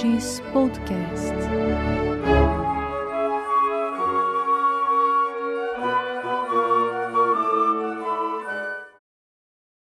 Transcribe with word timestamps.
Podcast. 0.00 1.34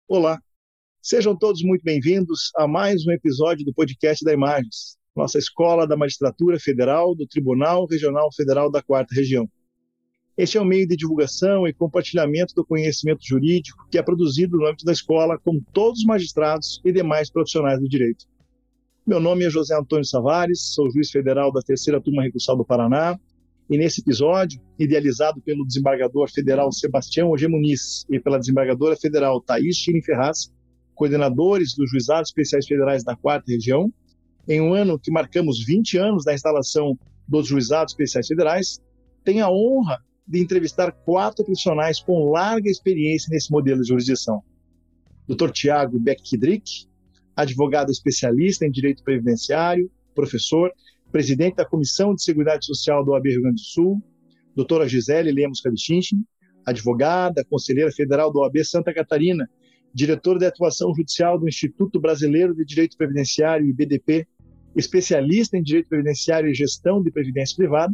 Olá, 0.07 0.39
sejam 1.02 1.36
todos 1.36 1.62
muito 1.62 1.84
bem-vindos 1.84 2.52
a 2.56 2.66
mais 2.66 3.06
um 3.06 3.12
episódio 3.12 3.66
do 3.66 3.74
podcast 3.74 4.24
da 4.24 4.32
Imagens, 4.32 4.98
nossa 5.14 5.38
escola 5.39 5.86
da 5.86 5.98
Magistratura 5.98 6.58
Federal 6.58 7.14
do 7.14 7.28
Tribunal 7.28 7.86
Regional 7.86 8.34
Federal 8.34 8.71
da 8.71 8.82
Quarta 8.82 9.14
Região. 9.14 9.46
Este 10.38 10.58
é 10.58 10.61
um 10.61 10.66
meio 10.66 10.88
de 10.88 10.96
divulgação 10.96 11.68
e 11.68 11.74
compartilhamento 11.74 12.55
do 12.55 12.66
conhecimento 12.66 13.28
jurídico 13.28 13.86
que 13.92 13.97
é 13.97 14.02
produzido 14.02 14.55
no 14.55 14.68
âmbito 14.68 14.86
da 14.86 14.94
escola 14.94 15.38
com 15.38 15.60
todos 15.74 16.00
os 16.00 16.05
magistrados 16.05 16.80
e 16.86 16.94
demais 16.94 17.30
profissionais 17.30 17.78
do 17.78 17.89
direito. 17.89 18.25
Meu 19.07 19.21
nome 19.21 19.46
é 19.46 19.50
José 19.50 19.74
Antônio 19.74 20.04
Savares, 20.04 20.74
sou 20.74 20.92
juiz 20.92 21.10
federal 21.10 21.50
da 21.50 21.61
Terceira 21.61 22.02
Turma 22.02 22.24
Recursal 22.24 22.57
do 22.57 22.66
Paraná, 22.66 23.18
e 23.70 23.78
nesse 23.78 24.02
episódio, 24.02 24.60
idealizado 24.78 25.39
pelo 25.39 25.66
desembargador 25.66 26.30
federal 26.30 26.70
Sebastião 26.74 27.30
Ogemuniz 27.30 28.06
e 28.10 28.20
pela 28.20 28.38
desembargadora 28.38 28.97
federal 28.97 29.39
Thaís 29.39 29.78
Chini 29.78 30.04
Ferraz, 30.04 30.52
coordenadores 30.93 31.74
dos 31.74 31.89
Juizados 31.89 32.31
Especiais 32.31 32.67
Federais 32.67 33.02
da 33.06 33.16
Quarta 33.16 33.50
Região, 33.50 33.89
em 34.45 34.59
um 34.59 34.73
ano 34.73 35.00
que 35.00 35.09
marcamos 35.09 35.64
20 35.66 35.97
anos 35.97 36.25
da 36.25 36.33
instalação 36.33 37.00
dos 37.25 37.47
Juizados 37.47 37.94
Especiais 37.94 38.28
Federais, 38.28 38.81
tenho 39.23 39.45
a 39.45 39.50
honra 39.50 40.03
de 40.28 40.42
entrevistar 40.42 40.92
quatro 40.92 41.45
profissionais 41.45 42.02
com 42.02 42.30
larga 42.30 42.69
experiência 42.69 43.30
nesse 43.31 43.53
modelo 43.53 43.81
de 43.81 43.88
jurisdição. 43.88 44.44
Dr. 45.30 45.52
Tiago 45.52 45.97
Beck-Kidrick, 45.97 46.86
advogado 47.38 47.91
especialista 47.91 48.66
em 48.66 48.71
direito 48.71 49.03
previdenciário, 49.03 49.91
professor, 50.16 50.71
presidente 51.11 51.57
da 51.57 51.66
Comissão 51.66 52.16
de 52.16 52.23
Seguridade 52.23 52.66
Social 52.66 53.05
do 53.05 53.13
AB 53.13 53.29
Rio 53.29 53.44
Grande 53.44 53.61
do 53.61 53.66
Sul, 53.66 54.02
doutora 54.55 54.89
Gisele 54.89 55.31
Lemos 55.31 55.61
Kalichinchen, 55.61 56.25
advogada, 56.66 57.45
conselheira 57.45 57.91
federal 57.91 58.33
do 58.33 58.39
OAB 58.39 58.66
Santa 58.66 58.91
Catarina, 58.91 59.47
diretora 59.94 60.39
de 60.39 60.45
atuação 60.47 60.94
judicial 60.95 61.39
do 61.39 61.47
Instituto 61.47 61.99
Brasileiro 61.99 62.55
de 62.55 62.66
Direito 62.66 62.97
Previdenciário, 62.97 63.67
IBDP, 63.67 64.27
especialista 64.75 65.55
em 65.55 65.61
direito 65.61 65.89
previdenciário 65.89 66.49
e 66.49 66.55
gestão 66.55 67.03
de 67.03 67.11
previdência 67.11 67.55
privada, 67.55 67.94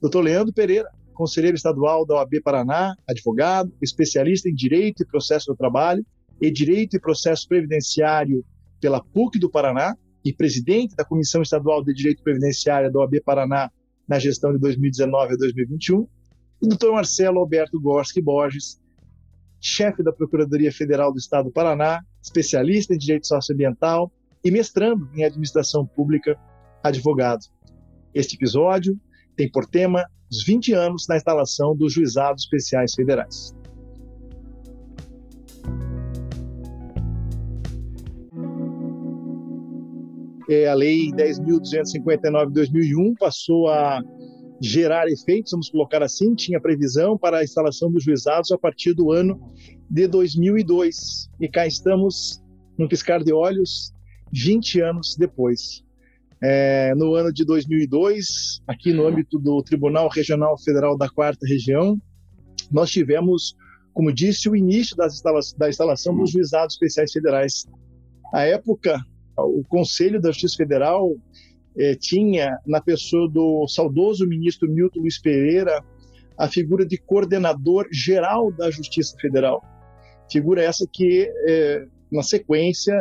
doutor 0.00 0.20
Leandro 0.20 0.54
Pereira, 0.54 0.88
conselheiro 1.14 1.56
estadual 1.56 2.06
da 2.06 2.14
OAB 2.14 2.40
Paraná, 2.44 2.94
advogado, 3.08 3.72
especialista 3.82 4.48
em 4.48 4.54
direito 4.54 5.02
e 5.02 5.06
processo 5.06 5.46
do 5.46 5.56
trabalho 5.56 6.06
e 6.40 6.48
direito 6.48 6.96
e 6.96 7.00
processo 7.00 7.46
previdenciário 7.48 8.44
pela 8.82 9.00
PUC 9.00 9.38
do 9.38 9.48
Paraná, 9.48 9.96
e 10.24 10.32
presidente 10.32 10.94
da 10.94 11.04
Comissão 11.04 11.40
Estadual 11.40 11.82
de 11.82 11.94
Direito 11.94 12.22
Previdenciário 12.22 12.92
da 12.92 13.00
OAB 13.00 13.20
Paraná 13.24 13.70
na 14.06 14.18
gestão 14.18 14.52
de 14.52 14.58
2019 14.58 15.34
a 15.34 15.36
2021, 15.36 16.06
e 16.60 16.68
Dr. 16.68 16.90
Marcelo 16.92 17.38
Alberto 17.38 17.80
Gorski 17.80 18.20
Borges, 18.20 18.80
chefe 19.60 20.02
da 20.02 20.12
Procuradoria 20.12 20.72
Federal 20.72 21.12
do 21.12 21.18
Estado 21.18 21.46
do 21.46 21.52
Paraná, 21.52 22.04
especialista 22.20 22.94
em 22.94 22.98
direito 22.98 23.26
socioambiental 23.26 24.12
e 24.44 24.50
mestrando 24.50 25.08
em 25.14 25.24
administração 25.24 25.86
pública, 25.86 26.38
advogado. 26.82 27.44
Este 28.14 28.36
episódio 28.36 28.98
tem 29.36 29.50
por 29.50 29.66
tema 29.66 30.04
os 30.30 30.44
20 30.44 30.72
anos 30.72 31.06
na 31.08 31.16
instalação 31.16 31.76
dos 31.76 31.92
juizados 31.92 32.44
especiais 32.44 32.92
federais. 32.94 33.54
É, 40.52 40.68
a 40.68 40.74
Lei 40.74 41.10
10.259 41.12 42.46
de 42.48 42.52
2001 42.52 43.14
passou 43.14 43.68
a 43.68 44.02
gerar 44.60 45.08
efeitos, 45.08 45.50
vamos 45.50 45.68
colocar 45.68 46.02
assim, 46.02 46.34
tinha 46.34 46.60
previsão 46.60 47.18
para 47.18 47.38
a 47.38 47.44
instalação 47.44 47.90
dos 47.90 48.04
juizados 48.04 48.52
a 48.52 48.58
partir 48.58 48.94
do 48.94 49.10
ano 49.10 49.52
de 49.90 50.06
2002. 50.06 51.28
E 51.40 51.48
cá 51.48 51.66
estamos, 51.66 52.40
num 52.78 52.86
piscar 52.86 53.24
de 53.24 53.32
olhos, 53.32 53.92
20 54.32 54.80
anos 54.80 55.16
depois. 55.18 55.82
É, 56.40 56.94
no 56.94 57.14
ano 57.14 57.32
de 57.32 57.44
2002, 57.44 58.62
aqui 58.66 58.92
no 58.92 59.06
âmbito 59.06 59.38
do 59.38 59.62
Tribunal 59.62 60.08
Regional 60.08 60.56
Federal 60.58 60.96
da 60.96 61.08
Quarta 61.08 61.46
Região, 61.46 62.00
nós 62.70 62.90
tivemos, 62.90 63.56
como 63.92 64.12
disse, 64.12 64.48
o 64.48 64.56
início 64.56 64.96
instala 65.04 65.40
da 65.58 65.68
instalação 65.68 66.16
dos 66.16 66.30
juizados 66.30 66.74
especiais 66.74 67.12
federais. 67.12 67.66
À 68.32 68.42
época, 68.42 68.98
o 69.36 69.64
Conselho 69.64 70.20
da 70.20 70.30
Justiça 70.30 70.56
Federal 70.56 71.16
eh, 71.76 71.94
tinha, 71.94 72.58
na 72.66 72.80
pessoa 72.80 73.28
do 73.28 73.66
saudoso 73.66 74.26
ministro 74.26 74.70
Milton 74.70 75.00
Luiz 75.00 75.20
Pereira, 75.20 75.82
a 76.38 76.48
figura 76.48 76.84
de 76.84 76.98
coordenador 76.98 77.86
geral 77.90 78.52
da 78.52 78.70
Justiça 78.70 79.16
Federal. 79.18 79.62
Figura 80.30 80.62
essa 80.62 80.86
que, 80.90 81.30
eh, 81.46 81.86
na 82.10 82.22
sequência, 82.22 82.94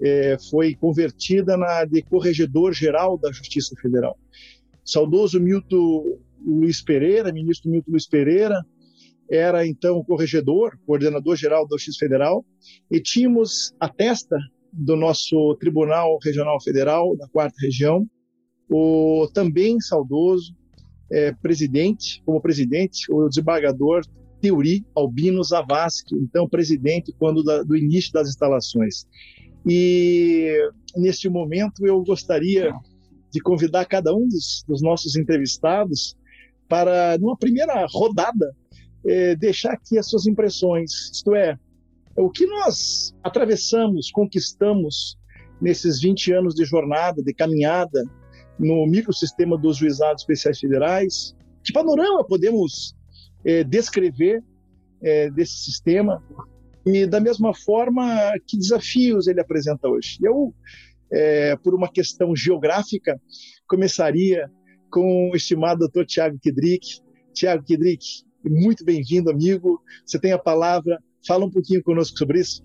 eh, 0.00 0.36
foi 0.50 0.74
convertida 0.74 1.56
na 1.56 1.84
de 1.84 2.02
corregedor 2.02 2.72
geral 2.72 3.18
da 3.18 3.32
Justiça 3.32 3.74
Federal. 3.80 4.16
Saudoso 4.84 5.40
Milton 5.40 6.18
Luiz 6.44 6.82
Pereira, 6.82 7.32
ministro 7.32 7.70
Milton 7.70 7.92
Luiz 7.92 8.06
Pereira, 8.06 8.64
era 9.30 9.66
então 9.66 10.04
corregedor, 10.04 10.78
coordenador 10.86 11.36
geral 11.36 11.66
da 11.66 11.76
Justiça 11.76 11.98
Federal, 12.00 12.44
e 12.90 13.00
tínhamos 13.00 13.74
a 13.80 13.88
testa 13.88 14.36
do 14.76 14.96
nosso 14.96 15.54
Tribunal 15.56 16.18
Regional 16.22 16.60
Federal, 16.60 17.16
da 17.16 17.28
quarta 17.28 17.56
região, 17.60 18.06
o 18.68 19.28
também 19.32 19.80
saudoso 19.80 20.54
é, 21.10 21.32
presidente, 21.32 22.22
como 22.26 22.40
presidente, 22.40 23.10
o 23.12 23.28
desembargador 23.28 24.02
Teori 24.40 24.84
Albino 24.94 25.42
Zavascki, 25.44 26.14
então 26.16 26.48
presidente 26.48 27.14
quando 27.18 27.42
da, 27.42 27.62
do 27.62 27.76
início 27.76 28.12
das 28.12 28.28
instalações. 28.28 29.06
E 29.66 30.58
neste 30.96 31.28
momento 31.28 31.86
eu 31.86 32.02
gostaria 32.02 32.72
de 33.30 33.40
convidar 33.40 33.84
cada 33.86 34.14
um 34.14 34.26
dos, 34.28 34.64
dos 34.66 34.82
nossos 34.82 35.16
entrevistados 35.16 36.16
para, 36.68 37.16
numa 37.18 37.36
primeira 37.36 37.86
rodada, 37.88 38.54
é, 39.06 39.36
deixar 39.36 39.72
aqui 39.72 39.98
as 39.98 40.08
suas 40.08 40.26
impressões, 40.26 41.10
isto 41.12 41.34
é, 41.34 41.58
o 42.16 42.30
que 42.30 42.46
nós 42.46 43.14
atravessamos, 43.22 44.10
conquistamos 44.10 45.18
nesses 45.60 46.00
20 46.00 46.32
anos 46.32 46.54
de 46.54 46.64
jornada, 46.64 47.22
de 47.22 47.34
caminhada 47.34 48.02
no 48.58 48.86
microsistema 48.86 49.58
dos 49.58 49.78
juizados 49.78 50.22
especiais 50.22 50.58
federais? 50.58 51.34
Que 51.64 51.72
panorama 51.72 52.24
podemos 52.24 52.94
é, 53.44 53.64
descrever 53.64 54.42
é, 55.02 55.30
desse 55.30 55.64
sistema? 55.64 56.22
E, 56.86 57.06
da 57.06 57.18
mesma 57.18 57.54
forma, 57.54 58.32
que 58.46 58.58
desafios 58.58 59.26
ele 59.26 59.40
apresenta 59.40 59.88
hoje? 59.88 60.18
Eu, 60.22 60.54
é, 61.10 61.56
por 61.56 61.74
uma 61.74 61.90
questão 61.90 62.36
geográfica, 62.36 63.20
começaria 63.66 64.50
com 64.90 65.30
o 65.30 65.36
estimado 65.36 65.80
doutor 65.80 66.06
Tiago 66.06 66.38
Kidrick. 66.38 67.00
Tiago 67.32 67.64
Kidrick, 67.64 68.04
muito 68.44 68.84
bem-vindo, 68.84 69.30
amigo. 69.30 69.82
Você 70.04 70.18
tem 70.18 70.32
a 70.32 70.38
palavra 70.38 71.02
Fala 71.26 71.44
um 71.44 71.50
pouquinho 71.50 71.82
conosco 71.82 72.18
sobre 72.18 72.40
isso. 72.40 72.62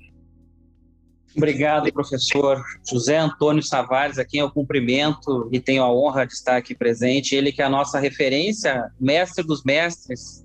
Obrigado, 1.36 1.92
professor 1.94 2.62
José 2.90 3.18
Antônio 3.18 3.62
Savares, 3.62 4.18
a 4.18 4.26
quem 4.26 4.40
eu 4.40 4.50
cumprimento 4.50 5.48
e 5.52 5.60
tenho 5.60 5.84
a 5.84 5.94
honra 5.94 6.26
de 6.26 6.34
estar 6.34 6.58
aqui 6.58 6.76
presente. 6.76 7.36
Ele 7.36 7.52
que 7.52 7.62
é 7.62 7.66
a 7.66 7.70
nossa 7.70 8.00
referência, 8.00 8.92
mestre 9.00 9.44
dos 9.46 9.64
mestres 9.64 10.44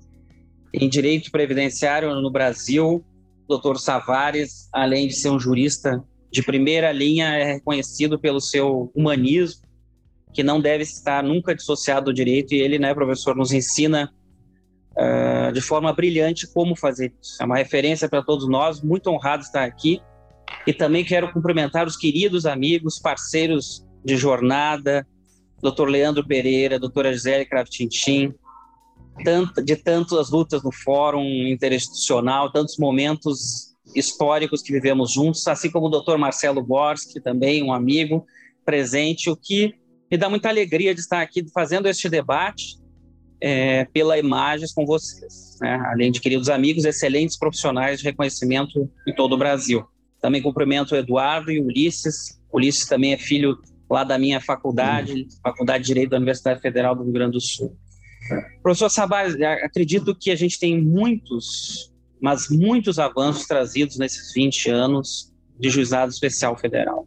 em 0.72 0.88
direito 0.88 1.30
previdenciário 1.30 2.14
no 2.20 2.30
Brasil. 2.30 3.04
Doutor 3.48 3.78
Savares, 3.78 4.68
além 4.72 5.08
de 5.08 5.14
ser 5.14 5.30
um 5.30 5.40
jurista 5.40 6.02
de 6.30 6.42
primeira 6.42 6.92
linha, 6.92 7.28
é 7.28 7.54
reconhecido 7.54 8.18
pelo 8.18 8.40
seu 8.40 8.90
humanismo, 8.94 9.62
que 10.32 10.42
não 10.42 10.60
deve 10.60 10.82
estar 10.82 11.22
nunca 11.22 11.54
dissociado 11.54 12.06
do 12.06 12.14
direito, 12.14 12.54
e 12.54 12.60
ele, 12.60 12.78
né, 12.78 12.92
professor, 12.92 13.36
nos 13.36 13.52
ensina 13.52 14.12
uh, 14.98 15.52
de 15.52 15.60
forma 15.60 15.92
brilhante 15.92 16.46
como 16.52 16.76
fazer 16.76 17.12
isso. 17.20 17.36
É 17.40 17.44
uma 17.44 17.56
referência 17.56 18.08
para 18.08 18.22
todos 18.22 18.48
nós, 18.48 18.80
muito 18.82 19.10
honrado 19.10 19.42
estar 19.42 19.64
aqui. 19.64 20.00
E 20.66 20.72
também 20.72 21.04
quero 21.04 21.32
cumprimentar 21.32 21.86
os 21.86 21.96
queridos 21.96 22.46
amigos, 22.46 22.98
parceiros 22.98 23.84
de 24.04 24.16
jornada, 24.16 25.06
Dr. 25.62 25.88
Leandro 25.88 26.26
Pereira, 26.26 26.78
doutora 26.78 27.12
Gisele 27.12 27.46
Kraftintin, 27.46 28.34
de 29.64 29.76
tantas 29.76 30.30
lutas 30.30 30.62
no 30.62 30.72
fórum 30.72 31.24
interinstitucional, 31.24 32.52
tantos 32.52 32.76
momentos 32.76 33.74
históricos 33.94 34.60
que 34.60 34.72
vivemos 34.72 35.12
juntos, 35.12 35.46
assim 35.46 35.70
como 35.70 35.86
o 35.86 35.90
doutor 35.90 36.18
Marcelo 36.18 36.62
Borski, 36.62 37.20
também 37.20 37.62
um 37.62 37.72
amigo 37.72 38.26
presente, 38.64 39.30
o 39.30 39.36
que 39.36 39.74
me 40.10 40.18
dá 40.18 40.28
muita 40.28 40.48
alegria 40.48 40.94
de 40.94 41.00
estar 41.00 41.20
aqui 41.20 41.44
fazendo 41.52 41.86
este 41.86 42.08
debate 42.08 42.76
é, 43.40 43.84
pela 43.86 44.18
Imagens 44.18 44.72
com 44.72 44.86
vocês, 44.86 45.58
né? 45.60 45.80
além 45.86 46.10
de 46.10 46.20
queridos 46.20 46.48
amigos, 46.48 46.84
excelentes 46.84 47.38
profissionais 47.38 48.00
de 48.00 48.04
reconhecimento 48.04 48.90
em 49.06 49.14
todo 49.14 49.34
o 49.34 49.38
Brasil. 49.38 49.84
Também 50.20 50.40
cumprimento 50.40 50.92
o 50.92 50.96
Eduardo 50.96 51.50
e 51.50 51.60
o 51.60 51.66
Ulisses. 51.66 52.40
Ulisses 52.52 52.86
também 52.86 53.12
é 53.12 53.18
filho 53.18 53.58
lá 53.90 54.04
da 54.04 54.18
minha 54.18 54.40
faculdade, 54.40 55.26
Faculdade 55.42 55.84
de 55.84 55.88
Direito 55.88 56.10
da 56.10 56.16
Universidade 56.16 56.60
Federal 56.60 56.94
do 56.94 57.02
Rio 57.02 57.12
Grande 57.12 57.32
do 57.32 57.40
Sul. 57.40 57.76
Professor 58.62 58.88
Sabaz, 58.88 59.34
acredito 59.62 60.14
que 60.14 60.30
a 60.30 60.34
gente 60.34 60.58
tem 60.58 60.80
muitos, 60.80 61.92
mas 62.20 62.48
muitos 62.48 62.98
avanços 62.98 63.46
trazidos 63.46 63.98
nesses 63.98 64.32
20 64.32 64.70
anos 64.70 65.32
de 65.58 65.68
juizado 65.68 66.10
especial 66.10 66.56
federal. 66.56 67.06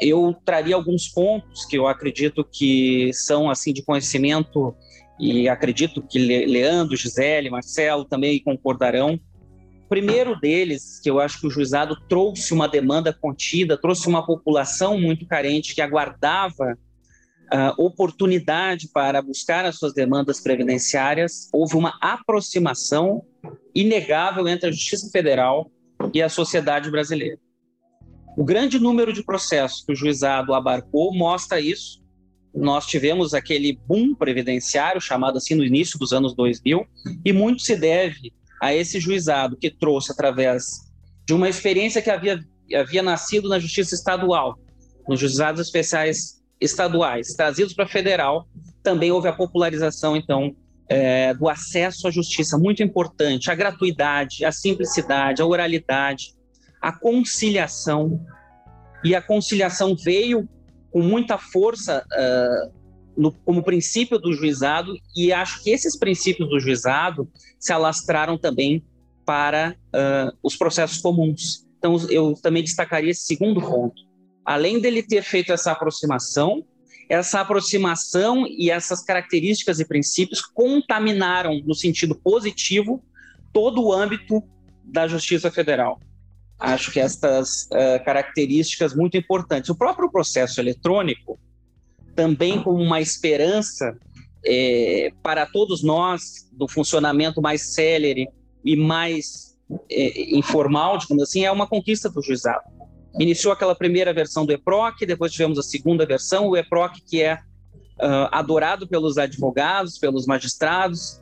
Eu 0.00 0.34
traria 0.44 0.74
alguns 0.74 1.08
pontos 1.08 1.64
que 1.64 1.76
eu 1.76 1.86
acredito 1.86 2.44
que 2.44 3.10
são 3.12 3.50
assim 3.50 3.72
de 3.72 3.82
conhecimento 3.82 4.74
e 5.22 5.48
acredito 5.48 6.02
que 6.02 6.18
Leandro, 6.18 6.96
Gisele, 6.96 7.48
Marcelo 7.48 8.04
também 8.04 8.42
concordarão. 8.42 9.14
O 9.84 9.88
primeiro 9.88 10.34
deles, 10.40 10.98
que 11.00 11.08
eu 11.08 11.20
acho 11.20 11.38
que 11.38 11.46
o 11.46 11.50
juizado 11.50 11.96
trouxe 12.08 12.52
uma 12.52 12.66
demanda 12.66 13.12
contida, 13.12 13.76
trouxe 13.76 14.08
uma 14.08 14.26
população 14.26 14.98
muito 14.98 15.24
carente 15.24 15.76
que 15.76 15.80
aguardava 15.80 16.76
uh, 17.54 17.84
oportunidade 17.84 18.88
para 18.92 19.22
buscar 19.22 19.64
as 19.64 19.78
suas 19.78 19.94
demandas 19.94 20.40
previdenciárias, 20.40 21.48
houve 21.52 21.76
uma 21.76 21.96
aproximação 22.00 23.22
inegável 23.72 24.48
entre 24.48 24.70
a 24.70 24.72
Justiça 24.72 25.08
Federal 25.08 25.70
e 26.12 26.20
a 26.20 26.28
sociedade 26.28 26.90
brasileira. 26.90 27.38
O 28.36 28.44
grande 28.44 28.80
número 28.80 29.12
de 29.12 29.22
processos 29.22 29.84
que 29.84 29.92
o 29.92 29.96
juizado 29.96 30.52
abarcou 30.52 31.14
mostra 31.14 31.60
isso. 31.60 32.01
Nós 32.54 32.86
tivemos 32.86 33.34
aquele 33.34 33.78
boom 33.86 34.14
previdenciário, 34.14 35.00
chamado 35.00 35.38
assim 35.38 35.54
no 35.54 35.64
início 35.64 35.98
dos 35.98 36.12
anos 36.12 36.34
2000, 36.34 36.86
e 37.24 37.32
muito 37.32 37.62
se 37.62 37.76
deve 37.76 38.32
a 38.60 38.74
esse 38.74 39.00
juizado 39.00 39.56
que 39.56 39.70
trouxe 39.70 40.12
através 40.12 40.64
de 41.26 41.34
uma 41.34 41.48
experiência 41.48 42.02
que 42.02 42.10
havia, 42.10 42.40
havia 42.74 43.02
nascido 43.02 43.48
na 43.48 43.58
justiça 43.58 43.94
estadual, 43.94 44.58
nos 45.08 45.18
juizados 45.18 45.60
especiais 45.60 46.42
estaduais 46.60 47.34
trazidos 47.34 47.74
para 47.74 47.88
federal, 47.88 48.46
também 48.82 49.10
houve 49.10 49.28
a 49.28 49.32
popularização, 49.32 50.16
então, 50.16 50.54
é, 50.88 51.34
do 51.34 51.48
acesso 51.48 52.06
à 52.06 52.10
justiça, 52.10 52.58
muito 52.58 52.82
importante, 52.82 53.50
a 53.50 53.54
gratuidade, 53.54 54.44
a 54.44 54.52
simplicidade, 54.52 55.42
a 55.42 55.46
oralidade, 55.46 56.34
a 56.80 56.92
conciliação. 56.92 58.24
E 59.04 59.14
a 59.14 59.22
conciliação 59.22 59.96
veio 59.96 60.48
com 60.92 61.00
muita 61.00 61.38
força 61.38 62.04
uh, 62.12 62.72
no, 63.16 63.32
como 63.32 63.62
princípio 63.62 64.18
do 64.18 64.32
juizado, 64.32 64.94
e 65.16 65.32
acho 65.32 65.62
que 65.62 65.70
esses 65.70 65.98
princípios 65.98 66.48
do 66.48 66.60
juizado 66.60 67.28
se 67.58 67.72
alastraram 67.72 68.38
também 68.38 68.84
para 69.24 69.74
uh, 69.88 70.36
os 70.42 70.56
processos 70.56 70.98
comuns. 70.98 71.66
Então, 71.78 71.96
eu 72.10 72.34
também 72.40 72.62
destacaria 72.62 73.10
esse 73.10 73.22
segundo 73.22 73.60
ponto 73.60 74.12
além 74.44 74.80
dele 74.80 75.02
ter 75.02 75.22
feito 75.22 75.52
essa 75.52 75.72
aproximação, 75.72 76.64
essa 77.08 77.40
aproximação 77.40 78.46
e 78.46 78.70
essas 78.70 79.02
características 79.02 79.80
e 79.80 79.84
princípios 79.84 80.40
contaminaram, 80.40 81.60
no 81.64 81.74
sentido 81.74 82.14
positivo, 82.14 83.02
todo 83.52 83.82
o 83.82 83.92
âmbito 83.92 84.42
da 84.84 85.06
Justiça 85.06 85.50
Federal. 85.50 86.00
Acho 86.62 86.92
que 86.92 87.00
estas 87.00 87.64
uh, 87.64 88.04
características 88.04 88.94
muito 88.94 89.16
importantes. 89.16 89.68
O 89.70 89.74
próprio 89.74 90.10
processo 90.10 90.60
eletrônico, 90.60 91.38
também 92.14 92.62
como 92.62 92.82
uma 92.82 93.00
esperança 93.00 93.96
é, 94.44 95.12
para 95.22 95.46
todos 95.46 95.82
nós 95.82 96.48
do 96.52 96.68
funcionamento 96.68 97.40
mais 97.40 97.74
célere 97.74 98.28
e 98.64 98.76
mais 98.76 99.56
é, 99.90 100.36
informal, 100.36 100.98
digamos 100.98 101.22
assim, 101.22 101.44
é 101.44 101.50
uma 101.50 101.66
conquista 101.66 102.08
do 102.08 102.22
juizado 102.22 102.62
iniciou 103.18 103.52
aquela 103.52 103.74
primeira 103.74 104.12
versão 104.12 104.46
do 104.46 104.52
EPROC, 104.52 105.04
depois 105.06 105.32
tivemos 105.32 105.58
a 105.58 105.62
segunda 105.62 106.06
versão, 106.06 106.48
o 106.48 106.56
EPROC 106.56 107.00
que 107.02 107.22
é 107.22 107.34
uh, 107.34 108.28
adorado 108.30 108.86
pelos 108.86 109.18
advogados, 109.18 109.98
pelos 109.98 110.26
magistrados, 110.26 111.20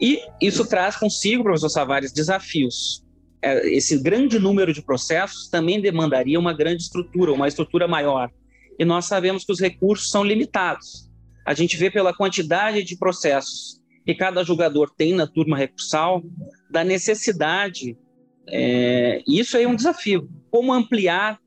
e 0.00 0.22
isso 0.40 0.64
traz 0.66 0.96
consigo, 0.96 1.42
professor 1.42 1.68
Savares, 1.68 2.12
desafios. 2.12 3.04
É, 3.42 3.68
esse 3.68 3.98
grande 4.02 4.38
número 4.38 4.72
de 4.72 4.82
processos 4.82 5.48
também 5.48 5.80
demandaria 5.80 6.38
uma 6.38 6.52
grande 6.52 6.82
estrutura, 6.82 7.32
uma 7.32 7.48
estrutura 7.48 7.88
maior. 7.88 8.30
E 8.78 8.84
nós 8.84 9.06
sabemos 9.06 9.44
que 9.44 9.52
os 9.52 9.60
recursos 9.60 10.10
são 10.10 10.24
limitados. 10.24 11.10
A 11.46 11.54
gente 11.54 11.76
vê 11.76 11.90
pela 11.90 12.14
quantidade 12.14 12.82
de 12.82 12.96
processos 12.96 13.80
que 14.04 14.14
cada 14.14 14.44
julgador 14.44 14.90
tem 14.96 15.14
na 15.14 15.26
turma 15.26 15.56
recursal, 15.56 16.22
da 16.70 16.82
necessidade 16.82 17.96
é, 18.50 19.22
isso 19.26 19.56
é 19.56 19.66
um 19.66 19.74
desafio. 19.74 20.28
Como 20.50 20.72
ampliar 20.72 21.38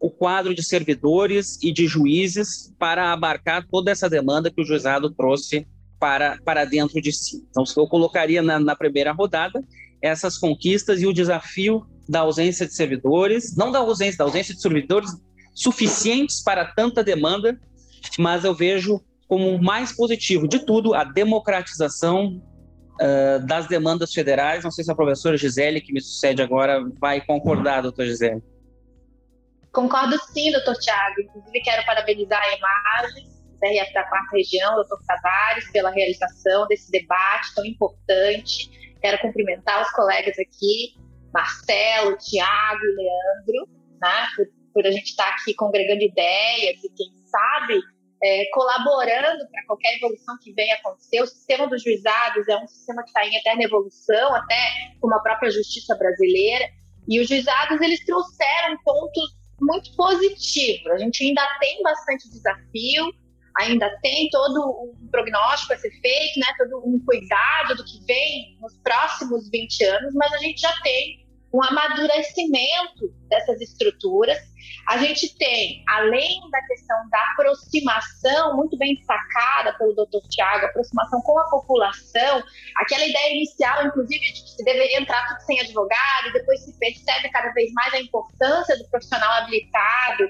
o 0.00 0.10
quadro 0.10 0.54
de 0.54 0.62
servidores 0.62 1.58
e 1.62 1.72
de 1.72 1.86
juízes 1.86 2.74
para 2.78 3.12
abarcar 3.12 3.66
toda 3.68 3.90
essa 3.90 4.08
demanda 4.08 4.50
que 4.50 4.60
o 4.60 4.64
juizado 4.64 5.10
trouxe 5.10 5.66
para, 5.98 6.38
para 6.42 6.64
dentro 6.64 7.00
de 7.00 7.12
si. 7.12 7.44
Então, 7.50 7.64
eu 7.76 7.86
colocaria 7.86 8.42
na, 8.42 8.58
na 8.58 8.74
primeira 8.74 9.12
rodada 9.12 9.62
essas 10.02 10.38
conquistas 10.38 11.00
e 11.00 11.06
o 11.06 11.12
desafio 11.12 11.86
da 12.08 12.20
ausência 12.20 12.66
de 12.66 12.74
servidores, 12.74 13.56
não 13.56 13.70
da 13.70 13.78
ausência, 13.78 14.18
da 14.18 14.24
ausência 14.24 14.54
de 14.54 14.60
servidores 14.60 15.10
suficientes 15.54 16.42
para 16.42 16.64
tanta 16.64 17.04
demanda, 17.04 17.58
mas 18.18 18.44
eu 18.44 18.54
vejo 18.54 19.00
como 19.28 19.62
mais 19.62 19.92
positivo 19.92 20.48
de 20.48 20.58
tudo 20.66 20.92
a 20.94 21.04
democratização 21.04 22.42
uh, 23.00 23.46
das 23.46 23.68
demandas 23.68 24.12
federais. 24.12 24.64
Não 24.64 24.70
sei 24.70 24.84
se 24.84 24.90
a 24.90 24.94
professora 24.94 25.36
Gisele, 25.36 25.80
que 25.80 25.92
me 25.92 26.00
sucede 26.00 26.42
agora, 26.42 26.82
vai 27.00 27.20
concordar, 27.20 27.82
doutor 27.82 28.06
Gisele. 28.06 28.42
Concordo 29.72 30.18
sim, 30.32 30.50
doutor 30.50 30.74
Tiago. 30.76 31.20
Inclusive, 31.20 31.60
quero 31.60 31.86
parabenizar 31.86 32.42
a 32.42 32.56
Imagem, 32.56 33.30
CRF 33.60 33.92
da 33.92 34.02
Quarta 34.04 34.36
Região, 34.36 34.74
doutor 34.74 34.98
Tavares, 35.06 35.70
pela 35.70 35.90
realização 35.90 36.66
desse 36.66 36.90
debate 36.90 37.54
tão 37.54 37.64
importante. 37.64 38.79
Quero 39.00 39.18
cumprimentar 39.20 39.82
os 39.82 39.90
colegas 39.90 40.38
aqui, 40.38 40.94
Marcelo, 41.32 42.16
Tiago 42.18 42.80
e 42.82 42.96
Leandro, 42.96 43.68
né, 44.00 44.26
por, 44.36 44.46
por 44.74 44.86
a 44.86 44.90
gente 44.90 45.10
estar 45.10 45.28
aqui 45.28 45.54
congregando 45.54 46.02
ideias 46.02 46.82
e, 46.82 46.90
quem 46.94 47.12
sabe, 47.26 47.80
é, 48.22 48.44
colaborando 48.52 49.48
para 49.50 49.64
qualquer 49.66 49.96
evolução 49.96 50.36
que 50.42 50.52
venha 50.52 50.74
acontecer. 50.74 51.22
O 51.22 51.26
sistema 51.26 51.66
dos 51.66 51.82
juizados 51.82 52.48
é 52.48 52.56
um 52.56 52.66
sistema 52.66 53.02
que 53.02 53.08
está 53.08 53.26
em 53.26 53.36
eterna 53.36 53.62
evolução, 53.62 54.34
até 54.34 54.56
como 55.00 55.14
a 55.14 55.20
própria 55.20 55.50
justiça 55.50 55.96
brasileira. 55.96 56.68
E 57.08 57.20
os 57.20 57.28
juizados 57.28 57.80
eles 57.80 58.04
trouxeram 58.04 58.76
pontos 58.84 59.40
muito 59.60 59.94
positivos. 59.96 60.92
A 60.92 60.98
gente 60.98 61.24
ainda 61.24 61.42
tem 61.60 61.82
bastante 61.82 62.28
desafio, 62.30 63.12
ainda 63.60 63.88
tem 64.00 64.28
todo 64.30 64.92
um 64.92 65.08
prognóstico 65.10 65.72
a 65.72 65.78
ser 65.78 65.90
feito, 66.00 66.40
né, 66.40 66.46
todo 66.58 66.82
um 66.86 66.98
cuidado 67.04 67.76
do 67.76 67.84
que 67.84 68.04
vem 68.06 68.56
nos 68.60 68.76
próximos 68.78 69.48
20 69.50 69.84
anos, 69.84 70.14
mas 70.14 70.32
a 70.32 70.38
gente 70.38 70.60
já 70.60 70.72
tem 70.82 71.28
um 71.52 71.62
amadurecimento 71.62 73.12
dessas 73.28 73.60
estruturas. 73.60 74.38
A 74.88 74.98
gente 74.98 75.36
tem, 75.36 75.82
além 75.88 76.48
da 76.50 76.62
questão 76.62 76.96
da 77.10 77.18
aproximação, 77.32 78.56
muito 78.56 78.78
bem 78.78 78.94
destacada 78.94 79.76
pelo 79.76 79.94
Dr. 79.94 80.26
Tiago, 80.30 80.66
aproximação 80.66 81.20
com 81.22 81.38
a 81.40 81.50
população, 81.50 82.42
aquela 82.76 83.04
ideia 83.04 83.34
inicial, 83.34 83.84
inclusive, 83.84 84.32
de 84.32 84.42
que 84.42 84.50
se 84.50 84.64
deveria 84.64 85.00
entrar 85.00 85.26
tudo 85.28 85.40
sem 85.40 85.60
advogado, 85.60 86.32
depois 86.32 86.60
se 86.64 86.78
percebe 86.78 87.28
cada 87.30 87.52
vez 87.52 87.72
mais 87.72 87.94
a 87.94 88.00
importância 88.00 88.78
do 88.78 88.88
profissional 88.88 89.42
habilitado 89.42 90.28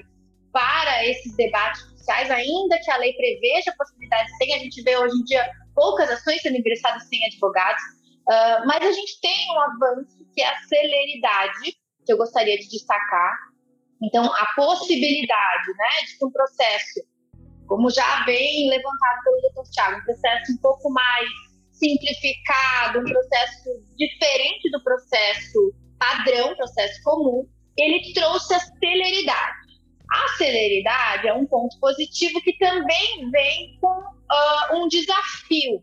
para 0.51 1.05
esses 1.05 1.35
debates 1.35 1.90
ainda 2.11 2.79
que 2.79 2.91
a 2.91 2.97
lei 2.97 3.13
preveja 3.13 3.71
a 3.71 3.75
possibilidade 3.75 4.29
sem, 4.37 4.53
a 4.53 4.59
gente 4.59 4.81
vê 4.81 4.97
hoje 4.97 5.15
em 5.15 5.23
dia 5.23 5.49
poucas 5.75 6.09
ações 6.09 6.41
sendo 6.41 6.57
ingressadas 6.57 7.07
sem 7.07 7.23
advogados, 7.25 7.81
uh, 8.29 8.65
mas 8.65 8.85
a 8.85 8.91
gente 8.91 9.19
tem 9.21 9.51
um 9.51 9.59
avanço 9.59 10.17
que 10.33 10.41
é 10.41 10.47
a 10.47 10.57
celeridade, 10.63 11.77
que 12.05 12.13
eu 12.13 12.17
gostaria 12.17 12.57
de 12.57 12.67
destacar. 12.69 13.37
Então, 14.03 14.25
a 14.25 14.45
possibilidade 14.55 15.67
né, 15.77 16.05
de 16.07 16.17
que 16.17 16.25
um 16.25 16.31
processo, 16.31 17.01
como 17.67 17.89
já 17.89 18.25
vem 18.25 18.69
levantado 18.69 19.23
pelo 19.23 19.63
Dr. 19.63 19.69
Tiago, 19.71 19.99
um 19.99 20.03
processo 20.03 20.51
um 20.53 20.57
pouco 20.57 20.89
mais 20.89 21.29
simplificado, 21.71 22.99
um 22.99 23.05
processo 23.05 23.69
diferente 23.97 24.69
do 24.71 24.83
processo 24.83 25.73
padrão, 25.99 26.55
processo 26.55 27.01
comum, 27.03 27.47
ele 27.77 28.13
trouxe 28.13 28.53
a 28.53 28.59
celeridade. 28.59 29.60
A 30.11 30.27
celeridade 30.37 31.27
é 31.27 31.33
um 31.33 31.45
ponto 31.45 31.79
positivo 31.79 32.41
que 32.41 32.57
também 32.57 33.29
vem 33.31 33.77
com 33.79 33.97
uh, 33.97 34.75
um 34.75 34.87
desafio, 34.89 35.81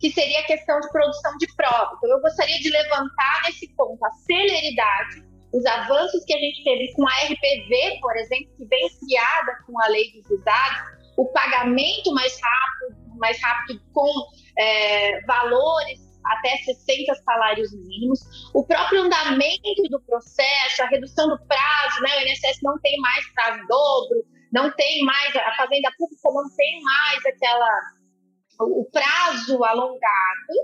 que 0.00 0.10
seria 0.10 0.40
a 0.40 0.44
questão 0.44 0.80
de 0.80 0.90
produção 0.90 1.36
de 1.38 1.46
prova. 1.54 1.92
Então, 1.96 2.10
eu 2.10 2.20
gostaria 2.20 2.58
de 2.58 2.68
levantar 2.68 3.42
nesse 3.46 3.72
ponto 3.76 4.04
a 4.04 4.10
celeridade, 4.26 5.22
os 5.52 5.64
avanços 5.66 6.24
que 6.24 6.34
a 6.34 6.38
gente 6.38 6.64
teve 6.64 6.92
com 6.94 7.06
a 7.06 7.12
RPV, 7.12 8.00
por 8.00 8.16
exemplo, 8.16 8.56
que 8.56 8.64
vem 8.66 8.88
criada 9.06 9.52
com 9.66 9.80
a 9.80 9.86
lei 9.88 10.12
dos 10.12 10.26
juizados, 10.26 11.00
o 11.16 11.26
pagamento 11.26 12.12
mais 12.12 12.36
rápido, 12.40 13.18
mais 13.18 13.40
rápido 13.40 13.80
com 13.92 14.10
é, 14.58 15.20
valores 15.26 16.09
até 16.24 16.56
60 16.58 17.14
salários 17.24 17.72
mínimos, 17.72 18.20
o 18.54 18.64
próprio 18.64 19.02
andamento 19.02 19.82
do 19.90 20.00
processo, 20.02 20.82
a 20.82 20.86
redução 20.86 21.28
do 21.28 21.38
prazo, 21.46 22.02
né? 22.02 22.18
O 22.18 22.28
INSS 22.28 22.58
não 22.62 22.78
tem 22.80 22.96
mais 23.00 23.32
prazo 23.32 23.66
dobro, 23.66 24.24
não 24.52 24.70
tem 24.72 25.02
mais, 25.04 25.34
a 25.36 25.54
fazenda 25.56 25.90
pública 25.96 26.28
não 26.32 26.48
tem 26.56 26.82
mais 26.82 27.26
aquela 27.26 28.00
o 28.60 28.84
prazo 28.92 29.64
alongado, 29.64 30.54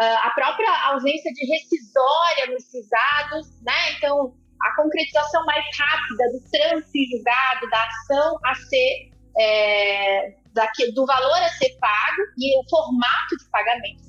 ah, 0.00 0.26
a 0.26 0.30
própria 0.30 0.70
ausência 0.88 1.32
de 1.32 1.46
rescisória 1.46 2.46
nos 2.48 2.70
juizados, 2.70 3.62
né? 3.62 3.92
Então, 3.96 4.34
a 4.62 4.76
concretização 4.76 5.44
mais 5.44 5.64
rápida 5.78 6.24
do 6.32 6.50
trânsito 6.50 7.16
julgado, 7.16 7.70
da 7.70 7.84
ação 7.84 8.38
a 8.44 8.54
ser, 8.54 9.10
é, 9.38 10.34
daqui, 10.52 10.92
do 10.92 11.06
valor 11.06 11.36
a 11.36 11.48
ser 11.50 11.76
pago 11.78 12.22
e 12.38 12.58
o 12.58 12.68
formato 12.68 13.36
de 13.38 13.50
pagamento 13.50 14.05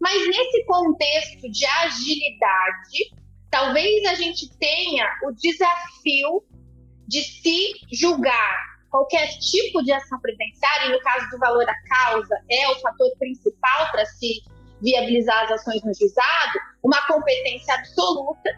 Mas 0.00 0.26
nesse 0.28 0.64
contexto 0.64 1.50
de 1.50 1.66
agilidade, 1.66 3.14
talvez 3.50 4.04
a 4.06 4.14
gente 4.14 4.48
tenha 4.58 5.06
o 5.24 5.32
desafio 5.32 6.44
de 7.06 7.22
se 7.22 7.72
julgar 7.92 8.78
qualquer 8.90 9.28
tipo 9.38 9.82
de 9.82 9.92
ação 9.92 10.18
previdenciária, 10.20 10.86
e 10.86 10.92
no 10.92 11.00
caso 11.00 11.28
do 11.30 11.38
valor 11.38 11.64
da 11.64 11.74
causa, 11.88 12.36
é 12.50 12.68
o 12.68 12.80
fator 12.80 13.10
principal 13.18 13.90
para 13.90 14.04
se 14.06 14.42
viabilizar 14.80 15.44
as 15.44 15.50
ações 15.52 15.82
no 15.82 15.92
juizado, 15.92 16.58
uma 16.82 17.04
competência 17.06 17.74
absoluta 17.74 18.50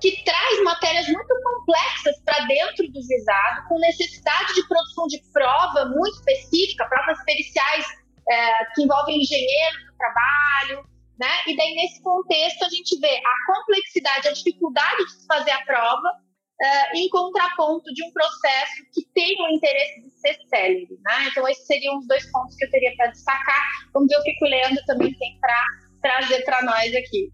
que 0.00 0.24
traz 0.24 0.64
matérias 0.64 1.06
muito 1.06 1.34
complexas 1.42 2.20
para 2.24 2.44
dentro 2.46 2.90
do 2.90 3.00
juizado, 3.00 3.68
com 3.68 3.78
necessidade 3.78 4.54
de 4.54 4.66
produção 4.66 5.06
de 5.06 5.22
prova 5.32 5.86
muito 5.86 6.16
específica, 6.16 6.88
provas 6.88 7.22
periciais 7.24 7.86
é, 8.30 8.64
que 8.74 8.82
envolvem 8.82 9.20
engenheiros 9.20 9.84
do 9.86 9.96
trabalho, 9.96 10.84
né? 11.18 11.30
E 11.48 11.56
daí, 11.56 11.74
nesse 11.74 12.00
contexto, 12.02 12.64
a 12.64 12.68
gente 12.68 12.98
vê 13.00 13.16
a 13.16 13.54
complexidade, 13.54 14.28
a 14.28 14.32
dificuldade 14.32 15.04
de 15.04 15.12
se 15.12 15.26
fazer 15.26 15.50
a 15.50 15.64
prova, 15.64 16.08
uh, 16.08 16.96
em 16.96 17.08
contraponto 17.08 17.92
de 17.92 18.04
um 18.04 18.12
processo 18.12 18.84
que 18.92 19.04
tem 19.14 19.34
o 19.42 19.48
interesse 19.48 20.02
de 20.02 20.10
ser 20.20 20.38
célere. 20.48 20.98
Né? 21.04 21.28
Então, 21.30 21.48
esses 21.48 21.66
seriam 21.66 21.98
os 21.98 22.06
dois 22.06 22.30
pontos 22.30 22.54
que 22.56 22.66
eu 22.66 22.70
teria 22.70 22.94
para 22.96 23.08
destacar. 23.08 23.62
Vamos 23.92 24.08
ver 24.08 24.18
o 24.18 24.22
que 24.22 24.44
o 24.44 24.48
Leandro 24.48 24.84
também 24.86 25.12
tem 25.12 25.38
para 25.40 25.64
trazer 26.02 26.44
para 26.44 26.62
nós 26.62 26.94
aqui. 26.94 27.32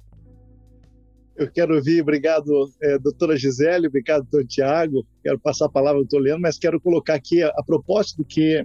Eu 1.36 1.50
quero 1.50 1.74
ouvir, 1.74 2.00
obrigado, 2.00 2.46
é, 2.80 2.96
doutora 2.96 3.36
Gisele, 3.36 3.88
obrigado, 3.88 4.22
doutor 4.22 4.46
Tiago. 4.46 5.04
Quero 5.20 5.38
passar 5.40 5.66
a 5.66 5.68
palavra 5.68 5.98
ao 5.98 6.04
doutor 6.04 6.22
Leandro, 6.22 6.42
mas 6.42 6.58
quero 6.58 6.80
colocar 6.80 7.14
aqui, 7.14 7.42
a, 7.42 7.48
a 7.48 7.62
propósito 7.64 8.18
do 8.18 8.24
que 8.24 8.64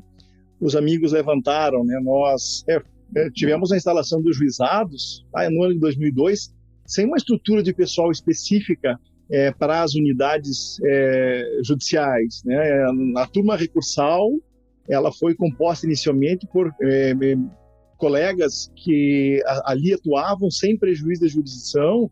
os 0.60 0.76
amigos 0.76 1.14
levantaram, 1.14 1.84
né? 1.84 2.00
nós 2.04 2.64
é, 2.68 2.82
é, 3.16 3.30
tivemos 3.32 3.72
a 3.72 3.78
instalação 3.78 4.22
dos 4.22 4.38
juizados 4.38 5.26
tá, 5.32 5.50
no 5.50 5.64
ano 5.64 5.74
de 5.74 5.80
2002, 5.80 6.54
sem 6.86 7.06
uma 7.06 7.18
estrutura 7.18 7.64
de 7.64 7.74
pessoal 7.74 8.12
específica 8.12 9.00
é, 9.32 9.52
para 9.52 9.84
as 9.84 9.94
unidades 9.94 10.78
é, 10.84 11.60
judiciais. 11.64 12.42
Né? 12.44 12.58
A 13.18 13.28
turma 13.28 13.56
recursal 13.56 14.30
ela 14.90 15.12
foi 15.12 15.36
composta 15.36 15.86
inicialmente 15.86 16.48
por 16.48 16.74
é, 16.82 17.14
colegas 17.96 18.72
que 18.76 19.40
ali 19.66 19.94
atuavam 19.94 20.50
sem 20.50 20.76
prejuízo 20.76 21.22
da 21.22 21.28
jurisdição 21.28 22.10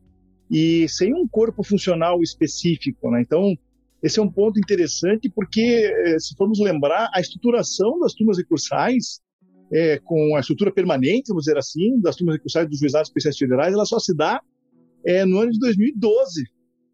e 0.50 0.88
sem 0.88 1.14
um 1.14 1.28
corpo 1.28 1.64
funcional 1.64 2.22
específico. 2.22 3.10
Né? 3.10 3.22
Então, 3.22 3.58
esse 4.02 4.20
é 4.20 4.22
um 4.22 4.32
ponto 4.32 4.60
interessante 4.60 5.30
porque, 5.30 5.92
é, 6.06 6.20
se 6.20 6.36
formos 6.36 6.60
lembrar, 6.60 7.10
a 7.14 7.20
estruturação 7.20 8.00
das 8.00 8.14
turmas 8.14 8.38
recursais, 8.38 9.20
é, 9.72 9.98
com 10.00 10.36
a 10.36 10.40
estrutura 10.40 10.72
permanente, 10.72 11.30
vamos 11.30 11.46
dizer 11.46 11.58
assim, 11.58 12.00
das 12.00 12.16
turmas 12.16 12.36
recursais 12.36 12.70
dos 12.70 12.80
juizados 12.80 13.10
especiais 13.10 13.38
federais, 13.38 13.74
ela 13.74 13.86
só 13.86 14.00
se 14.00 14.16
dá 14.16 14.40
é, 15.06 15.26
no 15.26 15.40
ano 15.40 15.52
de 15.52 15.60
2012, 15.60 16.44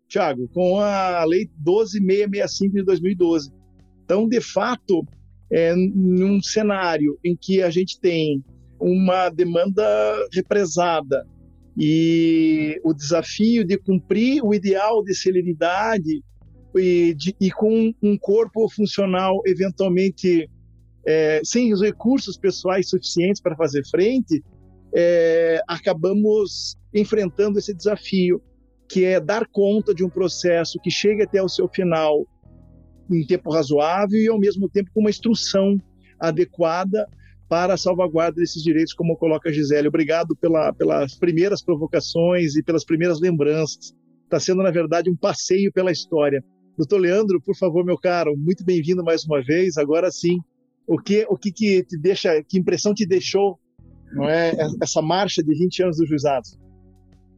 Tiago, 0.07 0.47
com 0.49 0.79
a 0.79 1.23
Lei 1.25 1.49
12665 1.57 2.75
de 2.75 2.83
2012. 2.83 3.51
Então, 4.03 4.27
de 4.27 4.41
fato, 4.41 5.05
é, 5.51 5.75
num 5.75 6.41
cenário 6.41 7.17
em 7.23 7.35
que 7.35 7.61
a 7.61 7.69
gente 7.69 7.99
tem 7.99 8.43
uma 8.79 9.29
demanda 9.29 9.83
represada 10.33 11.27
e 11.77 12.79
o 12.83 12.93
desafio 12.93 13.65
de 13.65 13.77
cumprir 13.77 14.43
o 14.43 14.53
ideal 14.53 15.03
de 15.03 15.15
celeridade 15.15 16.23
e, 16.75 17.13
de, 17.13 17.35
e 17.39 17.51
com 17.51 17.93
um 18.01 18.17
corpo 18.17 18.67
funcional 18.69 19.41
eventualmente 19.45 20.49
é, 21.05 21.41
sem 21.43 21.73
os 21.73 21.81
recursos 21.81 22.37
pessoais 22.37 22.89
suficientes 22.89 23.41
para 23.41 23.55
fazer 23.55 23.83
frente, 23.89 24.43
é, 24.95 25.61
acabamos 25.67 26.77
enfrentando 26.93 27.59
esse 27.59 27.73
desafio 27.73 28.41
que 28.89 29.05
é 29.05 29.19
dar 29.19 29.47
conta 29.47 29.93
de 29.93 30.03
um 30.03 30.09
processo 30.09 30.79
que 30.81 30.91
chegue 30.91 31.23
até 31.23 31.41
o 31.41 31.49
seu 31.49 31.67
final 31.67 32.25
em 33.09 33.25
tempo 33.25 33.51
razoável 33.51 34.19
e, 34.19 34.27
ao 34.27 34.39
mesmo 34.39 34.69
tempo, 34.69 34.89
com 34.93 35.01
uma 35.01 35.09
instrução 35.09 35.77
adequada 36.19 37.07
para 37.49 37.73
a 37.73 37.77
salvaguarda 37.77 38.39
desses 38.39 38.63
direitos, 38.63 38.93
como 38.93 39.17
coloca 39.17 39.49
a 39.49 39.51
Gisele. 39.51 39.87
Obrigado 39.87 40.35
pela, 40.35 40.73
pelas 40.73 41.15
primeiras 41.15 41.61
provocações 41.61 42.55
e 42.55 42.63
pelas 42.63 42.85
primeiras 42.85 43.19
lembranças. 43.19 43.93
Está 44.23 44.39
sendo, 44.39 44.63
na 44.63 44.71
verdade, 44.71 45.09
um 45.09 45.15
passeio 45.15 45.71
pela 45.71 45.91
história. 45.91 46.43
Doutor 46.77 46.97
Leandro, 46.97 47.39
por 47.39 47.55
favor, 47.55 47.85
meu 47.85 47.97
caro, 47.97 48.35
muito 48.35 48.63
bem-vindo 48.63 49.03
mais 49.03 49.23
uma 49.25 49.43
vez. 49.43 49.77
Agora 49.77 50.09
sim, 50.09 50.39
o 50.87 50.97
que, 50.97 51.25
o 51.29 51.37
que, 51.37 51.51
que 51.51 51.83
te 51.83 51.97
deixa, 51.97 52.43
que 52.43 52.57
impressão 52.57 52.93
te 52.93 53.05
deixou, 53.05 53.59
não 54.11 54.27
é, 54.27 54.53
essa 54.81 55.01
marcha 55.01 55.43
de 55.43 55.53
20 55.53 55.83
anos 55.83 55.97
dos 55.97 56.09
juizados? 56.09 56.57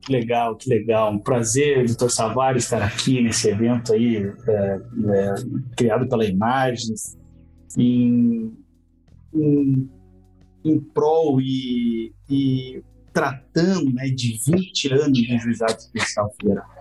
Que 0.01 0.11
legal, 0.11 0.55
que 0.55 0.69
legal. 0.69 1.11
Um 1.11 1.19
prazer, 1.19 1.85
doutor 1.85 2.09
Savari, 2.11 2.59
estar 2.59 2.81
aqui 2.81 3.21
nesse 3.21 3.49
evento 3.49 3.93
aí, 3.93 4.17
é, 4.17 4.51
é, 4.51 5.33
criado 5.75 6.07
pela 6.07 6.25
Imagens, 6.25 7.17
em, 7.77 8.53
em, 9.33 9.89
em 10.63 10.79
prol 10.79 11.41
e, 11.41 12.13
e 12.29 12.81
tratando 13.11 13.91
né, 13.93 14.07
de 14.09 14.37
20 14.45 14.93
anos 14.93 15.11
de 15.13 15.37
juizado 15.39 15.77
especial 15.77 16.31
federal. 16.39 16.74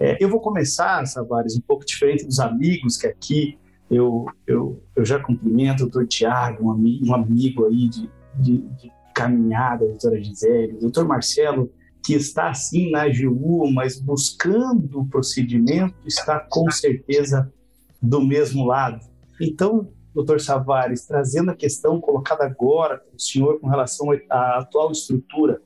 É, 0.00 0.16
eu 0.18 0.30
vou 0.30 0.40
começar, 0.40 1.04
Savares, 1.04 1.54
um 1.54 1.60
pouco 1.60 1.84
diferente 1.84 2.24
dos 2.24 2.40
amigos 2.40 2.96
que 2.96 3.06
aqui 3.06 3.58
eu, 3.90 4.24
eu, 4.46 4.82
eu 4.96 5.04
já 5.04 5.20
cumprimento 5.20 5.80
o 5.80 5.82
doutor 5.82 6.06
Tiago, 6.06 6.68
um, 6.68 6.70
amigo, 6.70 7.06
um 7.06 7.14
amigo 7.14 7.66
aí 7.66 7.86
de, 7.86 8.10
de, 8.38 8.58
de 8.58 8.90
caminhada, 9.14 9.84
a 9.84 9.88
doutora 9.88 10.18
Gisele, 10.18 10.76
o 10.76 10.80
doutor 10.80 11.06
Marcelo, 11.06 11.70
que 12.02 12.14
está 12.14 12.48
assim 12.48 12.90
na 12.90 13.02
AGU, 13.02 13.70
mas 13.70 14.00
buscando 14.00 15.00
o 15.00 15.06
procedimento, 15.06 15.94
está 16.06 16.40
com 16.40 16.70
certeza 16.70 17.52
do 18.00 18.22
mesmo 18.22 18.64
lado. 18.64 19.04
Então, 19.38 19.92
doutor 20.14 20.40
Savares, 20.40 21.04
trazendo 21.04 21.50
a 21.50 21.54
questão 21.54 22.00
colocada 22.00 22.44
agora 22.44 22.96
pelo 22.96 23.20
senhor 23.20 23.60
com 23.60 23.68
relação 23.68 24.08
à 24.30 24.60
atual 24.60 24.90
estrutura, 24.92 25.60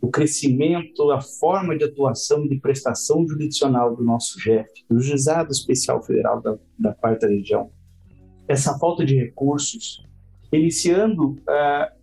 o 0.00 0.08
crescimento, 0.08 1.10
a 1.10 1.20
forma 1.20 1.76
de 1.76 1.84
atuação 1.84 2.44
e 2.44 2.48
de 2.48 2.60
prestação 2.60 3.26
jurisdicional 3.26 3.96
do 3.96 4.04
nosso 4.04 4.40
GEF, 4.40 4.68
do 4.88 5.00
Juizado 5.00 5.50
Especial 5.50 6.02
Federal 6.02 6.40
da, 6.40 6.56
da 6.78 6.94
Quarta 6.94 7.26
Região, 7.26 7.70
essa 8.46 8.78
falta 8.78 9.04
de 9.04 9.16
recursos, 9.16 10.02
iniciando 10.52 11.36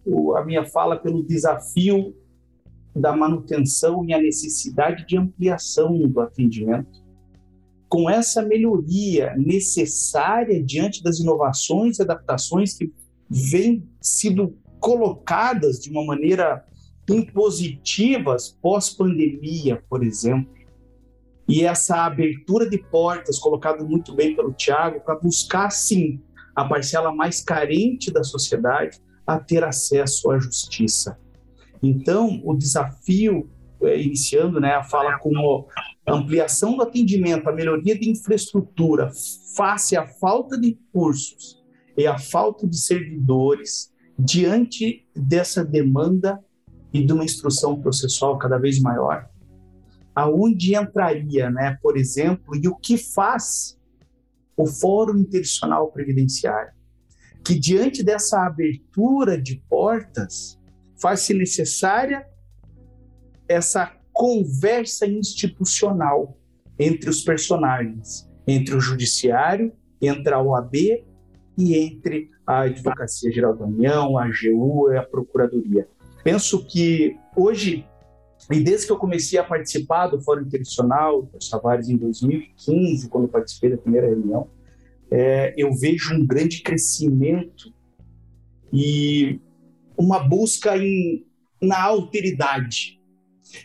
uh, 0.06 0.36
a 0.36 0.46
minha 0.46 0.66
fala 0.66 0.98
pelo 0.98 1.24
desafio 1.24 2.16
da 2.96 3.16
manutenção 3.16 4.06
e 4.06 4.14
a 4.14 4.22
necessidade 4.22 5.06
de 5.08 5.18
ampliação 5.18 5.98
do 5.98 6.20
atendimento. 6.20 7.04
Com 7.90 8.10
essa 8.10 8.42
melhoria 8.42 9.34
necessária 9.36 10.64
diante 10.64 11.02
das 11.02 11.20
inovações 11.20 11.98
e 11.98 12.02
adaptações 12.02 12.74
que 12.74 12.94
vêm 13.30 13.88
sido 14.02 14.58
colocadas 14.80 15.80
de 15.80 15.90
uma 15.90 16.06
maneira 16.06 16.64
impositivas 17.10 18.58
pós-pandemia, 18.62 19.84
por 19.90 20.04
exemplo, 20.04 20.54
e 21.48 21.64
essa 21.64 22.06
abertura 22.06 22.68
de 22.68 22.78
portas, 22.78 23.38
colocado 23.38 23.88
muito 23.88 24.16
bem 24.16 24.36
pelo 24.36 24.52
Tiago, 24.52 25.00
para 25.02 25.16
buscar, 25.16 25.70
sim, 25.70 26.20
a 26.56 26.66
parcela 26.66 27.14
mais 27.14 27.42
carente 27.42 28.12
da 28.12 28.24
sociedade 28.24 29.00
a 29.28 29.40
ter 29.40 29.64
acesso 29.64 30.32
à 30.32 30.40
justiça. 30.40 31.20
Então, 31.84 32.42
o 32.44 32.56
desafio, 32.56 33.50
é, 33.84 34.02
iniciando 34.02 34.60
né, 34.60 34.74
a 34.74 34.84
fala 34.84 35.20
como 35.20 35.68
ampliação 36.08 36.76
do 36.76 36.84
atendimento, 36.84 37.48
a 37.48 37.54
melhoria 37.54 37.98
de 37.98 38.10
infraestrutura, 38.10 39.12
face 39.56 39.96
à 39.96 40.08
falta 40.08 40.60
de 40.60 40.70
recursos 40.70 41.64
e 41.98 42.08
à 42.08 42.18
falta 42.18 42.68
de 42.68 42.78
servidores, 42.78 43.94
diante 44.18 45.06
dessa 45.16 45.64
demanda 45.64 46.44
e 46.96 47.06
de 47.06 47.12
uma 47.12 47.26
instrução 47.26 47.82
processual 47.82 48.38
cada 48.38 48.58
vez 48.58 48.80
maior, 48.80 49.30
aonde 50.16 50.76
entraria, 50.76 51.50
né, 51.50 51.78
por 51.82 51.98
exemplo, 51.98 52.56
e 52.56 52.68
o 52.68 52.76
que 52.76 52.98
faz 52.98 53.78
o 54.56 54.66
Fórum 54.66 55.20
Interinstitucional 55.20 55.92
Previdenciário, 55.92 56.72
que 57.44 57.60
diante 57.60 58.02
dessa 58.02 58.46
abertura 58.46 59.40
de 59.40 59.62
portas, 59.70 60.58
faz-se 61.02 61.34
necessária 61.34 62.26
essa 63.48 63.92
conversa 64.14 65.06
institucional 65.06 66.38
entre 66.80 67.10
os 67.10 67.22
personagens, 67.22 68.30
entre 68.48 68.74
o 68.74 68.80
judiciário 68.80 69.74
entre 70.02 70.34
a 70.34 70.42
OAB 70.42 70.76
e 71.58 71.76
entre 71.76 72.30
a 72.46 72.62
Advocacia 72.62 73.32
Geral 73.32 73.56
da 73.56 73.66
União, 73.66 74.18
a 74.18 74.26
AGU 74.26 74.92
e 74.92 74.98
a 74.98 75.04
Procuradoria. 75.04 75.88
Penso 76.26 76.66
que 76.66 77.20
hoje, 77.36 77.86
e 78.50 78.60
desde 78.60 78.88
que 78.88 78.92
eu 78.92 78.98
comecei 78.98 79.38
a 79.38 79.44
participar 79.44 80.08
do 80.08 80.20
Fórum 80.20 80.42
Internacional 80.42 81.22
dos 81.22 81.48
Tavares 81.48 81.88
em 81.88 81.96
2015, 81.96 83.08
quando 83.10 83.28
participei 83.28 83.70
da 83.70 83.78
primeira 83.78 84.08
reunião, 84.08 84.50
é, 85.12 85.54
eu 85.56 85.72
vejo 85.76 86.16
um 86.16 86.26
grande 86.26 86.64
crescimento 86.64 87.72
e 88.74 89.40
uma 89.96 90.18
busca 90.18 90.76
em, 90.76 91.24
na 91.62 91.80
alteridade, 91.80 93.00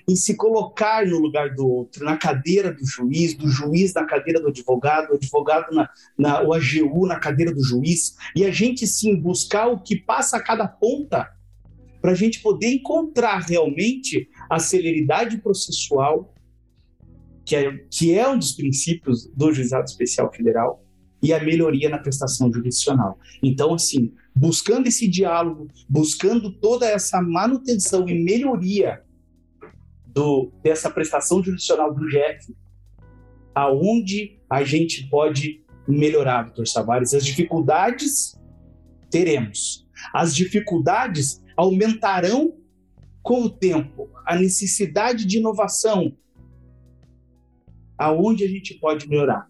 em 0.07 0.14
se 0.14 0.37
colocar 0.37 1.07
no 1.07 1.19
lugar 1.19 1.55
do 1.55 1.67
outro, 1.67 2.05
na 2.05 2.19
cadeira 2.19 2.71
do 2.71 2.85
juiz, 2.85 3.33
do 3.33 3.49
juiz 3.49 3.95
na 3.95 4.05
cadeira 4.05 4.38
do 4.38 4.49
advogado, 4.49 5.09
do 5.09 5.14
advogado 5.14 5.75
na, 5.75 5.88
na 6.19 6.43
o 6.43 6.52
AGU 6.52 7.07
na 7.07 7.19
cadeira 7.19 7.55
do 7.55 7.64
juiz, 7.64 8.17
e 8.37 8.45
a 8.45 8.50
gente 8.50 8.87
sim 8.87 9.17
buscar 9.17 9.67
o 9.69 9.81
que 9.81 9.97
passa 9.97 10.37
a 10.37 10.43
cada 10.43 10.69
ponta 10.69 11.40
para 12.00 12.12
a 12.12 12.14
gente 12.14 12.40
poder 12.40 12.69
encontrar 12.75 13.40
realmente 13.40 14.28
a 14.49 14.59
celeridade 14.59 15.38
processual, 15.38 16.35
que 17.45 17.57
é, 17.57 17.73
que 17.90 18.14
é 18.14 18.28
um 18.28 18.38
dos 18.38 18.52
princípios 18.52 19.26
do 19.35 19.52
Juizado 19.52 19.85
Especial 19.85 20.33
Federal, 20.33 20.85
e 21.23 21.35
a 21.35 21.42
melhoria 21.42 21.90
na 21.90 21.99
prestação 21.99 22.50
jurisdicional. 22.52 23.19
Então, 23.42 23.75
assim, 23.75 24.12
buscando 24.35 24.87
esse 24.87 25.07
diálogo, 25.07 25.69
buscando 25.88 26.50
toda 26.50 26.87
essa 26.87 27.21
manutenção 27.21 28.09
e 28.09 28.14
melhoria 28.14 29.02
do, 30.07 30.50
dessa 30.62 30.90
prestação 30.90 31.42
jurisdicional 31.42 31.95
do 31.95 32.07
GF, 32.07 32.54
aonde 33.54 34.40
a 34.49 34.64
gente 34.64 35.09
pode 35.09 35.62
melhorar, 35.87 36.45
doutor 36.45 36.66
Savares? 36.66 37.12
As 37.12 37.25
dificuldades 37.25 38.38
teremos. 39.11 39.87
As 40.14 40.35
dificuldades 40.35 41.42
aumentarão 41.61 42.57
com 43.23 43.43
o 43.43 43.50
tempo. 43.50 44.11
A 44.26 44.37
necessidade 44.37 45.26
de 45.26 45.38
inovação, 45.38 46.17
aonde 47.99 48.45
a 48.45 48.49
gente 48.49 48.75
pode 48.79 49.09
melhorar? 49.09 49.47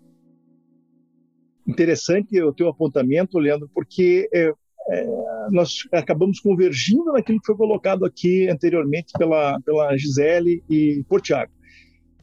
Interessante 1.67 2.41
o 2.43 2.53
teu 2.53 2.69
apontamento, 2.69 3.39
Leandro, 3.39 3.71
porque 3.73 4.29
é, 4.35 4.53
é, 4.89 5.07
nós 5.53 5.89
acabamos 5.93 6.41
convergindo 6.41 7.13
naquilo 7.13 7.39
que 7.39 7.47
foi 7.47 7.57
colocado 7.57 8.05
aqui 8.05 8.49
anteriormente 8.49 9.13
pela, 9.17 9.61
pela 9.61 9.97
Gisele 9.97 10.65
e 10.69 11.05
por 11.09 11.21
Tiago. 11.21 11.53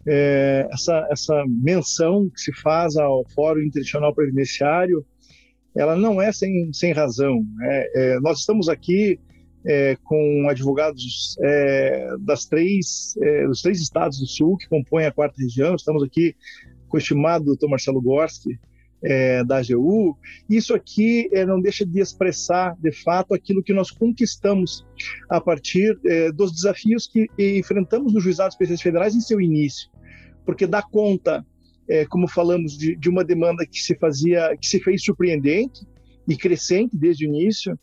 É, 0.06 0.67
essa, 0.72 1.08
essa 1.10 1.44
menção 1.48 2.29
que 2.29 2.41
se 2.41 2.53
faz 2.62 2.98
ao 2.98 3.25
Fórum 3.29 3.62
Internacional 3.62 4.13
Previdenciário, 4.13 5.06
ela 5.74 5.96
não 5.96 6.22
é 6.22 6.32
sem, 6.34 6.74
sem 6.74 6.91
razão. 6.91 7.41
Né? 7.56 7.86
É, 7.96 8.20
nós 8.20 8.39
estamos 8.39 8.67
aqui 8.67 9.17
é, 9.68 9.98
com 10.04 10.48
advogados 10.50 11.38
é, 11.42 12.16
das 12.20 12.46
três, 12.46 13.16
é, 13.22 13.48
dos 13.48 13.62
três 13.62 13.82
estados 13.82 14.20
do 14.20 14.26
Sul 14.26 14.58
que 14.58 14.68
compõem 14.68 15.06
a 15.06 15.12
quarta 15.12 15.42
região. 15.42 15.76
Estamos 15.76 16.02
aqui 16.04 16.36
com 16.88 16.96
o 16.96 17.00
estimado 17.00 17.46
doutor 17.46 17.70
Marcelo 17.70 18.02
Gorski, 18.02 18.58
é, 19.04 19.44
da 19.44 19.58
AGU, 19.58 20.18
isso 20.50 20.74
aqui 20.74 21.30
é, 21.32 21.46
não 21.46 21.62
deixa 21.62 21.86
de 21.86 22.00
expressar, 22.00 22.76
de 22.80 22.92
fato, 22.92 23.34
aquilo 23.34 23.62
que 23.62 23.74
nós 23.74 23.92
conquistamos 23.92 24.86
a 25.30 25.40
partir 25.40 26.00
é, 26.06 26.32
dos 26.32 26.52
desafios 26.52 27.08
que 27.08 27.28
enfrentamos 27.38 28.14
nos 28.14 28.24
juizados 28.24 28.56
especiais 28.56 28.82
federais 28.82 29.16
em 29.16 29.22
seu 29.22 29.40
início, 29.40 29.90
porque 30.46 30.66
dá 30.66 30.82
conta, 30.82 31.46
é, 31.88 32.06
como 32.06 32.27
falamos, 32.27 32.77
de, 32.77 32.96
de, 32.96 33.10
uma 33.10 33.24
demanda 33.24 33.66
que 33.66 33.80
se 33.80 33.96
fazia, 33.96 34.56
que 34.60 34.68
se 34.68 34.80
fez 34.80 35.03
surpreendente 35.03 35.86
e 36.27 36.36
crescente 36.36 36.98
desde 36.98 37.27
o 37.27 37.30
início, 37.30 37.80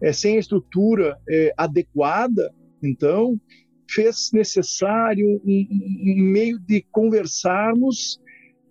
é, 0.00 0.12
sem 0.12 0.36
a 0.36 0.40
estrutura 0.40 1.16
é, 1.28 1.52
adequada, 1.56 2.52
então 2.82 3.40
fez 3.88 4.30
necessário 4.32 5.40
um, 5.44 5.66
um 5.70 6.22
meio 6.22 6.58
de 6.58 6.84
conversarmos 6.90 8.20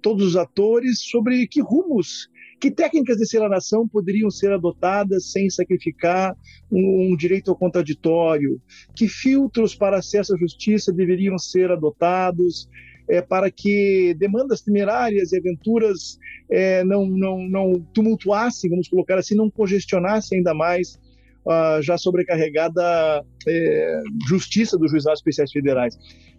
todos 0.01 0.25
os 0.27 0.35
atores 0.35 0.99
sobre 1.01 1.47
que 1.47 1.61
rumos, 1.61 2.29
que 2.59 2.69
técnicas 2.69 3.17
de 3.17 3.23
aceleração 3.23 3.87
poderiam 3.87 4.29
ser 4.29 4.51
adotadas 4.51 5.31
sem 5.31 5.49
sacrificar 5.49 6.35
um, 6.71 7.11
um, 7.11 7.17
direito 7.17 7.49
ao 7.49 7.57
contraditório, 7.57 8.61
que 8.95 9.07
filtros 9.07 9.75
para 9.75 9.97
acesso 9.97 10.35
à 10.35 10.37
justiça 10.37 10.93
deveriam 10.93 11.37
ser 11.37 11.71
adotados 11.71 12.69
é, 13.09 13.21
para 13.21 13.49
que 13.51 14.15
demandas 14.17 14.61
temerárias 14.61 15.31
e 15.31 15.37
aventuras 15.37 16.17
é, 16.51 16.83
não, 16.83 17.05
não, 17.05 17.49
não 17.49 17.73
tumultuassem, 17.93 18.69
vamos 18.69 18.87
colocar 18.87 19.17
assim, 19.17 19.35
não 19.35 19.49
congestionassem 19.49 20.39
ainda 20.39 20.53
mais 20.53 20.99
a 21.47 21.79
já 21.81 21.97
sobrecarregada 21.97 23.23
é, 23.47 24.03
justiça 24.27 24.77
dos 24.77 24.91
juizados 24.91 25.19
especiais 25.19 25.51
federais. 25.51 25.97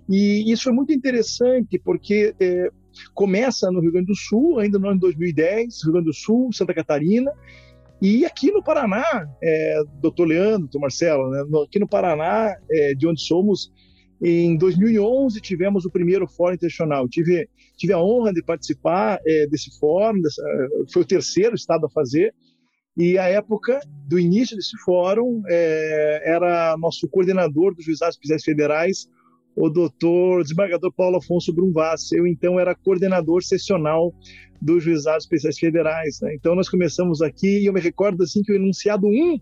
E 0.08 0.50
isso 0.50 0.64
foi 0.64 0.72
muito 0.72 0.92
interessante, 0.92 1.78
porque 1.78 2.34
é, 2.40 2.70
começa 3.14 3.70
no 3.70 3.80
Rio 3.80 3.92
Grande 3.92 4.06
do 4.06 4.16
Sul, 4.16 4.58
ainda 4.58 4.78
no 4.78 4.86
ano 4.86 4.96
de 4.96 5.00
2010, 5.00 5.84
Rio 5.84 5.92
Grande 5.92 6.06
do 6.06 6.14
Sul, 6.14 6.52
Santa 6.52 6.74
Catarina, 6.74 7.30
e 8.00 8.26
aqui 8.26 8.52
no 8.52 8.62
Paraná, 8.62 9.26
é, 9.42 9.82
doutor 10.00 10.26
Leandro, 10.26 10.60
doutor 10.60 10.80
Marcelo, 10.80 11.30
né, 11.30 11.42
aqui 11.64 11.78
no 11.78 11.88
Paraná, 11.88 12.54
é, 12.70 12.94
de 12.94 13.06
onde 13.06 13.22
somos, 13.22 13.72
em 14.22 14.56
2011 14.56 15.40
tivemos 15.40 15.84
o 15.84 15.90
primeiro 15.90 16.26
Fórum 16.28 16.54
Internacional. 16.54 17.08
Tive, 17.08 17.48
tive 17.76 17.92
a 17.92 17.98
honra 17.98 18.32
de 18.32 18.42
participar 18.42 19.18
é, 19.26 19.46
desse 19.46 19.78
fórum, 19.78 20.20
dessa, 20.20 20.42
foi 20.92 21.02
o 21.02 21.06
terceiro 21.06 21.54
estado 21.54 21.86
a 21.86 21.90
fazer, 21.90 22.34
e 22.96 23.18
a 23.18 23.28
época 23.28 23.78
do 24.08 24.18
início 24.18 24.56
desse 24.56 24.76
fórum 24.78 25.42
é, 25.48 26.22
era 26.24 26.76
nosso 26.78 27.06
coordenador 27.08 27.74
dos 27.74 27.84
juizados 27.84 28.14
especiais 28.14 28.42
federais, 28.42 29.08
o 29.54 29.68
doutor 29.68 30.42
desembargador 30.42 30.92
Paulo 30.92 31.18
Afonso 31.18 31.52
Brumvas. 31.52 32.10
Eu, 32.12 32.26
então, 32.26 32.58
era 32.58 32.74
coordenador 32.74 33.42
sessional 33.42 34.14
dos 34.62 34.82
juizados 34.82 35.24
especiais 35.24 35.58
federais. 35.58 36.20
Né? 36.22 36.34
Então, 36.34 36.54
nós 36.54 36.68
começamos 36.68 37.20
aqui, 37.20 37.60
e 37.60 37.66
eu 37.66 37.72
me 37.72 37.80
recordo 37.80 38.22
assim 38.22 38.42
que 38.42 38.52
o 38.52 38.56
enunciado 38.56 39.06
1 39.06 39.38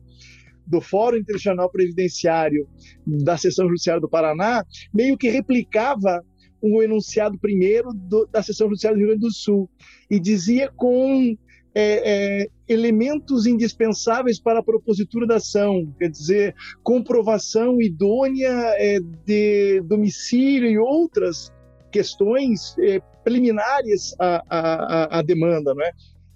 do 0.66 0.80
Fórum 0.80 1.18
Internacional 1.18 1.70
Previdenciário 1.70 2.66
da 3.06 3.36
Seção 3.36 3.68
Judiciária 3.68 4.00
do 4.00 4.08
Paraná 4.08 4.64
meio 4.92 5.16
que 5.16 5.28
replicava 5.28 6.24
o 6.60 6.82
enunciado 6.82 7.38
primeiro 7.38 7.92
do, 7.92 8.26
da 8.26 8.42
Seção 8.42 8.68
Judiciária 8.68 8.96
do 8.96 9.00
Rio 9.00 9.08
Grande 9.08 9.26
do 9.26 9.32
Sul 9.32 9.68
e 10.10 10.18
dizia 10.18 10.72
com 10.74 11.36
é, 11.74 12.42
é, 12.42 12.48
elementos 12.68 13.46
indispensáveis 13.46 14.40
para 14.40 14.60
a 14.60 14.62
propositura 14.62 15.26
da 15.26 15.36
ação, 15.36 15.92
quer 15.98 16.08
dizer, 16.08 16.54
comprovação 16.82 17.80
idônea 17.82 18.52
é, 18.76 19.00
de 19.26 19.80
domicílio 19.82 20.70
e 20.70 20.78
outras 20.78 21.52
questões 21.90 22.76
é, 22.78 23.00
preliminares 23.22 24.14
à, 24.18 24.42
à, 24.48 25.18
à, 25.18 25.22
demanda, 25.22 25.74
não 25.74 25.84
é? 25.84 25.90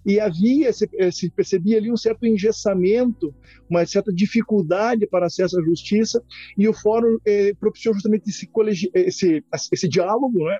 E 0.06 0.18
havia, 0.18 0.72
se, 0.72 0.88
se, 1.12 1.28
percebia 1.30 1.76
ali 1.76 1.92
um 1.92 1.96
certo 1.96 2.24
engessamento, 2.24 3.34
uma 3.68 3.84
certa 3.84 4.12
dificuldade 4.12 5.06
para 5.06 5.26
acesso 5.26 5.58
à 5.60 5.62
justiça, 5.62 6.22
e 6.56 6.66
o 6.66 6.72
fórum 6.72 7.18
é, 7.26 7.52
propiciou 7.54 7.92
justamente 7.92 8.30
esse, 8.30 8.46
colegi 8.46 8.90
esse, 8.94 9.44
esse 9.70 9.88
diálogo, 9.88 10.32
não 10.32 10.50
é? 10.50 10.58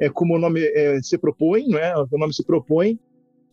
é 0.00 0.10
como 0.10 0.34
o 0.34 0.38
nome 0.38 0.60
é, 0.60 1.00
se 1.00 1.16
propõe, 1.16 1.66
não 1.66 1.78
é? 1.78 1.94
o 1.96 2.18
nome 2.18 2.34
se 2.34 2.44
propõe, 2.44 2.98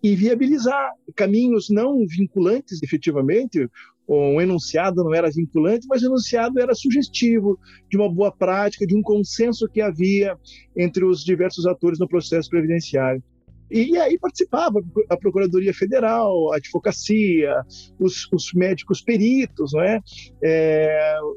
e 0.04 0.16
viabilizar 0.16 0.92
caminhos 1.16 1.70
não 1.70 2.06
vinculantes, 2.08 2.82
efetivamente. 2.84 3.68
Um 4.10 4.40
enunciado 4.40 5.04
não 5.04 5.14
era 5.14 5.30
vinculante, 5.30 5.86
mas 5.86 6.02
o 6.02 6.06
enunciado 6.06 6.62
era 6.62 6.74
sugestivo 6.74 7.60
de 7.90 7.98
uma 7.98 8.10
boa 8.10 8.32
prática, 8.32 8.88
de 8.88 8.96
um 8.96 9.02
consenso 9.02 9.68
que 9.68 9.82
havia 9.82 10.38
entre 10.78 11.04
os 11.04 11.26
diversos 11.26 11.66
atores 11.66 12.00
no 12.00 12.08
processo 12.08 12.50
previdenciário. 12.50 13.22
E 13.70 13.98
aí 13.98 14.18
participava 14.18 14.80
a 15.10 15.18
Procuradoria 15.18 15.74
Federal, 15.74 16.54
a 16.54 16.56
advocacia, 16.56 17.54
os, 18.00 18.32
os 18.32 18.54
médicos 18.54 19.02
peritos, 19.02 19.74
não 19.74 19.82
é? 19.82 20.00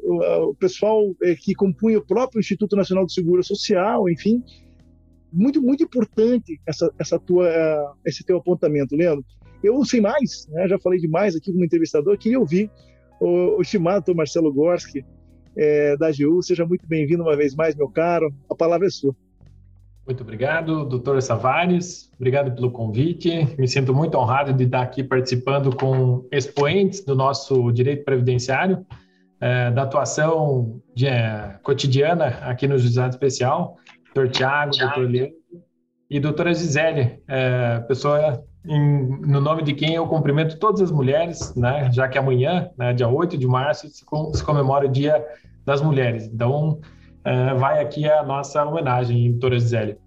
o, 0.04 0.50
o, 0.50 0.54
pessoal 0.54 1.12
é, 1.24 1.34
que 1.34 1.54
compunha 1.54 1.98
o 1.98 2.06
próprio 2.06 2.38
Instituto 2.38 2.76
Nacional 2.76 3.04
de 3.04 3.14
Seguro 3.14 3.42
Social, 3.42 4.08
enfim 4.08 4.44
muito, 5.32 5.62
muito 5.62 5.82
importante 5.84 6.60
essa, 6.66 6.92
essa 6.98 7.18
tua, 7.18 7.48
esse 8.04 8.24
teu 8.24 8.38
apontamento, 8.38 8.96
Leandro. 8.96 9.24
Eu 9.62 9.84
sei 9.84 10.00
mais, 10.00 10.46
né? 10.48 10.66
já 10.68 10.78
falei 10.78 10.98
demais 10.98 11.36
aqui 11.36 11.52
como 11.52 11.64
entrevistador, 11.64 12.16
queria 12.16 12.38
ouvir 12.38 12.70
o, 13.20 13.58
o 13.58 13.62
estimado 13.62 14.14
Marcelo 14.14 14.52
Gorski, 14.52 15.04
é, 15.56 15.96
da 15.96 16.08
AGU. 16.08 16.42
Seja 16.42 16.64
muito 16.64 16.86
bem-vindo 16.86 17.22
uma 17.22 17.36
vez 17.36 17.54
mais, 17.54 17.74
meu 17.74 17.88
caro. 17.88 18.32
A 18.48 18.54
palavra 18.54 18.86
é 18.86 18.90
sua. 18.90 19.14
Muito 20.06 20.22
obrigado, 20.22 20.84
doutor 20.86 21.20
Savares. 21.20 22.10
Obrigado 22.16 22.52
pelo 22.54 22.70
convite. 22.70 23.46
Me 23.58 23.68
sinto 23.68 23.94
muito 23.94 24.16
honrado 24.16 24.52
de 24.52 24.64
estar 24.64 24.82
aqui 24.82 25.04
participando 25.04 25.76
com 25.76 26.26
expoentes 26.32 27.04
do 27.04 27.14
nosso 27.14 27.70
direito 27.70 28.04
previdenciário, 28.04 28.84
é, 29.40 29.70
da 29.70 29.82
atuação 29.82 30.80
de, 30.94 31.06
cotidiana 31.62 32.26
aqui 32.42 32.66
no 32.66 32.78
Juizado 32.78 33.10
Especial 33.10 33.76
doutor 34.14 34.30
Tiago, 34.30 34.76
doutor 34.76 35.08
Leandro 35.08 35.40
e 36.10 36.18
doutora 36.18 36.52
Gisele, 36.52 37.22
é, 37.28 37.78
pessoa 37.86 38.44
em, 38.66 39.20
no 39.20 39.40
nome 39.40 39.62
de 39.62 39.72
quem 39.72 39.94
eu 39.94 40.06
cumprimento 40.08 40.58
todas 40.58 40.80
as 40.80 40.90
mulheres, 40.90 41.54
né, 41.54 41.88
já 41.92 42.08
que 42.08 42.18
amanhã, 42.18 42.68
né, 42.76 42.92
dia 42.92 43.08
8 43.08 43.38
de 43.38 43.46
março, 43.46 43.88
se, 43.88 44.04
com, 44.04 44.34
se 44.34 44.42
comemora 44.42 44.86
o 44.86 44.90
Dia 44.90 45.24
das 45.64 45.80
Mulheres. 45.80 46.26
Então, 46.26 46.80
uh, 47.24 47.58
vai 47.58 47.80
aqui 47.80 48.10
a 48.10 48.24
nossa 48.24 48.64
homenagem, 48.64 49.30
doutora 49.30 49.58
Gisele. 49.58 49.98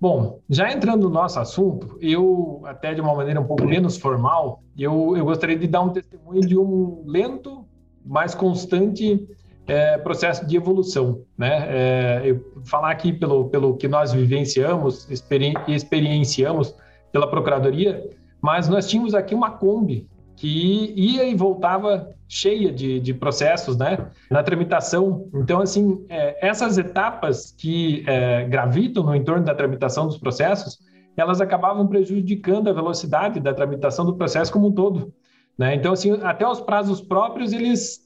Bom, 0.00 0.40
já 0.48 0.72
entrando 0.72 1.08
no 1.08 1.10
nosso 1.10 1.38
assunto, 1.38 1.98
eu, 2.00 2.62
até 2.64 2.94
de 2.94 3.00
uma 3.00 3.14
maneira 3.14 3.40
um 3.40 3.44
pouco 3.44 3.64
menos 3.64 3.96
formal, 3.96 4.62
eu, 4.78 5.16
eu 5.16 5.24
gostaria 5.24 5.56
de 5.56 5.66
dar 5.66 5.82
um 5.82 5.90
testemunho 5.90 6.40
de 6.40 6.56
um 6.56 7.02
lento, 7.06 7.64
mas 8.04 8.34
constante 8.34 9.28
é, 9.66 9.98
processo 9.98 10.46
de 10.46 10.56
evolução. 10.56 11.22
Né? 11.36 11.66
É, 11.68 12.22
eu 12.24 12.52
falar 12.64 12.90
aqui 12.90 13.12
pelo, 13.12 13.48
pelo 13.48 13.76
que 13.76 13.88
nós 13.88 14.12
vivenciamos, 14.12 15.08
experi 15.10 15.54
experienciamos 15.68 16.74
pela 17.10 17.28
Procuradoria, 17.28 18.08
mas 18.40 18.68
nós 18.68 18.88
tínhamos 18.88 19.14
aqui 19.14 19.34
uma 19.34 19.50
Kombi 19.50 20.08
que 20.36 20.92
ia 20.96 21.24
e 21.24 21.34
voltava 21.34 22.10
cheia 22.26 22.72
de, 22.72 22.98
de 22.98 23.12
processos 23.12 23.76
né, 23.76 24.10
na 24.30 24.42
tramitação. 24.42 25.28
Então, 25.34 25.60
assim, 25.60 26.04
é, 26.08 26.48
essas 26.48 26.78
etapas 26.78 27.52
que 27.52 28.02
é, 28.06 28.44
gravitam 28.44 29.04
no 29.04 29.14
entorno 29.14 29.44
da 29.44 29.54
tramitação 29.54 30.06
dos 30.06 30.16
processos, 30.16 30.78
elas 31.16 31.40
acabavam 31.40 31.86
prejudicando 31.86 32.68
a 32.68 32.72
velocidade 32.72 33.38
da 33.38 33.52
tramitação 33.52 34.04
do 34.06 34.16
processo 34.16 34.50
como 34.50 34.68
um 34.68 34.72
todo. 34.72 35.12
Né? 35.58 35.74
Então, 35.74 35.92
assim, 35.92 36.18
até 36.22 36.48
os 36.48 36.60
prazos 36.60 37.00
próprios, 37.00 37.52
eles, 37.52 38.00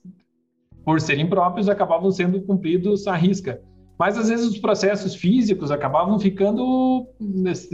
por 0.86 1.00
serem 1.02 1.28
próprios, 1.28 1.68
acabavam 1.68 2.10
sendo 2.10 2.40
cumpridos 2.40 3.06
à 3.06 3.14
risca. 3.14 3.60
Mas, 3.98 4.16
às 4.16 4.30
vezes, 4.30 4.46
os 4.46 4.58
processos 4.58 5.14
físicos 5.14 5.70
acabavam 5.70 6.18
ficando, 6.18 7.06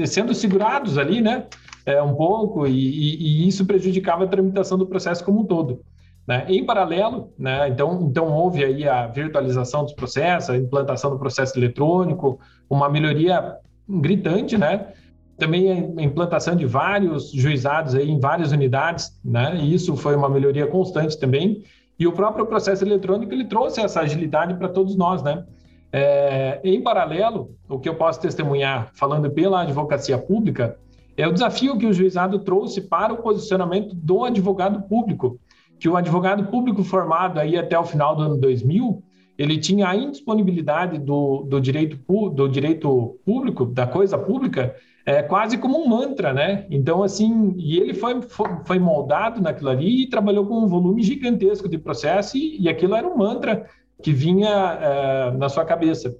sendo 0.06 0.34
segurados 0.34 0.98
ali, 0.98 1.20
né? 1.20 1.46
é, 1.84 2.00
um 2.00 2.14
pouco, 2.14 2.66
e, 2.66 2.72
e, 2.72 3.44
e, 3.44 3.48
isso 3.48 3.66
prejudicava 3.66 4.24
a 4.24 4.28
tramitação 4.28 4.78
do 4.78 4.86
processo 4.86 5.24
como 5.24 5.40
um 5.40 5.44
todo. 5.44 5.80
Né? 6.26 6.46
Em 6.48 6.64
paralelo, 6.64 7.32
né, 7.36 7.68
então, 7.68 8.06
então 8.08 8.32
houve 8.32 8.64
aí 8.64 8.88
a 8.88 9.08
virtualização 9.08 9.82
dos 9.82 9.92
processos, 9.92 10.50
a 10.50 10.56
implantação 10.56 11.10
do 11.10 11.18
processo 11.18 11.58
eletrônico, 11.58 12.38
uma 12.70 12.88
melhoria 12.88 13.56
gritante, 13.88 14.56
né? 14.56 14.92
Também 15.36 15.72
a 15.98 16.02
implantação 16.02 16.54
de 16.54 16.64
vários 16.64 17.32
juizados 17.32 17.96
aí 17.96 18.08
em 18.08 18.20
várias 18.20 18.52
unidades, 18.52 19.18
né? 19.24 19.56
E 19.56 19.74
isso 19.74 19.96
foi 19.96 20.14
uma 20.14 20.28
melhoria 20.28 20.68
constante 20.68 21.18
também. 21.18 21.64
E 22.02 22.06
o 22.08 22.10
próprio 22.10 22.44
processo 22.44 22.82
eletrônico 22.82 23.32
ele 23.32 23.44
trouxe 23.44 23.80
essa 23.80 24.00
agilidade 24.00 24.54
para 24.54 24.68
todos 24.68 24.96
nós, 24.96 25.22
né? 25.22 25.44
É, 25.92 26.60
em 26.64 26.82
paralelo, 26.82 27.54
o 27.68 27.78
que 27.78 27.88
eu 27.88 27.94
posso 27.94 28.20
testemunhar, 28.20 28.90
falando 28.92 29.30
pela 29.30 29.62
advocacia 29.62 30.18
pública, 30.18 30.76
é 31.16 31.28
o 31.28 31.32
desafio 31.32 31.78
que 31.78 31.86
o 31.86 31.92
juizado 31.92 32.40
trouxe 32.40 32.80
para 32.80 33.12
o 33.12 33.18
posicionamento 33.18 33.94
do 33.94 34.24
advogado 34.24 34.82
público, 34.88 35.38
que 35.78 35.88
o 35.88 35.96
advogado 35.96 36.50
público 36.50 36.82
formado 36.82 37.38
aí 37.38 37.56
até 37.56 37.78
o 37.78 37.84
final 37.84 38.16
do 38.16 38.22
ano 38.22 38.36
2000, 38.36 39.00
ele 39.38 39.56
tinha 39.58 39.86
a 39.86 39.94
indisponibilidade 39.94 40.98
do, 40.98 41.44
do, 41.44 41.60
direito, 41.60 41.96
do 42.34 42.48
direito 42.48 43.16
público, 43.24 43.64
da 43.64 43.86
coisa 43.86 44.18
pública, 44.18 44.74
é, 45.04 45.22
quase 45.22 45.58
como 45.58 45.78
um 45.78 45.88
mantra, 45.88 46.32
né? 46.32 46.66
Então, 46.70 47.02
assim, 47.02 47.54
e 47.56 47.78
ele 47.78 47.94
foi, 47.94 48.20
foi 48.64 48.78
moldado 48.78 49.40
naquilo 49.40 49.70
ali 49.70 50.02
e 50.02 50.08
trabalhou 50.08 50.46
com 50.46 50.58
um 50.58 50.68
volume 50.68 51.02
gigantesco 51.02 51.68
de 51.68 51.78
processo 51.78 52.36
e, 52.36 52.60
e 52.60 52.68
aquilo 52.68 52.94
era 52.94 53.06
um 53.06 53.16
mantra 53.16 53.66
que 54.02 54.12
vinha 54.12 54.78
é, 54.80 55.30
na 55.32 55.48
sua 55.48 55.64
cabeça. 55.64 56.16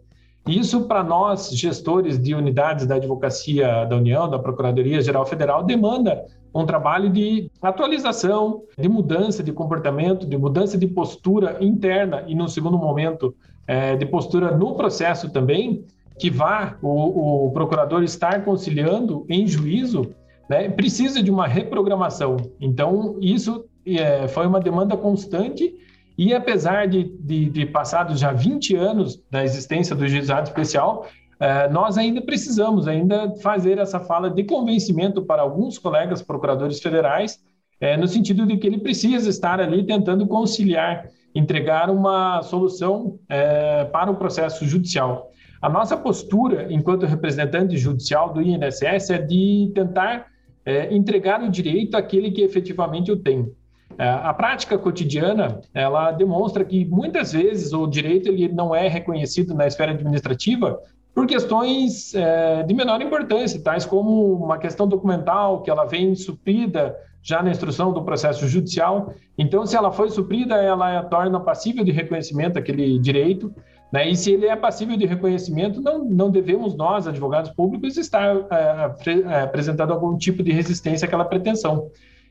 Isso, 0.46 0.88
para 0.88 1.04
nós, 1.04 1.50
gestores 1.50 2.18
de 2.18 2.34
unidades 2.34 2.84
da 2.84 2.96
Advocacia 2.96 3.84
da 3.84 3.96
União, 3.96 4.28
da 4.28 4.38
Procuradoria 4.38 5.00
Geral 5.00 5.24
Federal, 5.24 5.62
demanda 5.62 6.24
um 6.52 6.66
trabalho 6.66 7.08
de 7.08 7.48
atualização, 7.62 8.64
de 8.76 8.88
mudança 8.88 9.42
de 9.42 9.52
comportamento, 9.52 10.26
de 10.26 10.36
mudança 10.36 10.76
de 10.76 10.86
postura 10.88 11.56
interna 11.60 12.24
e, 12.26 12.34
no 12.34 12.48
segundo 12.48 12.76
momento, 12.76 13.34
é, 13.66 13.96
de 13.96 14.04
postura 14.04 14.50
no 14.56 14.74
processo 14.74 15.30
também, 15.30 15.84
que 16.22 16.30
vá 16.30 16.78
o, 16.80 17.46
o 17.46 17.50
procurador 17.50 18.04
estar 18.04 18.44
conciliando 18.44 19.26
em 19.28 19.44
juízo, 19.44 20.14
né, 20.48 20.68
precisa 20.68 21.20
de 21.20 21.32
uma 21.32 21.48
reprogramação. 21.48 22.36
Então, 22.60 23.16
isso 23.20 23.64
é, 23.84 24.28
foi 24.28 24.46
uma 24.46 24.60
demanda 24.60 24.96
constante 24.96 25.74
e 26.16 26.32
apesar 26.32 26.86
de, 26.86 27.02
de, 27.18 27.50
de 27.50 27.66
passados 27.66 28.20
já 28.20 28.30
20 28.32 28.76
anos 28.76 29.20
da 29.28 29.42
existência 29.42 29.96
do 29.96 30.06
juizado 30.06 30.46
especial, 30.46 31.08
eh, 31.40 31.68
nós 31.70 31.98
ainda 31.98 32.22
precisamos 32.22 32.86
ainda 32.86 33.34
fazer 33.42 33.78
essa 33.78 33.98
fala 33.98 34.30
de 34.30 34.44
convencimento 34.44 35.22
para 35.22 35.42
alguns 35.42 35.76
colegas 35.76 36.22
procuradores 36.22 36.78
federais, 36.78 37.40
eh, 37.80 37.96
no 37.96 38.06
sentido 38.06 38.46
de 38.46 38.58
que 38.58 38.66
ele 38.68 38.78
precisa 38.78 39.28
estar 39.28 39.58
ali 39.58 39.84
tentando 39.84 40.24
conciliar, 40.28 41.08
entregar 41.34 41.90
uma 41.90 42.42
solução 42.42 43.18
eh, 43.28 43.86
para 43.86 44.08
o 44.08 44.14
processo 44.14 44.64
judicial. 44.64 45.32
A 45.62 45.68
nossa 45.68 45.96
postura, 45.96 46.66
enquanto 46.70 47.06
representante 47.06 47.78
judicial 47.78 48.32
do 48.32 48.42
INSS, 48.42 49.10
é 49.10 49.18
de 49.18 49.70
tentar 49.74 50.26
entregar 50.90 51.42
o 51.42 51.48
direito 51.48 51.96
àquele 51.96 52.30
que 52.30 52.42
efetivamente 52.42 53.10
o 53.10 53.16
tem. 53.16 53.50
É, 53.98 54.08
a 54.08 54.32
prática 54.32 54.78
cotidiana, 54.78 55.60
ela 55.74 56.10
demonstra 56.12 56.64
que 56.64 56.84
muitas 56.84 57.32
vezes 57.32 57.72
o 57.72 57.86
direito 57.86 58.28
ele 58.28 58.48
não 58.48 58.74
é 58.74 58.88
reconhecido 58.88 59.54
na 59.54 59.66
esfera 59.66 59.92
administrativa 59.92 60.78
por 61.14 61.26
questões 61.26 62.14
é, 62.14 62.62
de 62.62 62.72
menor 62.72 63.02
importância, 63.02 63.62
tais 63.62 63.84
como 63.84 64.32
uma 64.34 64.56
questão 64.56 64.88
documental 64.88 65.62
que 65.62 65.70
ela 65.70 65.84
vem 65.84 66.14
suprida 66.14 66.96
já 67.22 67.42
na 67.42 67.50
instrução 67.50 67.92
do 67.92 68.02
processo 68.02 68.48
judicial. 68.48 69.12
Então, 69.36 69.64
se 69.66 69.76
ela 69.76 69.92
foi 69.92 70.10
suprida, 70.10 70.56
ela 70.56 71.02
torna 71.04 71.38
passível 71.38 71.84
de 71.84 71.92
reconhecimento 71.92 72.58
aquele 72.58 72.98
direito. 72.98 73.54
Né? 73.92 74.08
E 74.08 74.16
se 74.16 74.32
ele 74.32 74.46
é 74.46 74.56
passível 74.56 74.96
de 74.96 75.04
reconhecimento, 75.04 75.80
não, 75.80 76.02
não 76.02 76.30
devemos 76.30 76.74
nós, 76.74 77.06
advogados 77.06 77.50
públicos, 77.50 77.98
estar 77.98 78.34
é, 78.50 79.10
é 79.30 79.42
apresentando 79.42 79.92
algum 79.92 80.16
tipo 80.16 80.42
de 80.42 80.50
resistência 80.50 81.06
àquela 81.06 81.26
pretensão. 81.26 81.90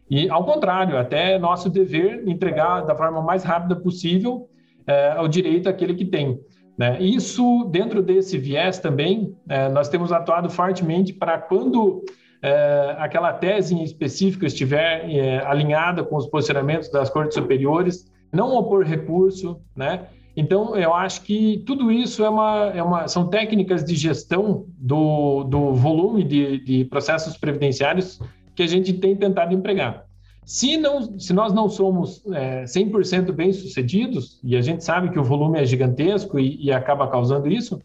E, 0.10 0.28
ao 0.30 0.44
contrário, 0.44 0.98
até 0.98 1.34
é 1.36 1.40
nosso 1.40 1.70
dever 1.70 2.28
entregar 2.28 2.82
da 2.82 2.96
forma 2.96 3.22
mais 3.22 3.44
rápida 3.44 3.76
possível 3.76 4.50
é, 4.88 5.22
o 5.22 5.28
direito 5.28 5.70
àquele 5.70 5.94
que 5.94 6.04
tem. 6.04 6.40
Né? 6.78 7.00
Isso, 7.00 7.70
dentro 7.72 8.02
desse 8.02 8.40
viés 8.40 8.80
também, 8.80 9.36
é, 9.48 9.70
nós 9.70 9.88
temos 9.88 10.12
atuado 10.12 10.50
fortemente 10.50 11.14
para 11.14 11.38
quando 11.38 12.04
é, 12.42 12.96
aquela 12.98 13.32
tese 13.34 13.76
em 13.76 13.84
específico 13.84 14.46
estiver 14.46 15.08
é, 15.10 15.46
alinhada 15.46 16.04
com 16.04 16.16
os 16.18 16.26
posicionamentos 16.26 16.90
das 16.90 17.10
cortes 17.10 17.36
superiores, 17.36 18.12
não 18.34 18.56
opor 18.56 18.84
recurso, 18.84 19.62
né? 19.76 20.08
Então, 20.36 20.76
eu 20.76 20.94
acho 20.94 21.22
que 21.24 21.62
tudo 21.66 21.92
isso 21.92 22.24
é 22.24 22.30
uma, 22.30 22.72
é 22.74 22.82
uma, 22.82 23.08
são 23.08 23.28
técnicas 23.28 23.84
de 23.84 23.96
gestão 23.96 24.66
do, 24.78 25.44
do 25.44 25.74
volume 25.74 26.24
de, 26.24 26.64
de 26.64 26.86
processos 26.86 27.38
previdenciários 27.38 28.20
que 28.56 28.64
a 28.64 28.68
gente 28.68 28.94
tem 28.94 29.16
tentado 29.16 29.54
empregar. 29.54 30.06
Se, 30.46 30.78
não, 30.78 31.20
se 31.20 31.34
nós 31.34 31.54
não 31.54 31.70
somos 31.70 32.24
é, 32.34 32.64
100% 32.64 33.32
bem-sucedidos, 33.32 34.40
e 34.44 34.56
a 34.56 34.62
gente 34.62 34.84
sabe 34.84 35.10
que 35.10 35.20
o 35.20 35.24
volume 35.24 35.60
é 35.60 35.66
gigantesco 35.66 36.40
e, 36.40 36.66
e 36.66 36.72
acaba 36.72 37.08
causando 37.08 37.48
isso, 37.48 37.80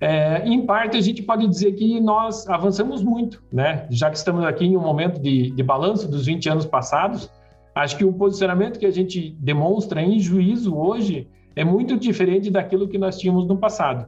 é, 0.00 0.42
em 0.44 0.66
parte 0.66 0.96
a 0.96 1.00
gente 1.00 1.22
pode 1.22 1.46
dizer 1.46 1.72
que 1.72 2.00
nós 2.00 2.48
avançamos 2.48 3.02
muito, 3.04 3.40
né? 3.52 3.86
Já 3.88 4.10
que 4.10 4.16
estamos 4.16 4.44
aqui 4.44 4.64
em 4.64 4.76
um 4.76 4.80
momento 4.80 5.20
de, 5.20 5.52
de 5.52 5.62
balanço 5.62 6.10
dos 6.10 6.26
20 6.26 6.48
anos 6.48 6.66
passados, 6.66 7.30
acho 7.72 7.96
que 7.96 8.04
o 8.04 8.12
posicionamento 8.12 8.80
que 8.80 8.86
a 8.86 8.90
gente 8.90 9.36
demonstra 9.38 10.02
em 10.02 10.18
juízo 10.18 10.76
hoje 10.76 11.28
é 11.54 11.64
muito 11.64 11.96
diferente 11.98 12.50
daquilo 12.50 12.88
que 12.88 12.98
nós 12.98 13.18
tínhamos 13.18 13.46
no 13.46 13.56
passado. 13.56 14.06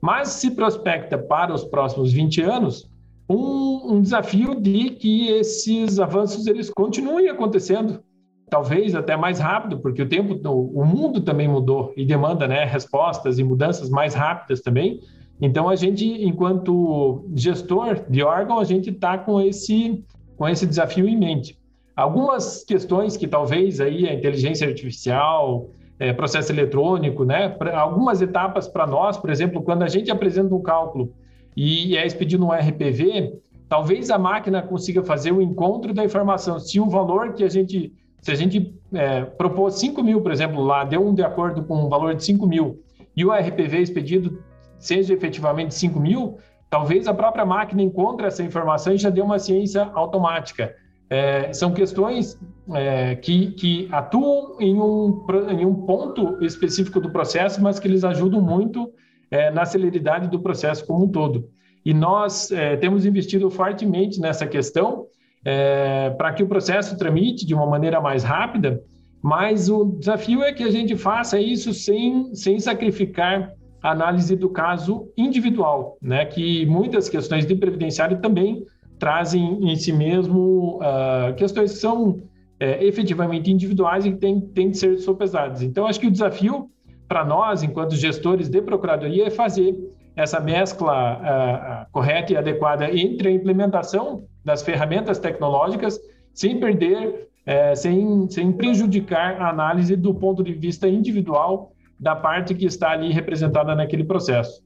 Mas 0.00 0.28
se 0.28 0.50
prospecta 0.50 1.18
para 1.18 1.54
os 1.54 1.64
próximos 1.64 2.12
20 2.12 2.42
anos 2.42 2.88
um, 3.28 3.94
um 3.94 4.00
desafio 4.00 4.54
de 4.54 4.90
que 4.90 5.28
esses 5.28 5.98
avanços 5.98 6.46
eles 6.46 6.70
continuem 6.70 7.28
acontecendo, 7.28 8.00
talvez 8.48 8.94
até 8.94 9.16
mais 9.16 9.38
rápido, 9.38 9.78
porque 9.78 10.02
o 10.02 10.08
tempo, 10.08 10.38
o 10.48 10.84
mundo 10.84 11.20
também 11.20 11.48
mudou 11.48 11.92
e 11.96 12.04
demanda, 12.04 12.46
né, 12.46 12.64
respostas 12.64 13.38
e 13.38 13.44
mudanças 13.44 13.90
mais 13.90 14.14
rápidas 14.14 14.60
também. 14.60 15.00
Então 15.40 15.68
a 15.68 15.76
gente, 15.76 16.06
enquanto 16.06 17.24
gestor 17.34 18.04
de 18.08 18.22
órgão, 18.22 18.58
a 18.58 18.64
gente 18.64 18.90
está 18.90 19.18
com 19.18 19.40
esse 19.40 20.04
com 20.36 20.46
esse 20.48 20.66
desafio 20.66 21.08
em 21.08 21.16
mente. 21.16 21.58
Algumas 21.96 22.62
questões 22.62 23.16
que 23.16 23.26
talvez 23.26 23.80
aí 23.80 24.06
a 24.06 24.12
inteligência 24.12 24.68
artificial, 24.68 25.70
é, 25.98 26.12
processo 26.12 26.52
eletrônico, 26.52 27.24
né, 27.24 27.56
algumas 27.74 28.20
etapas 28.20 28.68
para 28.68 28.86
nós, 28.86 29.16
por 29.16 29.30
exemplo, 29.30 29.62
quando 29.62 29.82
a 29.82 29.88
gente 29.88 30.10
apresenta 30.10 30.54
um 30.54 30.62
cálculo 30.62 31.12
e 31.56 31.96
é 31.96 32.06
expedido 32.06 32.44
um 32.44 32.52
RPV, 32.52 33.38
talvez 33.68 34.10
a 34.10 34.18
máquina 34.18 34.62
consiga 34.62 35.02
fazer 35.02 35.32
o 35.32 35.40
encontro 35.40 35.94
da 35.94 36.04
informação. 36.04 36.58
Se 36.58 36.78
o 36.78 36.88
valor 36.88 37.32
que 37.32 37.42
a 37.42 37.48
gente, 37.48 37.92
se 38.20 38.30
a 38.30 38.34
gente 38.34 38.74
é, 38.92 39.22
propor 39.22 39.70
5 39.70 40.02
mil, 40.02 40.20
por 40.20 40.32
exemplo, 40.32 40.62
lá, 40.62 40.84
deu 40.84 41.06
um 41.06 41.14
de 41.14 41.22
acordo 41.22 41.64
com 41.64 41.84
um 41.84 41.88
valor 41.88 42.14
de 42.14 42.24
5 42.24 42.46
mil, 42.46 42.82
e 43.16 43.24
o 43.24 43.32
RPV 43.32 43.78
expedido 43.78 44.42
seja 44.78 45.14
efetivamente 45.14 45.74
5 45.74 45.98
mil, 45.98 46.38
talvez 46.68 47.08
a 47.08 47.14
própria 47.14 47.46
máquina 47.46 47.82
encontre 47.82 48.26
essa 48.26 48.42
informação 48.42 48.92
e 48.92 48.98
já 48.98 49.08
dê 49.08 49.22
uma 49.22 49.38
ciência 49.38 49.90
automática. 49.94 50.74
É, 51.08 51.52
são 51.52 51.72
questões 51.72 52.38
é, 52.74 53.14
que, 53.14 53.52
que, 53.52 53.88
atuam 53.92 54.56
em 54.60 54.74
um, 54.74 55.24
em 55.50 55.64
um, 55.64 55.74
ponto 55.86 56.44
específico 56.44 57.00
do 57.00 57.10
processo, 57.10 57.62
mas 57.62 57.78
que 57.78 57.86
eles 57.86 58.02
ajudam 58.02 58.40
muito 58.40 58.92
é, 59.30 59.50
na 59.50 59.64
celeridade 59.64 60.28
do 60.28 60.40
processo 60.40 60.84
como 60.84 61.04
um 61.04 61.08
todo. 61.08 61.48
E 61.84 61.94
nós 61.94 62.50
é, 62.50 62.76
temos 62.76 63.06
investido 63.06 63.48
fortemente 63.48 64.20
nessa 64.20 64.46
questão 64.46 65.06
é, 65.44 66.10
para 66.10 66.32
que 66.32 66.42
o 66.42 66.48
processo 66.48 66.98
tramite 66.98 67.46
de 67.46 67.54
uma 67.54 67.66
maneira 67.66 68.00
mais 68.00 68.24
rápida, 68.24 68.82
mas 69.22 69.70
o 69.70 69.84
desafio 69.84 70.42
é 70.42 70.52
que 70.52 70.64
a 70.64 70.70
gente 70.70 70.96
faça 70.96 71.38
isso 71.38 71.72
sem, 71.72 72.34
sem 72.34 72.58
sacrificar 72.58 73.52
a 73.80 73.92
análise 73.92 74.34
do 74.34 74.48
caso 74.50 75.08
individual, 75.16 75.96
né? 76.02 76.24
que 76.24 76.66
muitas 76.66 77.08
questões 77.08 77.46
de 77.46 77.54
previdenciário 77.54 78.20
também 78.20 78.64
trazem 78.98 79.70
em 79.70 79.76
si 79.76 79.92
mesmo 79.92 80.78
uh, 80.78 81.34
questões 81.34 81.72
que 81.72 81.78
são 81.78 82.20
é, 82.58 82.84
efetivamente 82.84 83.50
individuais 83.50 84.06
e 84.06 84.12
que 84.12 84.18
têm, 84.18 84.40
têm 84.40 84.70
de 84.70 84.78
ser 84.78 84.98
sopesadas. 84.98 85.62
Então, 85.62 85.86
acho 85.86 86.00
que 86.00 86.06
o 86.06 86.10
desafio 86.10 86.70
para 87.06 87.24
nós, 87.24 87.62
enquanto 87.62 87.94
gestores 87.94 88.48
de 88.48 88.60
procuradoria, 88.62 89.26
é 89.26 89.30
fazer 89.30 89.76
essa 90.16 90.40
mescla 90.40 91.86
uh, 91.86 91.92
correta 91.92 92.32
e 92.32 92.36
adequada 92.36 92.90
entre 92.90 93.28
a 93.28 93.30
implementação 93.30 94.24
das 94.42 94.62
ferramentas 94.62 95.18
tecnológicas, 95.18 96.00
sem 96.32 96.58
perder, 96.58 97.28
uh, 97.46 97.76
sem, 97.76 98.28
sem 98.30 98.50
prejudicar 98.50 99.40
a 99.40 99.50
análise 99.50 99.94
do 99.94 100.14
ponto 100.14 100.42
de 100.42 100.54
vista 100.54 100.88
individual 100.88 101.72
da 102.00 102.16
parte 102.16 102.54
que 102.54 102.64
está 102.64 102.90
ali 102.90 103.12
representada 103.12 103.74
naquele 103.74 104.04
processo. 104.04 104.64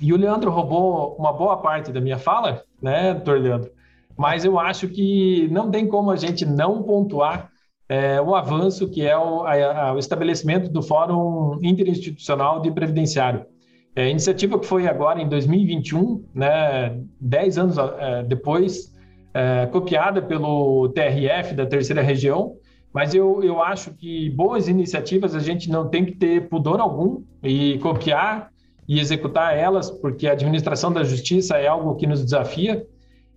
E 0.00 0.12
o 0.12 0.16
Leandro 0.16 0.50
roubou 0.50 1.16
uma 1.18 1.32
boa 1.32 1.56
parte 1.56 1.90
da 1.90 2.00
minha 2.00 2.18
fala, 2.18 2.62
né, 2.80 3.14
doutor 3.14 3.40
Leandro? 3.40 3.70
Mas 4.16 4.44
eu 4.44 4.58
acho 4.58 4.88
que 4.88 5.48
não 5.50 5.70
tem 5.70 5.86
como 5.86 6.10
a 6.10 6.16
gente 6.16 6.44
não 6.46 6.82
pontuar 6.82 7.50
é, 7.88 8.20
o 8.20 8.34
avanço 8.34 8.88
que 8.88 9.02
é 9.02 9.16
o, 9.16 9.42
a, 9.42 9.88
a, 9.88 9.94
o, 9.94 9.98
estabelecimento 9.98 10.70
do 10.70 10.82
Fórum 10.82 11.58
Interinstitucional 11.62 12.60
de 12.60 12.70
Previdenciário. 12.70 13.44
É, 13.94 14.10
iniciativa 14.10 14.58
que 14.58 14.66
foi 14.66 14.86
agora 14.86 15.20
em 15.20 15.28
2021, 15.28 16.24
né, 16.34 17.00
dez 17.20 17.56
anos 17.56 17.76
é, 17.78 18.22
depois, 18.24 18.92
é, 19.32 19.66
copiada 19.66 20.20
pelo 20.20 20.88
TRF 20.90 21.54
da 21.54 21.66
Terceira 21.66 22.02
Região, 22.02 22.56
mas 22.92 23.14
eu, 23.14 23.42
eu 23.42 23.62
acho 23.62 23.92
que 23.92 24.30
boas 24.30 24.68
iniciativas 24.68 25.34
a 25.34 25.38
gente 25.38 25.70
não 25.70 25.88
tem 25.88 26.04
que 26.04 26.12
ter 26.12 26.48
pudor 26.48 26.80
algum 26.80 27.22
e 27.42 27.78
copiar 27.78 28.50
e 28.88 29.00
executar 29.00 29.56
elas, 29.56 29.90
porque 29.90 30.28
a 30.28 30.32
administração 30.32 30.92
da 30.92 31.02
justiça 31.02 31.56
é 31.56 31.66
algo 31.66 31.96
que 31.96 32.06
nos 32.06 32.22
desafia. 32.22 32.86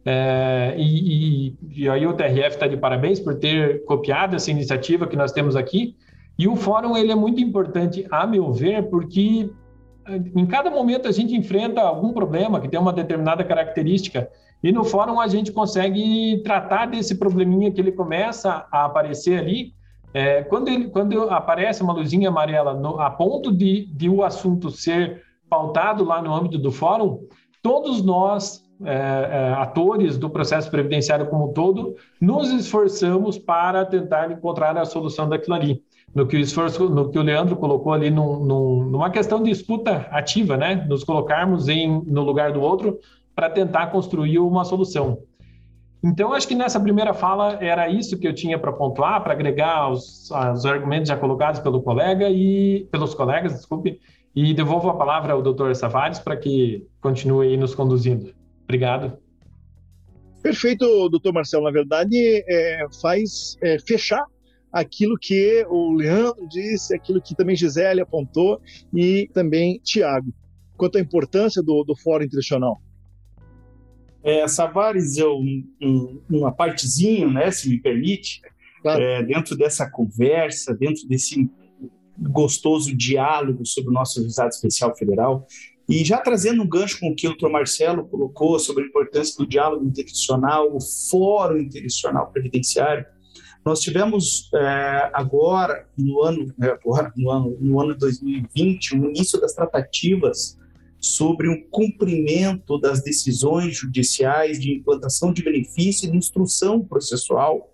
É, 0.05 0.75
e, 0.77 1.47
e, 1.49 1.57
e, 1.75 1.89
aí 1.89 2.07
o 2.07 2.13
TRF 2.13 2.55
está 2.55 2.67
de 2.67 2.77
parabéns 2.77 3.19
por 3.19 3.35
ter 3.35 3.83
copiado 3.85 4.35
essa 4.35 4.49
iniciativa 4.49 5.07
que 5.07 5.15
nós 5.15 5.31
temos 5.31 5.55
aqui. 5.55 5.95
E 6.37 6.47
o 6.47 6.55
fórum 6.55 6.95
ele 6.95 7.11
é 7.11 7.15
muito 7.15 7.41
importante, 7.41 8.05
a 8.09 8.25
meu 8.25 8.53
ver, 8.53 8.83
porque 8.89 9.49
em 10.35 10.45
cada 10.45 10.69
momento 10.69 11.07
a 11.07 11.11
gente 11.11 11.35
enfrenta 11.35 11.81
algum 11.81 12.13
problema 12.13 12.59
que 12.59 12.67
tem 12.67 12.79
uma 12.79 12.93
determinada 12.93 13.43
característica 13.43 14.29
e 14.63 14.71
no 14.71 14.83
fórum 14.83 15.19
a 15.19 15.27
gente 15.27 15.51
consegue 15.51 16.41
tratar 16.43 16.87
desse 16.87 17.15
probleminha 17.15 17.71
que 17.71 17.79
ele 17.79 17.91
começa 17.91 18.65
a 18.71 18.85
aparecer 18.85 19.39
ali. 19.39 19.73
É, 20.13 20.41
quando, 20.43 20.67
ele, 20.69 20.89
quando 20.89 21.29
aparece 21.29 21.83
uma 21.83 21.93
luzinha 21.93 22.29
amarela 22.29 22.73
no, 22.73 22.99
a 22.99 23.09
ponto 23.11 23.51
de, 23.51 23.85
de 23.85 24.09
o 24.09 24.23
assunto 24.23 24.71
ser 24.71 25.21
pautado 25.49 26.03
lá 26.03 26.21
no 26.21 26.33
âmbito 26.33 26.57
do 26.57 26.71
fórum, 26.71 27.19
todos 27.61 28.03
nós, 28.03 28.63
é, 28.85 28.93
é, 28.93 29.53
atores 29.57 30.17
do 30.17 30.29
processo 30.29 30.69
previdenciário 30.69 31.27
como 31.27 31.49
um 31.49 31.53
todo, 31.53 31.95
nos 32.21 32.51
esforçamos 32.51 33.37
para 33.37 33.85
tentar 33.85 34.31
encontrar 34.31 34.77
a 34.77 34.85
solução 34.85 35.27
daquilo 35.27 35.55
ali. 35.55 35.83
No 36.13 36.25
que 36.25 36.35
o 36.35 36.39
esforço, 36.39 36.89
no 36.89 37.09
que 37.09 37.19
o 37.19 37.21
Leandro 37.21 37.55
colocou 37.55 37.93
ali 37.93 38.09
num, 38.09 38.39
num, 38.43 38.83
numa 38.85 39.11
questão 39.11 39.43
de 39.43 39.51
escuta 39.51 40.07
ativa, 40.09 40.57
né? 40.57 40.83
Nos 40.89 41.03
colocarmos 41.03 41.67
em, 41.67 42.01
no 42.05 42.23
lugar 42.23 42.51
do 42.51 42.61
outro 42.61 42.97
para 43.35 43.49
tentar 43.49 43.87
construir 43.87 44.39
uma 44.39 44.65
solução. 44.65 45.19
Então, 46.03 46.33
acho 46.33 46.47
que 46.47 46.55
nessa 46.55 46.79
primeira 46.79 47.13
fala 47.13 47.57
era 47.61 47.89
isso 47.89 48.17
que 48.17 48.27
eu 48.27 48.33
tinha 48.33 48.57
para 48.57 48.71
pontuar, 48.71 49.21
para 49.21 49.33
agregar 49.33 49.91
os, 49.91 50.31
os 50.31 50.65
argumentos 50.65 51.09
já 51.09 51.17
colocados 51.17 51.59
pelo 51.59 51.81
colega 51.81 52.29
e 52.29 52.87
pelos 52.89 53.13
colegas, 53.13 53.53
desculpe, 53.53 53.99
e 54.35 54.53
devolvo 54.53 54.89
a 54.89 54.97
palavra 54.97 55.33
ao 55.33 55.41
doutor 55.41 55.75
Savares 55.75 56.19
para 56.19 56.37
que 56.37 56.87
continue 57.01 57.47
aí 57.47 57.57
nos 57.57 57.73
conduzindo. 57.75 58.33
Obrigado. 58.63 59.17
Perfeito, 60.41 61.09
doutor 61.09 61.33
Marcelo. 61.33 61.65
Na 61.65 61.71
verdade, 61.71 62.15
é, 62.47 62.85
faz 63.01 63.57
é, 63.61 63.77
fechar 63.79 64.23
aquilo 64.71 65.17
que 65.19 65.65
o 65.69 65.93
Leandro 65.93 66.47
disse, 66.47 66.95
aquilo 66.95 67.21
que 67.21 67.35
também 67.35 67.55
Gisele 67.55 68.01
apontou 68.01 68.61
e 68.93 69.29
também 69.33 69.79
Tiago, 69.83 70.33
quanto 70.77 70.97
à 70.97 71.01
importância 71.01 71.61
do, 71.61 71.83
do 71.83 71.95
Fórum 71.95 72.23
Internacional. 72.23 72.79
É, 74.23 74.47
Savares, 74.47 75.17
eu, 75.17 75.37
um, 75.81 76.21
uma 76.29 76.51
partezinha, 76.51 77.27
né, 77.27 77.51
se 77.51 77.69
me 77.69 77.81
permite, 77.81 78.41
claro. 78.81 79.01
é, 79.01 79.23
dentro 79.23 79.57
dessa 79.57 79.89
conversa, 79.89 80.75
dentro 80.75 81.07
desse 81.07 81.49
gostoso 82.21 82.95
diálogo 82.95 83.65
sobre 83.65 83.89
o 83.89 83.93
nosso 83.93 84.21
juizado 84.21 84.49
especial 84.49 84.95
federal. 84.95 85.47
E 85.87 86.03
já 86.03 86.19
trazendo 86.19 86.61
um 86.61 86.67
gancho 86.67 86.99
com 86.99 87.09
o 87.09 87.15
que 87.15 87.27
o 87.27 87.31
doutor 87.31 87.49
Marcelo 87.49 88.05
colocou 88.07 88.59
sobre 88.59 88.83
a 88.83 88.87
importância 88.87 89.35
do 89.37 89.47
diálogo 89.47 89.85
interinstitucional, 89.85 90.75
o 90.75 90.79
fórum 90.79 91.57
interinstitucional 91.57 92.31
previdenciário, 92.31 93.05
nós 93.65 93.81
tivemos 93.81 94.49
é, 94.53 95.11
agora, 95.13 95.87
no 95.97 96.23
ano, 96.23 96.53
é, 96.61 96.67
agora, 96.67 97.11
no 97.15 97.29
ano, 97.29 97.57
no 97.59 97.81
ano 97.81 97.93
de 97.93 97.99
2020, 97.99 98.95
o 98.95 99.09
início 99.09 99.39
das 99.39 99.53
tratativas 99.53 100.57
sobre 100.99 101.49
um 101.49 101.61
cumprimento 101.69 102.77
das 102.77 103.01
decisões 103.01 103.77
judiciais 103.77 104.59
de 104.59 104.73
implantação 104.73 105.31
de 105.33 105.43
benefício 105.43 106.07
e 106.07 106.11
de 106.11 106.17
instrução 106.17 106.81
processual 106.81 107.73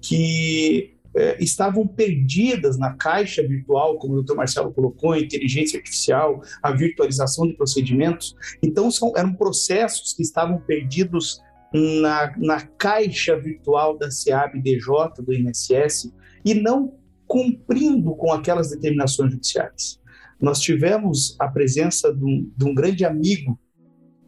que 0.00 0.93
é, 1.16 1.42
estavam 1.42 1.86
perdidas 1.86 2.78
na 2.78 2.94
caixa 2.94 3.46
virtual, 3.46 3.98
como 3.98 4.14
o 4.14 4.16
doutor 4.16 4.36
Marcelo 4.36 4.72
colocou, 4.72 5.12
a 5.12 5.20
inteligência 5.20 5.78
artificial, 5.78 6.40
a 6.62 6.72
virtualização 6.72 7.46
de 7.46 7.54
procedimentos. 7.54 8.34
Então, 8.62 8.90
são, 8.90 9.12
eram 9.16 9.34
processos 9.34 10.12
que 10.12 10.22
estavam 10.22 10.58
perdidos 10.60 11.40
na, 11.72 12.32
na 12.38 12.60
caixa 12.60 13.38
virtual 13.38 13.98
da 13.98 14.10
SEAB-DJ, 14.10 15.22
do 15.24 15.32
INSS, 15.32 16.12
e 16.44 16.54
não 16.54 16.98
cumprindo 17.26 18.14
com 18.16 18.32
aquelas 18.32 18.70
determinações 18.70 19.32
judiciais. 19.32 20.00
Nós 20.40 20.60
tivemos 20.60 21.36
a 21.40 21.48
presença 21.48 22.14
de 22.14 22.24
um, 22.24 22.52
de 22.56 22.64
um 22.64 22.74
grande 22.74 23.04
amigo, 23.04 23.58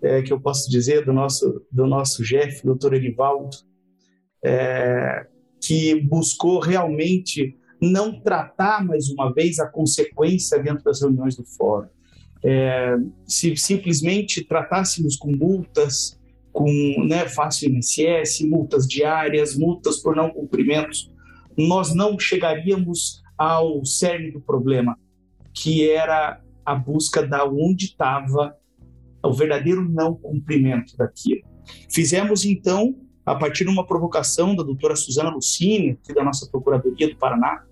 é, 0.03 0.23
que 0.23 0.33
eu 0.33 0.41
posso 0.41 0.71
dizer, 0.71 1.05
do 1.05 1.13
nosso, 1.13 1.65
do 1.71 1.87
nosso 1.87 2.25
chefe, 2.25 2.65
doutor 2.65 2.95
Erivaldo, 2.95 3.57
é, 4.45 5.27
que 5.67 6.01
buscou 6.03 6.61
realmente 6.61 7.57
não 7.83 8.21
tratar 8.21 8.85
mais 8.85 9.09
uma 9.09 9.33
vez 9.33 9.59
a 9.59 9.67
consequência 9.67 10.63
dentro 10.63 10.85
das 10.85 11.01
reuniões 11.01 11.37
do 11.37 11.45
fórum. 11.45 11.89
É, 12.45 12.97
se 13.27 13.57
simplesmente 13.57 14.45
tratássemos 14.45 15.17
com 15.17 15.33
multas, 15.33 16.21
com 16.53 16.71
né, 17.05 17.29
fácil 17.29 17.69
INSS, 17.71 18.43
multas 18.43 18.87
diárias, 18.87 19.57
multas 19.57 19.99
por 19.99 20.15
não 20.15 20.31
cumprimentos, 20.31 21.13
nós 21.57 21.93
não 21.93 22.17
chegaríamos 22.17 23.21
ao 23.37 23.85
cerne 23.85 24.31
do 24.31 24.41
problema, 24.41 24.97
que 25.53 25.91
era 25.91 26.41
a 26.65 26.75
busca 26.77 27.27
da 27.27 27.45
onde 27.45 27.87
estava 27.87 28.57
o 29.21 29.33
verdadeiro 29.33 29.83
não 29.83 30.15
cumprimento 30.15 30.97
daquilo. 30.97 31.43
Fizemos 31.91 32.45
então 32.45 32.95
a 33.27 33.35
partir 33.35 33.65
de 33.65 33.71
uma 33.71 33.85
provocação 33.85 34.55
da 34.55 34.63
doutora 34.63 34.95
Suzana 34.95 35.31
Lucini, 35.31 35.99
da 36.15 36.23
nossa 36.23 36.49
Procuradoria 36.49 37.09
do 37.09 37.17
Paraná, 37.17 37.65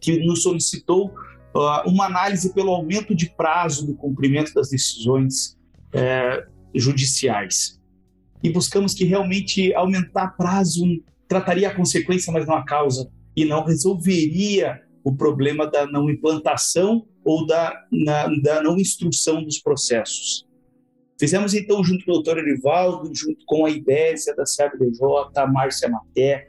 que 0.00 0.18
nos 0.24 0.42
solicitou 0.42 1.08
uh, 1.54 1.86
uma 1.86 2.06
análise 2.06 2.54
pelo 2.54 2.70
aumento 2.70 3.14
de 3.14 3.28
prazo 3.28 3.86
do 3.86 3.94
cumprimento 3.94 4.54
das 4.54 4.70
decisões 4.70 5.58
eh, 5.92 6.46
judiciais. 6.74 7.78
E 8.42 8.50
buscamos 8.50 8.94
que 8.94 9.04
realmente 9.04 9.74
aumentar 9.74 10.36
prazo 10.36 10.84
trataria 11.26 11.68
a 11.68 11.74
consequência, 11.74 12.32
mas 12.32 12.46
não 12.46 12.54
a 12.54 12.64
causa, 12.64 13.10
e 13.36 13.44
não 13.44 13.64
resolveria 13.64 14.80
o 15.04 15.14
problema 15.14 15.66
da 15.66 15.86
não 15.86 16.08
implantação 16.08 17.06
ou 17.24 17.46
da, 17.46 17.74
na, 17.92 18.26
da 18.42 18.62
não 18.62 18.78
instrução 18.78 19.42
dos 19.42 19.58
processos. 19.58 20.47
Fizemos 21.18 21.52
então, 21.52 21.82
junto 21.82 22.04
com 22.04 22.12
o 22.12 22.14
doutor 22.14 22.38
Erivaldo, 22.38 23.12
junto 23.12 23.44
com 23.44 23.66
a 23.66 23.70
IBESA, 23.70 24.36
da 24.36 24.44
CBDJ, 24.44 25.02
a 25.34 25.46
Márcia 25.48 25.88
Maté, 25.88 26.46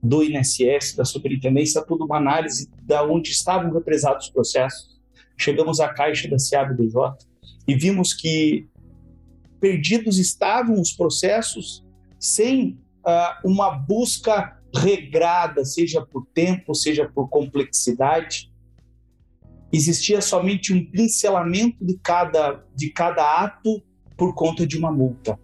do 0.00 0.22
INSS, 0.22 0.94
da 0.96 1.04
Superintendência, 1.04 1.82
toda 1.82 2.04
uma 2.04 2.18
análise 2.18 2.70
da 2.82 3.04
onde 3.04 3.30
estavam 3.30 3.72
represados 3.72 4.26
os 4.26 4.32
processos. 4.32 5.00
Chegamos 5.36 5.80
à 5.80 5.88
caixa 5.88 6.28
da 6.28 6.36
CABDJ 6.36 6.94
e 7.66 7.74
vimos 7.74 8.14
que 8.14 8.68
perdidos 9.60 10.18
estavam 10.18 10.80
os 10.80 10.92
processos 10.92 11.84
sem 12.18 12.78
uh, 13.04 13.48
uma 13.48 13.70
busca 13.70 14.60
regrada, 14.74 15.64
seja 15.64 16.00
por 16.00 16.26
tempo, 16.26 16.74
seja 16.74 17.08
por 17.08 17.28
complexidade. 17.28 18.52
Existia 19.72 20.20
somente 20.20 20.72
um 20.72 20.84
pincelamento 20.84 21.84
de 21.84 21.98
cada, 21.98 22.64
de 22.74 22.90
cada 22.90 23.42
ato 23.42 23.82
por 24.22 24.36
conta 24.36 24.64
de 24.64 24.78
uma 24.78 24.92
multa. 24.92 25.36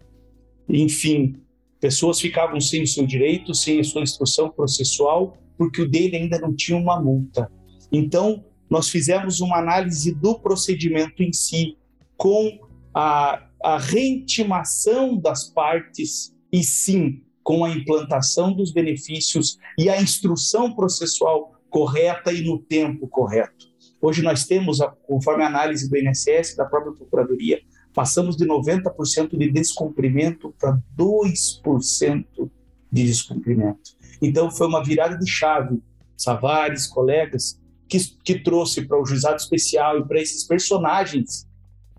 Enfim, 0.68 1.42
pessoas 1.80 2.20
ficavam 2.20 2.60
sem 2.60 2.84
o 2.84 2.86
seu 2.86 3.04
direito, 3.04 3.52
sem 3.52 3.80
a 3.80 3.82
sua 3.82 4.02
instrução 4.02 4.48
processual, 4.48 5.36
porque 5.56 5.82
o 5.82 5.88
dele 5.90 6.16
ainda 6.16 6.38
não 6.38 6.54
tinha 6.54 6.78
uma 6.78 7.02
multa. 7.02 7.50
Então, 7.90 8.44
nós 8.70 8.88
fizemos 8.88 9.40
uma 9.40 9.58
análise 9.58 10.14
do 10.14 10.38
procedimento 10.38 11.24
em 11.24 11.32
si, 11.32 11.76
com 12.16 12.56
a, 12.94 13.48
a 13.64 13.78
reintimação 13.78 15.16
das 15.16 15.50
partes, 15.50 16.32
e 16.52 16.62
sim, 16.62 17.24
com 17.42 17.64
a 17.64 17.70
implantação 17.70 18.52
dos 18.52 18.70
benefícios 18.70 19.58
e 19.76 19.90
a 19.90 20.00
instrução 20.00 20.72
processual 20.72 21.60
correta 21.68 22.32
e 22.32 22.42
no 22.42 22.60
tempo 22.60 23.08
correto. 23.08 23.66
Hoje 24.00 24.22
nós 24.22 24.46
temos, 24.46 24.78
conforme 25.04 25.42
a 25.42 25.48
análise 25.48 25.90
do 25.90 25.96
INSS, 25.96 26.54
da 26.54 26.64
própria 26.64 26.92
Procuradoria, 26.92 27.60
passamos 27.98 28.36
de 28.36 28.46
90% 28.46 29.36
de 29.36 29.50
descumprimento 29.50 30.54
para 30.56 30.80
2% 30.96 32.24
de 32.92 33.04
descumprimento. 33.04 33.90
Então 34.22 34.52
foi 34.52 34.68
uma 34.68 34.84
virada 34.84 35.18
de 35.18 35.28
chave. 35.28 35.82
Savares, 36.16 36.86
colegas, 36.86 37.60
que, 37.88 37.98
que 38.22 38.38
trouxe 38.38 38.86
para 38.86 39.02
o 39.02 39.04
juizado 39.04 39.34
especial 39.34 39.98
e 39.98 40.06
para 40.06 40.20
esses 40.20 40.44
personagens 40.44 41.44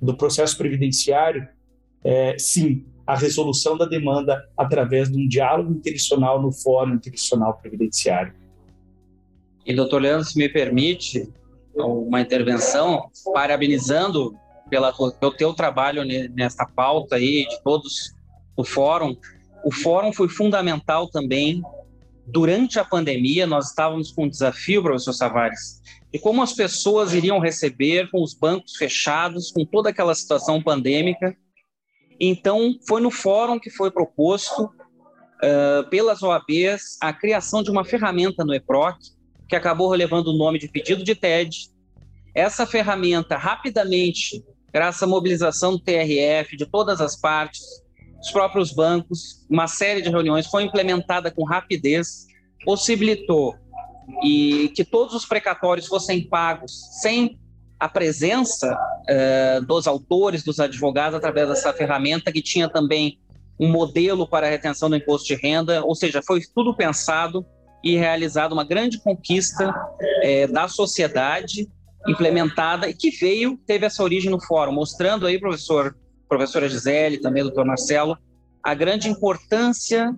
do 0.02 0.16
processo 0.16 0.58
previdenciário, 0.58 1.46
é, 2.02 2.38
sim, 2.40 2.86
a 3.06 3.18
resolução 3.18 3.78
da 3.78 3.84
demanda 3.84 4.42
através 4.56 5.12
de 5.12 5.22
um 5.22 5.28
diálogo 5.28 5.74
intencional 5.74 6.42
no 6.42 6.54
Fórum 6.54 6.94
Intencional 6.94 7.58
Previdenciário. 7.58 8.34
E, 9.66 9.76
doutor 9.76 10.02
Leandro, 10.02 10.26
se 10.26 10.38
me 10.38 10.48
permite 10.48 11.30
uma 11.76 12.22
intervenção, 12.22 13.10
parabenizando 13.34 14.34
pela, 14.70 14.94
pelo 14.94 15.32
teu 15.34 15.54
trabalho 15.54 16.04
nesta 16.34 16.66
pauta 16.66 17.16
aí, 17.16 17.48
de 17.48 17.62
todos 17.64 18.14
o 18.56 18.64
Fórum. 18.64 19.16
O 19.64 19.72
Fórum 19.72 20.14
foi 20.14 20.30
fundamental 20.30 21.10
também 21.10 21.62
durante 22.28 22.80
a 22.80 22.86
pandemia, 22.86 23.48
nós 23.48 23.70
estávamos 23.70 24.12
com 24.12 24.26
um 24.26 24.30
desafio, 24.30 24.84
professor 24.84 25.14
Savares, 25.14 25.82
e 26.14 26.20
como 26.20 26.44
as 26.44 26.54
pessoas 26.54 27.14
iriam 27.14 27.40
receber 27.40 28.10
com 28.12 28.22
os 28.22 28.34
bancos 28.34 28.76
fechados, 28.76 29.52
com 29.52 29.66
toda 29.66 29.90
aquela 29.90 30.14
situação 30.14 30.62
pandêmica, 30.62 31.36
então, 32.20 32.76
foi 32.86 33.00
no 33.00 33.10
fórum 33.10 33.58
que 33.58 33.70
foi 33.70 33.90
proposto 33.90 34.66
uh, 34.66 35.90
pelas 35.90 36.22
OABs 36.22 36.98
a 37.02 37.14
criação 37.14 37.64
de 37.64 37.72
uma 37.72 37.86
ferramenta 37.86 38.44
no 38.44 38.54
EPROC, 38.54 38.98
que 39.48 39.56
acabou 39.56 39.90
relevando 39.90 40.32
o 40.32 40.38
nome 40.38 40.60
de 40.60 40.68
pedido 40.68 41.04
de 41.04 41.16
TED. 41.16 41.70
Essa 42.36 42.68
ferramenta, 42.68 43.38
rapidamente, 43.38 44.44
graças 44.74 45.04
à 45.04 45.08
mobilização 45.08 45.72
do 45.72 45.80
TRF, 45.80 46.56
de 46.56 46.66
todas 46.66 47.02
as 47.02 47.16
partes, 47.16 47.62
dos 48.18 48.32
próprios 48.32 48.72
bancos, 48.74 49.46
uma 49.50 49.68
série 49.68 50.02
de 50.02 50.10
reuniões, 50.10 50.48
foi 50.48 50.64
implementada 50.64 51.32
com 51.32 51.44
rapidez, 51.44 52.28
possibilitou 52.66 53.56
e 54.24 54.72
que 54.76 54.84
todos 54.84 55.14
os 55.14 55.26
precatórios 55.26 55.88
fossem 55.88 56.28
pagos 56.28 56.72
sem 57.02 57.40
a 57.80 57.88
presença 57.88 58.78
uh, 58.78 59.66
dos 59.66 59.88
autores, 59.88 60.44
dos 60.44 60.60
advogados, 60.60 61.16
através 61.16 61.48
dessa 61.48 61.72
ferramenta 61.72 62.32
que 62.32 62.42
tinha 62.42 62.68
também 62.68 63.20
um 63.58 63.70
modelo 63.70 64.28
para 64.28 64.48
a 64.48 64.50
retenção 64.50 64.90
do 64.90 64.96
imposto 64.96 65.28
de 65.28 65.36
renda, 65.36 65.84
ou 65.84 65.96
seja, 65.96 66.22
foi 66.22 66.42
tudo 66.54 66.76
pensado 66.76 67.46
e 67.84 67.96
realizado 67.96 68.52
uma 68.52 68.66
grande 68.66 69.00
conquista 69.00 69.74
é, 70.22 70.48
da 70.48 70.68
sociedade 70.68 71.70
implementada 72.08 72.90
e 72.90 72.94
que 72.94 73.10
veio, 73.10 73.58
teve 73.66 73.86
essa 73.86 74.04
origem 74.04 74.30
no 74.30 74.42
fórum, 74.42 74.72
mostrando 74.72 75.26
aí, 75.26 75.40
professor, 75.40 75.98
professora 76.28 76.70
Gisele, 76.70 77.20
também 77.20 77.44
doutor 77.44 77.66
Marcelo, 77.66 78.18
a 78.64 78.74
grande 78.74 79.10
importância 79.10 80.14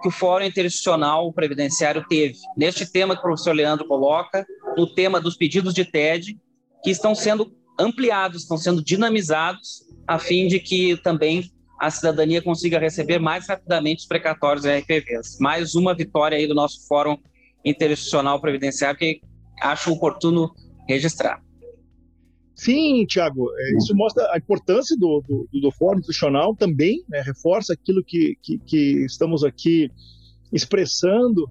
que 0.00 0.08
o 0.08 0.10
Fórum 0.10 0.44
Interinstitucional 0.44 1.32
Previdenciário 1.32 2.04
teve 2.08 2.36
neste 2.56 2.90
tema 2.90 3.14
que 3.14 3.20
o 3.20 3.22
professor 3.22 3.54
Leandro 3.54 3.86
coloca, 3.86 4.44
no 4.76 4.92
tema 4.92 5.20
dos 5.20 5.36
pedidos 5.36 5.72
de 5.72 5.84
TED, 5.84 6.36
que 6.82 6.90
estão 6.90 7.14
sendo 7.14 7.54
ampliados, 7.78 8.42
estão 8.42 8.56
sendo 8.56 8.82
dinamizados, 8.82 9.84
a 10.06 10.18
fim 10.18 10.48
de 10.48 10.58
que 10.58 10.96
também 10.96 11.50
a 11.80 11.90
cidadania 11.90 12.42
consiga 12.42 12.78
receber 12.78 13.18
mais 13.18 13.48
rapidamente 13.48 14.00
os 14.00 14.06
precatórios 14.06 14.64
e 14.64 14.78
RPVs. 14.78 15.38
Mais 15.40 15.74
uma 15.74 15.94
vitória 15.94 16.36
aí 16.36 16.46
do 16.46 16.54
nosso 16.54 16.86
Fórum 16.86 17.16
Interinstitucional 17.64 18.40
Previdenciário 18.40 18.98
que 18.98 19.20
acho 19.60 19.92
oportuno 19.92 20.52
registrar. 20.92 21.42
Sim, 22.54 23.04
Tiago, 23.06 23.48
é, 23.56 23.76
isso 23.76 23.94
mostra 23.94 24.30
a 24.32 24.38
importância 24.38 24.96
do, 24.96 25.22
do, 25.26 25.48
do 25.60 25.72
Fórum 25.72 25.98
Institucional 25.98 26.54
também, 26.54 27.02
né, 27.08 27.20
reforça 27.20 27.72
aquilo 27.72 28.04
que, 28.04 28.36
que, 28.42 28.58
que 28.58 29.04
estamos 29.04 29.42
aqui 29.42 29.90
expressando 30.52 31.50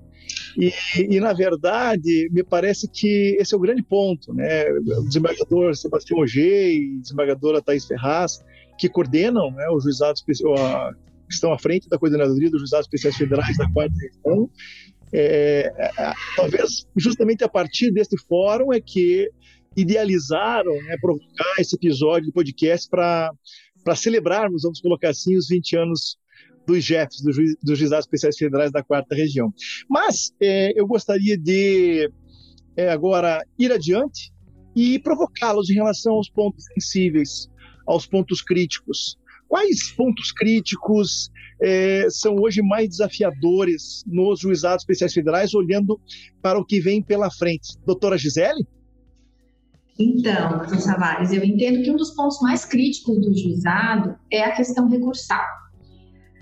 e, 0.57 0.71
e, 0.99 1.19
na 1.19 1.33
verdade, 1.33 2.29
me 2.31 2.43
parece 2.43 2.87
que 2.87 3.37
esse 3.39 3.53
é 3.53 3.57
o 3.57 3.61
grande 3.61 3.83
ponto. 3.83 4.33
Né? 4.33 4.69
O 4.71 5.05
desembargador 5.05 5.75
Sebastião 5.75 6.19
Ogê 6.19 6.73
e 6.73 6.97
a 6.97 7.01
desembargadora 7.01 7.61
Thais 7.61 7.85
Ferraz, 7.85 8.43
que 8.77 8.89
coordenam 8.89 9.51
né, 9.51 9.69
os 9.69 9.83
juizados 9.83 10.21
que 10.21 10.31
estão 11.29 11.53
à 11.53 11.59
frente 11.59 11.87
da 11.87 11.97
coordenadoria 11.97 12.49
dos 12.49 12.59
juizados 12.59 12.85
especiais 12.85 13.15
federais 13.15 13.57
da 13.57 13.69
quarta 13.71 13.95
região, 13.99 14.49
é, 15.13 15.71
é, 15.77 16.13
talvez 16.35 16.85
justamente 16.95 17.43
a 17.43 17.49
partir 17.49 17.91
deste 17.91 18.17
fórum 18.27 18.71
é 18.71 18.79
que 18.79 19.29
idealizaram 19.75 20.73
né, 20.83 20.97
provocar 20.99 21.55
esse 21.59 21.75
episódio 21.75 22.27
de 22.27 22.33
podcast 22.33 22.89
para 22.89 23.31
celebrarmos, 23.95 24.63
vamos 24.63 24.81
colocar 24.81 25.09
assim, 25.09 25.35
os 25.37 25.47
20 25.47 25.77
anos 25.77 26.17
dos 26.67 26.83
jefes 26.83 27.21
do 27.21 27.31
juiz, 27.31 27.55
dos 27.63 27.77
juizados 27.77 28.05
especiais 28.05 28.37
federais 28.37 28.71
da 28.71 28.83
quarta 28.83 29.15
região. 29.15 29.53
Mas 29.89 30.31
é, 30.41 30.79
eu 30.79 30.85
gostaria 30.85 31.37
de 31.37 32.09
é, 32.75 32.89
agora 32.89 33.43
ir 33.57 33.71
adiante 33.71 34.31
e 34.75 34.99
provocá-los 34.99 35.69
em 35.69 35.75
relação 35.75 36.13
aos 36.13 36.29
pontos 36.29 36.63
sensíveis, 36.65 37.49
aos 37.87 38.05
pontos 38.05 38.41
críticos. 38.41 39.17
Quais 39.47 39.91
pontos 39.91 40.31
críticos 40.31 41.30
é, 41.61 42.07
são 42.09 42.35
hoje 42.35 42.61
mais 42.61 42.89
desafiadores 42.89 44.03
nos 44.07 44.39
juizados 44.39 44.83
especiais 44.83 45.13
federais, 45.13 45.53
olhando 45.53 45.99
para 46.41 46.59
o 46.59 46.65
que 46.65 46.79
vem 46.79 47.01
pela 47.01 47.29
frente? 47.29 47.77
Doutora 47.85 48.17
Gisele? 48.17 48.65
Então, 49.99 50.57
professor 50.57 50.79
Savares, 50.79 51.31
eu 51.31 51.43
entendo 51.43 51.83
que 51.83 51.91
um 51.91 51.95
dos 51.95 52.11
pontos 52.11 52.41
mais 52.41 52.65
críticos 52.65 53.19
do 53.19 53.37
juizado 53.37 54.15
é 54.31 54.43
a 54.43 54.55
questão 54.55 54.89
recursal. 54.89 55.45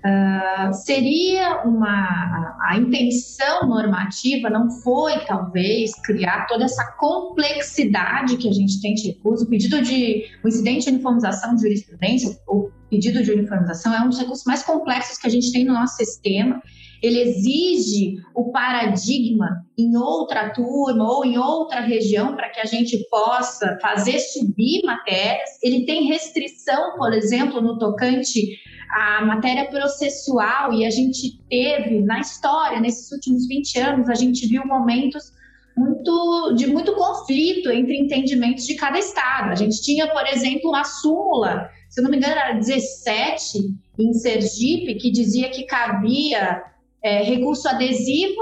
Uh, 0.02 0.72
seria 0.72 1.62
uma 1.66 2.56
a, 2.70 2.78
intenção 2.78 3.68
normativa 3.68 4.48
não 4.48 4.70
foi 4.70 5.18
talvez 5.26 5.92
criar 6.06 6.46
toda 6.46 6.64
essa 6.64 6.92
complexidade 6.92 8.38
que 8.38 8.48
a 8.48 8.52
gente 8.52 8.80
tem 8.80 8.94
de 8.94 9.08
recurso. 9.08 9.44
O 9.44 9.48
pedido 9.48 9.82
de 9.82 10.24
o 10.42 10.48
incidente 10.48 10.86
de 10.86 10.92
uniformização 10.92 11.54
de 11.54 11.60
jurisprudência, 11.60 12.34
o 12.48 12.70
pedido 12.90 13.22
de 13.22 13.30
uniformização 13.30 13.94
é 13.94 14.00
um 14.02 14.08
dos 14.08 14.18
recursos 14.18 14.44
mais 14.44 14.62
complexos 14.62 15.16
que 15.16 15.26
a 15.26 15.30
gente 15.30 15.52
tem 15.52 15.64
no 15.64 15.72
nosso 15.72 15.96
sistema. 15.96 16.60
Ele 17.02 17.20
exige 17.20 18.16
o 18.34 18.50
paradigma 18.50 19.64
em 19.78 19.96
outra 19.96 20.50
turma 20.50 21.10
ou 21.10 21.24
em 21.24 21.38
outra 21.38 21.80
região 21.80 22.36
para 22.36 22.50
que 22.50 22.60
a 22.60 22.66
gente 22.66 22.98
possa 23.08 23.78
fazer 23.80 24.18
subir 24.18 24.82
matérias. 24.84 25.48
Ele 25.62 25.86
tem 25.86 26.08
restrição, 26.08 26.96
por 26.98 27.14
exemplo, 27.14 27.62
no 27.62 27.78
tocante 27.78 28.58
a 28.90 29.24
matéria 29.24 29.66
processual 29.70 30.72
e 30.72 30.84
a 30.84 30.90
gente 30.90 31.40
teve 31.48 32.02
na 32.02 32.20
história, 32.20 32.80
nesses 32.80 33.10
últimos 33.12 33.46
20 33.46 33.78
anos, 33.78 34.08
a 34.08 34.14
gente 34.14 34.46
viu 34.48 34.66
momentos 34.66 35.32
muito, 35.76 36.54
de 36.54 36.66
muito 36.66 36.92
conflito 36.94 37.70
entre 37.70 37.96
entendimentos 37.98 38.66
de 38.66 38.74
cada 38.74 38.98
estado. 38.98 39.50
A 39.50 39.54
gente 39.54 39.80
tinha, 39.82 40.08
por 40.08 40.26
exemplo, 40.26 40.70
uma 40.70 40.84
súmula, 40.84 41.68
se 41.90 42.00
eu 42.00 42.04
não 42.04 42.10
me 42.10 42.16
engano, 42.16 42.32
era 42.32 42.52
17 42.52 43.58
em 43.98 44.12
Sergipe, 44.14 44.94
que 44.94 45.10
dizia 45.10 45.50
que 45.50 45.64
cabia 45.64 46.62
é, 47.02 47.22
recurso 47.24 47.68
adesivo, 47.68 48.40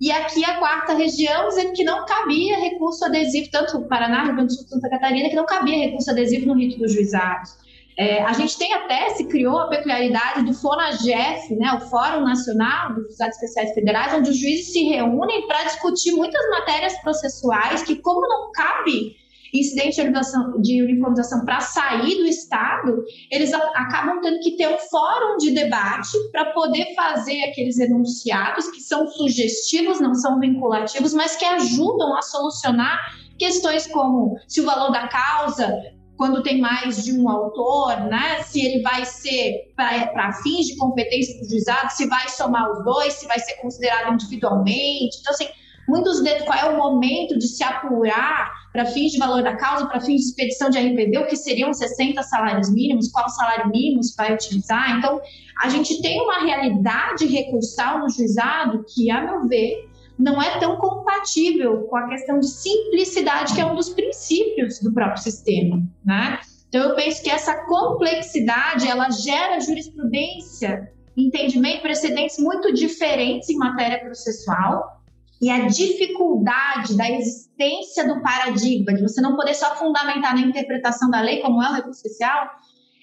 e 0.00 0.10
aqui 0.10 0.44
a 0.44 0.58
quarta 0.58 0.94
região 0.94 1.48
dizendo 1.48 1.72
que 1.72 1.84
não 1.84 2.04
cabia 2.04 2.58
recurso 2.58 3.04
adesivo, 3.04 3.50
tanto 3.50 3.82
Paraná, 3.88 4.24
Rio 4.24 4.34
Grande 4.34 4.54
do 4.54 4.60
Sul, 4.60 4.68
Santa 4.68 4.90
Catarina, 4.90 5.28
que 5.28 5.36
não 5.36 5.46
cabia 5.46 5.78
recurso 5.78 6.10
adesivo 6.10 6.46
no 6.46 6.54
rito 6.54 6.78
dos 6.78 6.92
juizados. 6.92 7.56
É, 7.96 8.22
a 8.22 8.32
gente 8.32 8.56
tem 8.56 8.72
até, 8.74 9.10
se 9.10 9.24
criou 9.24 9.58
a 9.58 9.68
peculiaridade 9.68 10.44
do 10.44 10.54
FONAGEF, 10.54 11.54
né, 11.56 11.72
o 11.74 11.80
Fórum 11.88 12.22
Nacional 12.22 12.94
dos 12.94 13.06
Juizados 13.06 13.34
Especiais 13.36 13.74
Federais, 13.74 14.14
onde 14.14 14.30
os 14.30 14.36
juízes 14.36 14.72
se 14.72 14.84
reúnem 14.84 15.46
para 15.48 15.64
discutir 15.64 16.12
muitas 16.12 16.48
matérias 16.50 16.96
processuais 17.00 17.82
que, 17.82 17.96
como 17.96 18.20
não 18.20 18.52
cabe 18.52 19.16
incidentes 19.52 19.96
de 19.96 20.02
uniformização, 20.02 20.60
de 20.60 20.82
uniformização 20.82 21.44
para 21.44 21.60
sair 21.60 22.16
do 22.16 22.26
Estado, 22.26 23.04
eles 23.30 23.52
acabam 23.52 24.20
tendo 24.20 24.40
que 24.40 24.56
ter 24.56 24.68
um 24.68 24.78
fórum 24.78 25.36
de 25.38 25.50
debate 25.50 26.16
para 26.32 26.52
poder 26.52 26.94
fazer 26.94 27.42
aqueles 27.44 27.78
enunciados 27.78 28.70
que 28.70 28.80
são 28.80 29.06
sugestivos, 29.06 30.00
não 30.00 30.14
são 30.14 30.38
vinculativos, 30.38 31.14
mas 31.14 31.36
que 31.36 31.44
ajudam 31.44 32.16
a 32.16 32.22
solucionar 32.22 32.98
questões 33.38 33.86
como 33.86 34.36
se 34.46 34.60
o 34.60 34.64
valor 34.64 34.90
da 34.90 35.08
causa 35.08 35.72
quando 36.16 36.42
tem 36.42 36.60
mais 36.60 37.04
de 37.04 37.12
um 37.12 37.28
autor, 37.28 38.00
né? 38.06 38.42
Se 38.42 38.60
ele 38.60 38.82
vai 38.82 39.04
ser 39.04 39.72
para 39.76 40.32
fins 40.42 40.66
de 40.66 40.76
competência 40.76 41.38
do 41.40 41.48
juizado, 41.48 41.92
se 41.92 42.08
vai 42.08 42.28
somar 42.28 42.68
os 42.72 42.84
dois, 42.84 43.12
se 43.12 43.26
vai 43.28 43.38
ser 43.38 43.54
considerado 43.62 44.12
individualmente. 44.12 45.16
Então, 45.20 45.32
assim, 45.32 45.46
muitos 45.88 46.20
qual 46.44 46.58
é 46.58 46.64
o 46.66 46.76
momento 46.76 47.38
de 47.38 47.48
se 47.48 47.64
apurar 47.64 48.52
para 48.72 48.84
fins 48.84 49.12
de 49.12 49.18
valor 49.18 49.42
da 49.42 49.56
causa, 49.56 49.86
para 49.86 50.00
fins 50.00 50.20
de 50.20 50.26
expedição 50.28 50.68
de 50.68 50.78
RPD, 50.78 51.18
o 51.18 51.26
que 51.26 51.36
seriam 51.36 51.72
60 51.72 52.22
salários 52.22 52.70
mínimos, 52.70 53.10
qual 53.10 53.28
salário 53.30 53.70
mínimo 53.70 54.02
se 54.02 54.14
vai 54.14 54.32
utilizar. 54.34 54.98
Então, 54.98 55.20
a 55.62 55.68
gente 55.70 56.00
tem 56.02 56.20
uma 56.20 56.40
realidade 56.40 57.26
recursal 57.26 58.00
no 58.00 58.10
juizado 58.10 58.84
que, 58.94 59.10
a 59.10 59.22
meu 59.22 59.48
ver, 59.48 59.88
não 60.18 60.42
é 60.42 60.58
tão 60.58 60.76
compatível 60.76 61.82
com 61.84 61.96
a 61.96 62.08
questão 62.08 62.38
de 62.38 62.48
simplicidade, 62.48 63.54
que 63.54 63.60
é 63.60 63.66
um 63.66 63.74
dos 63.74 63.88
princípios 63.88 64.80
do 64.80 64.92
próprio 64.92 65.22
sistema, 65.22 65.82
né? 66.04 66.38
Então, 66.68 66.90
eu 66.90 66.94
penso 66.94 67.22
que 67.22 67.30
essa 67.30 67.64
complexidade, 67.64 68.86
ela 68.86 69.08
gera 69.10 69.58
jurisprudência, 69.58 70.92
entendimento, 71.16 71.80
precedentes 71.80 72.38
muito 72.38 72.72
diferentes 72.74 73.48
em 73.48 73.56
matéria 73.56 74.00
processual, 74.00 74.97
e 75.40 75.50
a 75.50 75.66
dificuldade 75.66 76.96
da 76.96 77.08
existência 77.10 78.06
do 78.06 78.20
paradigma, 78.20 78.92
de 78.92 79.02
você 79.02 79.20
não 79.20 79.36
poder 79.36 79.54
só 79.54 79.76
fundamentar 79.76 80.34
na 80.34 80.40
interpretação 80.40 81.08
da 81.10 81.20
lei, 81.20 81.40
como 81.40 81.62
é 81.62 81.70
o 81.70 81.74
recurso 81.74 82.04
especial, 82.04 82.50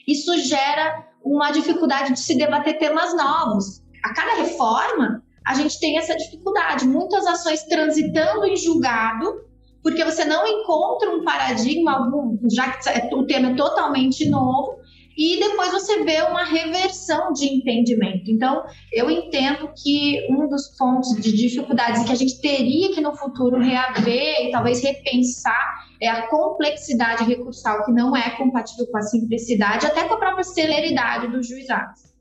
isso 0.08 0.38
gera 0.40 1.08
uma 1.24 1.52
dificuldade 1.52 2.14
de 2.14 2.20
se 2.20 2.36
debater 2.36 2.78
temas 2.78 3.16
novos. 3.16 3.82
A 4.04 4.14
cada 4.14 4.36
reforma, 4.36 5.24
a 5.46 5.54
gente 5.54 5.80
tem 5.80 5.98
essa 5.98 6.16
dificuldade. 6.16 6.88
Muitas 6.88 7.26
ações 7.26 7.64
transitando 7.64 8.46
em 8.46 8.56
julgado, 8.56 9.46
porque 9.82 10.04
você 10.04 10.26
não 10.26 10.46
encontra 10.46 11.10
um 11.10 11.24
paradigma, 11.24 12.12
já 12.52 12.72
que 12.72 12.90
é, 12.90 13.10
o 13.14 13.26
tema 13.26 13.52
é 13.52 13.56
totalmente 13.56 14.30
novo, 14.30 14.78
e 15.18 15.40
depois 15.40 15.72
você 15.72 16.04
vê 16.04 16.22
uma 16.24 16.44
reversão 16.44 17.32
de 17.32 17.46
entendimento. 17.46 18.30
Então, 18.30 18.64
eu 18.92 19.10
entendo 19.10 19.70
que 19.82 20.28
um 20.30 20.48
dos 20.48 20.76
pontos 20.78 21.16
de 21.16 21.32
dificuldades 21.36 22.04
que 22.04 22.12
a 22.12 22.16
gente 22.16 22.42
teria 22.42 22.94
que 22.94 23.02
no 23.02 23.16
futuro 23.16 23.58
reaver 23.60 24.48
e 24.48 24.52
talvez 24.52 24.82
repensar 24.82 25.86
é 26.02 26.10
a 26.10 26.28
complexidade 26.28 27.24
recursal, 27.24 27.86
que 27.86 27.92
não 27.92 28.16
é 28.16 28.32
compatível 28.32 28.88
com 28.88 28.98
a 28.98 29.02
simplicidade, 29.02 29.86
até 29.86 30.04
com 30.04 30.16
a 30.16 30.18
própria 30.18 30.44
celeridade 30.44 31.28
dos 31.28 31.48
juizados. 31.48 32.14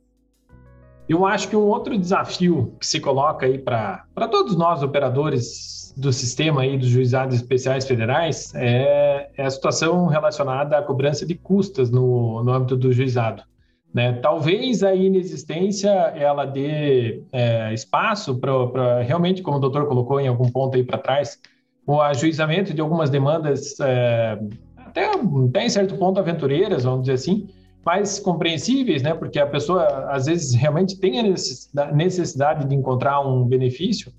Eu 1.08 1.26
acho 1.26 1.48
que 1.48 1.56
um 1.56 1.66
outro 1.66 1.98
desafio 1.98 2.74
que 2.80 2.86
se 2.86 2.98
coloca 2.98 3.44
aí 3.44 3.58
para 3.58 4.28
todos 4.30 4.56
nós, 4.56 4.82
operadores 4.82 5.83
do 5.96 6.12
sistema 6.12 6.62
aí 6.62 6.76
dos 6.76 6.88
juizados 6.88 7.36
especiais 7.36 7.86
federais, 7.86 8.52
é, 8.54 9.30
é, 9.36 9.44
a 9.44 9.50
situação 9.50 10.06
relacionada 10.06 10.76
à 10.76 10.82
cobrança 10.82 11.24
de 11.24 11.34
custas 11.34 11.90
no, 11.90 12.42
no 12.42 12.52
âmbito 12.52 12.76
do 12.76 12.92
juizado. 12.92 13.42
Né? 13.92 14.12
Talvez 14.14 14.82
a 14.82 14.92
inexistência 14.94 15.90
ela 15.90 16.44
dê 16.44 17.22
é, 17.32 17.72
espaço 17.72 18.34
para 18.36 19.02
realmente, 19.02 19.40
como 19.40 19.58
o 19.58 19.60
doutor 19.60 19.86
colocou 19.86 20.20
em 20.20 20.26
algum 20.26 20.50
ponto 20.50 20.76
aí 20.76 20.82
para 20.82 20.98
trás, 20.98 21.38
o 21.86 22.00
ajuizamento 22.00 22.74
de 22.74 22.80
algumas 22.80 23.08
demandas, 23.08 23.78
é, 23.78 24.38
até, 24.76 25.10
até 25.10 25.64
em 25.64 25.68
certo 25.68 25.96
ponto 25.96 26.18
aventureiras, 26.18 26.82
vamos 26.82 27.02
dizer 27.02 27.12
assim, 27.12 27.48
mais 27.84 28.18
compreensíveis, 28.18 29.02
né? 29.02 29.14
Porque 29.14 29.38
a 29.38 29.46
pessoa 29.46 29.84
às 30.10 30.26
vezes 30.26 30.54
realmente 30.54 30.98
tem 30.98 31.20
a 31.20 31.92
necessidade 31.92 32.66
de 32.66 32.74
encontrar 32.74 33.20
um 33.20 33.44
benefício, 33.44 34.10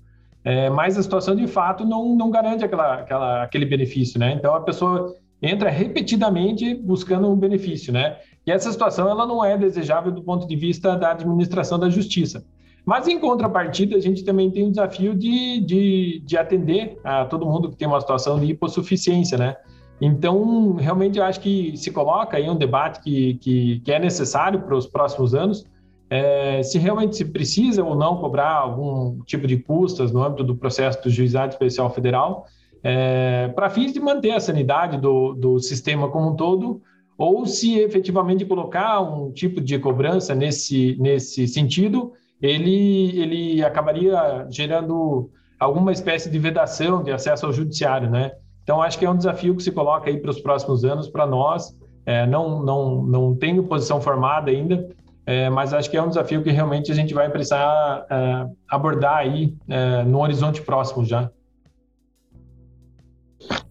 é, 0.46 0.70
mas 0.70 0.96
a 0.96 1.02
situação 1.02 1.34
de 1.34 1.48
fato 1.48 1.84
não, 1.84 2.14
não 2.14 2.30
garante 2.30 2.64
aquela, 2.64 3.00
aquela, 3.00 3.42
aquele 3.42 3.66
benefício, 3.66 4.16
né? 4.16 4.32
Então 4.32 4.54
a 4.54 4.60
pessoa 4.60 5.12
entra 5.42 5.68
repetidamente 5.68 6.72
buscando 6.72 7.28
um 7.28 7.34
benefício, 7.34 7.92
né? 7.92 8.18
E 8.46 8.52
essa 8.52 8.70
situação 8.70 9.10
ela 9.10 9.26
não 9.26 9.44
é 9.44 9.58
desejável 9.58 10.12
do 10.12 10.22
ponto 10.22 10.46
de 10.46 10.54
vista 10.54 10.96
da 10.96 11.10
administração 11.10 11.80
da 11.80 11.90
justiça. 11.90 12.46
Mas 12.84 13.08
em 13.08 13.18
contrapartida, 13.18 13.96
a 13.96 14.00
gente 14.00 14.24
também 14.24 14.48
tem 14.48 14.68
o 14.68 14.70
desafio 14.70 15.16
de, 15.16 15.58
de, 15.58 16.22
de 16.24 16.38
atender 16.38 16.96
a 17.02 17.24
todo 17.24 17.44
mundo 17.44 17.68
que 17.68 17.76
tem 17.76 17.88
uma 17.88 18.00
situação 18.00 18.38
de 18.38 18.46
hipossuficiência, 18.46 19.36
né? 19.36 19.56
Então, 20.00 20.74
realmente, 20.74 21.18
eu 21.18 21.24
acho 21.24 21.40
que 21.40 21.76
se 21.76 21.90
coloca 21.90 22.36
aí 22.36 22.48
um 22.48 22.54
debate 22.54 23.02
que, 23.02 23.34
que, 23.34 23.80
que 23.80 23.90
é 23.90 23.98
necessário 23.98 24.60
para 24.60 24.76
os 24.76 24.86
próximos 24.86 25.34
anos, 25.34 25.66
é, 26.08 26.62
se 26.62 26.78
realmente 26.78 27.16
se 27.16 27.24
precisa 27.24 27.82
ou 27.82 27.94
não 27.94 28.16
cobrar 28.16 28.52
algum 28.52 29.20
tipo 29.24 29.46
de 29.46 29.56
custas 29.56 30.12
no 30.12 30.22
âmbito 30.22 30.44
do 30.44 30.56
processo 30.56 31.02
do 31.02 31.10
Juizado 31.10 31.52
Especial 31.52 31.90
Federal, 31.90 32.46
é, 32.82 33.48
para 33.48 33.68
fins 33.70 33.92
de 33.92 34.00
manter 34.00 34.30
a 34.30 34.40
sanidade 34.40 34.98
do, 34.98 35.34
do 35.34 35.58
sistema 35.58 36.08
como 36.08 36.30
um 36.30 36.36
todo, 36.36 36.80
ou 37.18 37.46
se 37.46 37.78
efetivamente 37.78 38.44
colocar 38.44 39.00
um 39.00 39.32
tipo 39.32 39.60
de 39.60 39.78
cobrança 39.78 40.34
nesse, 40.34 40.96
nesse 41.00 41.48
sentido, 41.48 42.12
ele, 42.40 43.18
ele 43.18 43.64
acabaria 43.64 44.46
gerando 44.50 45.30
alguma 45.58 45.92
espécie 45.92 46.30
de 46.30 46.38
vedação 46.38 47.02
de 47.02 47.10
acesso 47.10 47.46
ao 47.46 47.52
judiciário, 47.52 48.10
né? 48.10 48.32
Então, 48.62 48.82
acho 48.82 48.98
que 48.98 49.06
é 49.06 49.10
um 49.10 49.16
desafio 49.16 49.56
que 49.56 49.62
se 49.62 49.72
coloca 49.72 50.10
aí 50.10 50.18
para 50.18 50.30
os 50.30 50.40
próximos 50.40 50.84
anos 50.84 51.08
para 51.08 51.26
nós. 51.26 51.74
É, 52.04 52.26
não, 52.26 52.62
não, 52.62 53.02
não 53.02 53.34
tenho 53.34 53.64
posição 53.64 54.00
formada 54.00 54.50
ainda, 54.50 54.88
é, 55.26 55.50
mas 55.50 55.74
acho 55.74 55.90
que 55.90 55.96
é 55.96 56.02
um 56.02 56.08
desafio 56.08 56.40
que 56.40 56.52
realmente 56.52 56.92
a 56.92 56.94
gente 56.94 57.12
vai 57.12 57.28
precisar 57.28 58.06
é, 58.08 58.46
abordar 58.68 59.16
aí 59.16 59.52
é, 59.68 60.04
no 60.04 60.20
horizonte 60.20 60.62
próximo 60.62 61.04
já. 61.04 61.28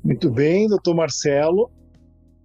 Muito 0.03 0.30
bem, 0.30 0.68
doutor 0.68 0.93
Marcelo. 0.93 1.72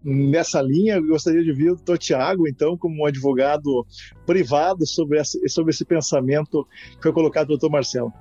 Nessa 0.03 0.63
linha, 0.63 0.95
eu 0.95 1.07
gostaria 1.09 1.43
de 1.43 1.51
ouvir 1.51 1.73
o 1.73 1.75
doutor 1.75 1.99
Tiago, 1.99 2.49
então, 2.49 2.79
como 2.79 3.03
um 3.03 3.07
advogado 3.07 3.85
privado 4.25 4.87
sobre, 4.87 5.19
essa, 5.19 5.39
sobre 5.49 5.73
esse 5.73 5.85
pensamento 5.85 6.67
que 6.97 7.03
foi 7.03 7.13
colocado 7.13 7.49
pelo 7.49 7.59
doutor 7.59 7.73
Marcelo. 7.73 8.13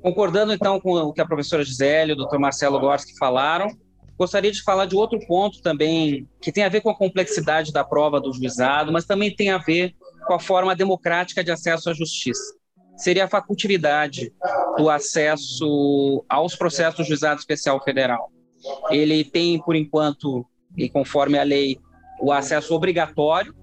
Concordando 0.00 0.52
então 0.52 0.80
com 0.80 0.94
o 0.94 1.12
que 1.12 1.20
a 1.20 1.26
professora 1.26 1.64
Gisele 1.64 2.12
e 2.12 2.14
o 2.14 2.16
doutor 2.16 2.38
Marcelo 2.38 2.80
Gorski 2.80 3.16
falaram, 3.18 3.68
gostaria 4.18 4.52
de 4.52 4.62
falar 4.62 4.86
de 4.86 4.96
outro 4.96 5.18
ponto 5.26 5.60
também 5.62 6.28
que 6.40 6.52
tem 6.52 6.64
a 6.64 6.68
ver 6.68 6.80
com 6.80 6.90
a 6.90 6.96
complexidade 6.96 7.72
da 7.72 7.84
prova 7.84 8.20
do 8.20 8.32
juizado, 8.32 8.92
mas 8.92 9.04
também 9.04 9.34
tem 9.34 9.50
a 9.50 9.58
ver 9.58 9.94
com 10.26 10.34
a 10.34 10.40
forma 10.40 10.76
democrática 10.76 11.42
de 11.42 11.50
acesso 11.50 11.90
à 11.90 11.94
justiça. 11.94 12.54
Seria 12.96 13.24
a 13.24 13.28
facultividade 13.28 14.32
do 14.76 14.88
acesso 14.88 16.24
aos 16.28 16.54
processos 16.54 16.98
do 16.98 17.04
juizado 17.04 17.40
especial 17.40 17.82
federal. 17.82 18.30
Ele 18.90 19.24
tem, 19.24 19.60
por 19.60 19.74
enquanto, 19.74 20.46
e 20.76 20.88
conforme 20.88 21.38
a 21.38 21.42
lei, 21.42 21.78
o 22.20 22.30
acesso 22.30 22.74
obrigatório 22.74 23.54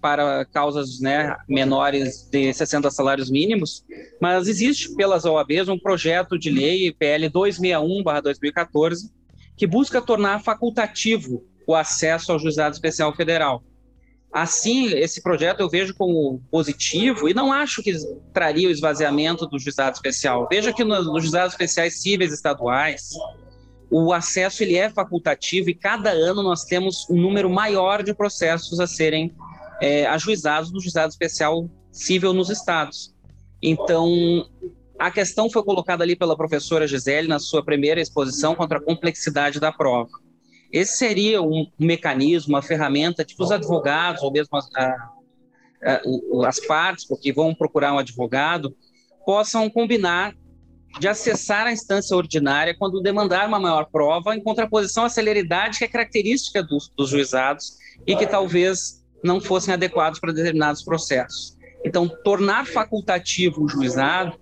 para 0.00 0.44
causas 0.46 0.98
né, 0.98 1.36
menores 1.46 2.28
de 2.30 2.52
60 2.52 2.90
salários 2.90 3.30
mínimos, 3.30 3.84
mas 4.20 4.48
existe 4.48 4.94
pelas 4.94 5.24
OABs 5.24 5.68
um 5.68 5.78
projeto 5.78 6.38
de 6.38 6.50
lei, 6.50 6.92
PL 6.92 7.28
261-2014, 7.30 9.10
que 9.60 9.66
busca 9.66 10.00
tornar 10.00 10.42
facultativo 10.42 11.44
o 11.66 11.74
acesso 11.74 12.32
ao 12.32 12.38
juizado 12.38 12.74
especial 12.74 13.14
federal. 13.14 13.62
Assim, 14.32 14.86
esse 14.94 15.22
projeto 15.22 15.60
eu 15.60 15.68
vejo 15.68 15.94
como 15.94 16.40
positivo 16.50 17.28
e 17.28 17.34
não 17.34 17.52
acho 17.52 17.82
que 17.82 17.92
traria 18.32 18.68
o 18.68 18.70
esvaziamento 18.70 19.46
do 19.46 19.58
juizado 19.58 19.96
especial. 19.96 20.48
Veja 20.50 20.72
que 20.72 20.82
nos 20.82 21.04
no 21.06 21.20
juizados 21.20 21.52
especiais 21.52 22.00
cíveis 22.00 22.32
estaduais, 22.32 23.10
o 23.90 24.14
acesso 24.14 24.62
ele 24.62 24.76
é 24.76 24.88
facultativo 24.88 25.68
e 25.68 25.74
cada 25.74 26.08
ano 26.08 26.42
nós 26.42 26.64
temos 26.64 27.06
um 27.10 27.20
número 27.20 27.50
maior 27.50 28.02
de 28.02 28.14
processos 28.14 28.80
a 28.80 28.86
serem 28.86 29.30
é, 29.78 30.06
ajuizados 30.06 30.70
do 30.70 30.80
juizado 30.80 31.10
especial 31.10 31.68
civil 31.92 32.32
nos 32.32 32.48
estados. 32.48 33.14
Então, 33.62 34.48
a 35.00 35.10
questão 35.10 35.48
foi 35.48 35.62
colocada 35.62 36.04
ali 36.04 36.14
pela 36.14 36.36
professora 36.36 36.86
Gisele 36.86 37.26
na 37.26 37.38
sua 37.38 37.64
primeira 37.64 38.02
exposição 38.02 38.54
contra 38.54 38.76
a 38.76 38.82
complexidade 38.82 39.58
da 39.58 39.72
prova. 39.72 40.10
Esse 40.70 40.98
seria 40.98 41.40
um 41.40 41.66
mecanismo, 41.78 42.54
uma 42.54 42.60
ferramenta 42.60 43.24
que 43.24 43.34
os 43.38 43.50
advogados, 43.50 44.22
ou 44.22 44.30
mesmo 44.30 44.58
as, 44.58 44.68
as 46.46 46.60
partes, 46.60 47.06
porque 47.06 47.32
vão 47.32 47.54
procurar 47.54 47.94
um 47.94 47.98
advogado, 47.98 48.76
possam 49.24 49.70
combinar 49.70 50.34
de 50.98 51.08
acessar 51.08 51.66
a 51.66 51.72
instância 51.72 52.14
ordinária 52.14 52.76
quando 52.78 53.00
demandar 53.00 53.48
uma 53.48 53.58
maior 53.58 53.86
prova, 53.86 54.36
em 54.36 54.42
contraposição 54.42 55.06
à 55.06 55.08
celeridade 55.08 55.78
que 55.78 55.84
é 55.84 55.88
característica 55.88 56.62
dos, 56.62 56.90
dos 56.94 57.08
juizados 57.08 57.78
e 58.06 58.14
que 58.14 58.26
talvez 58.26 59.02
não 59.24 59.40
fossem 59.40 59.72
adequados 59.72 60.20
para 60.20 60.32
determinados 60.32 60.82
processos. 60.82 61.56
Então, 61.82 62.06
tornar 62.22 62.66
facultativo 62.66 63.64
o 63.64 63.68
juizado, 63.68 64.38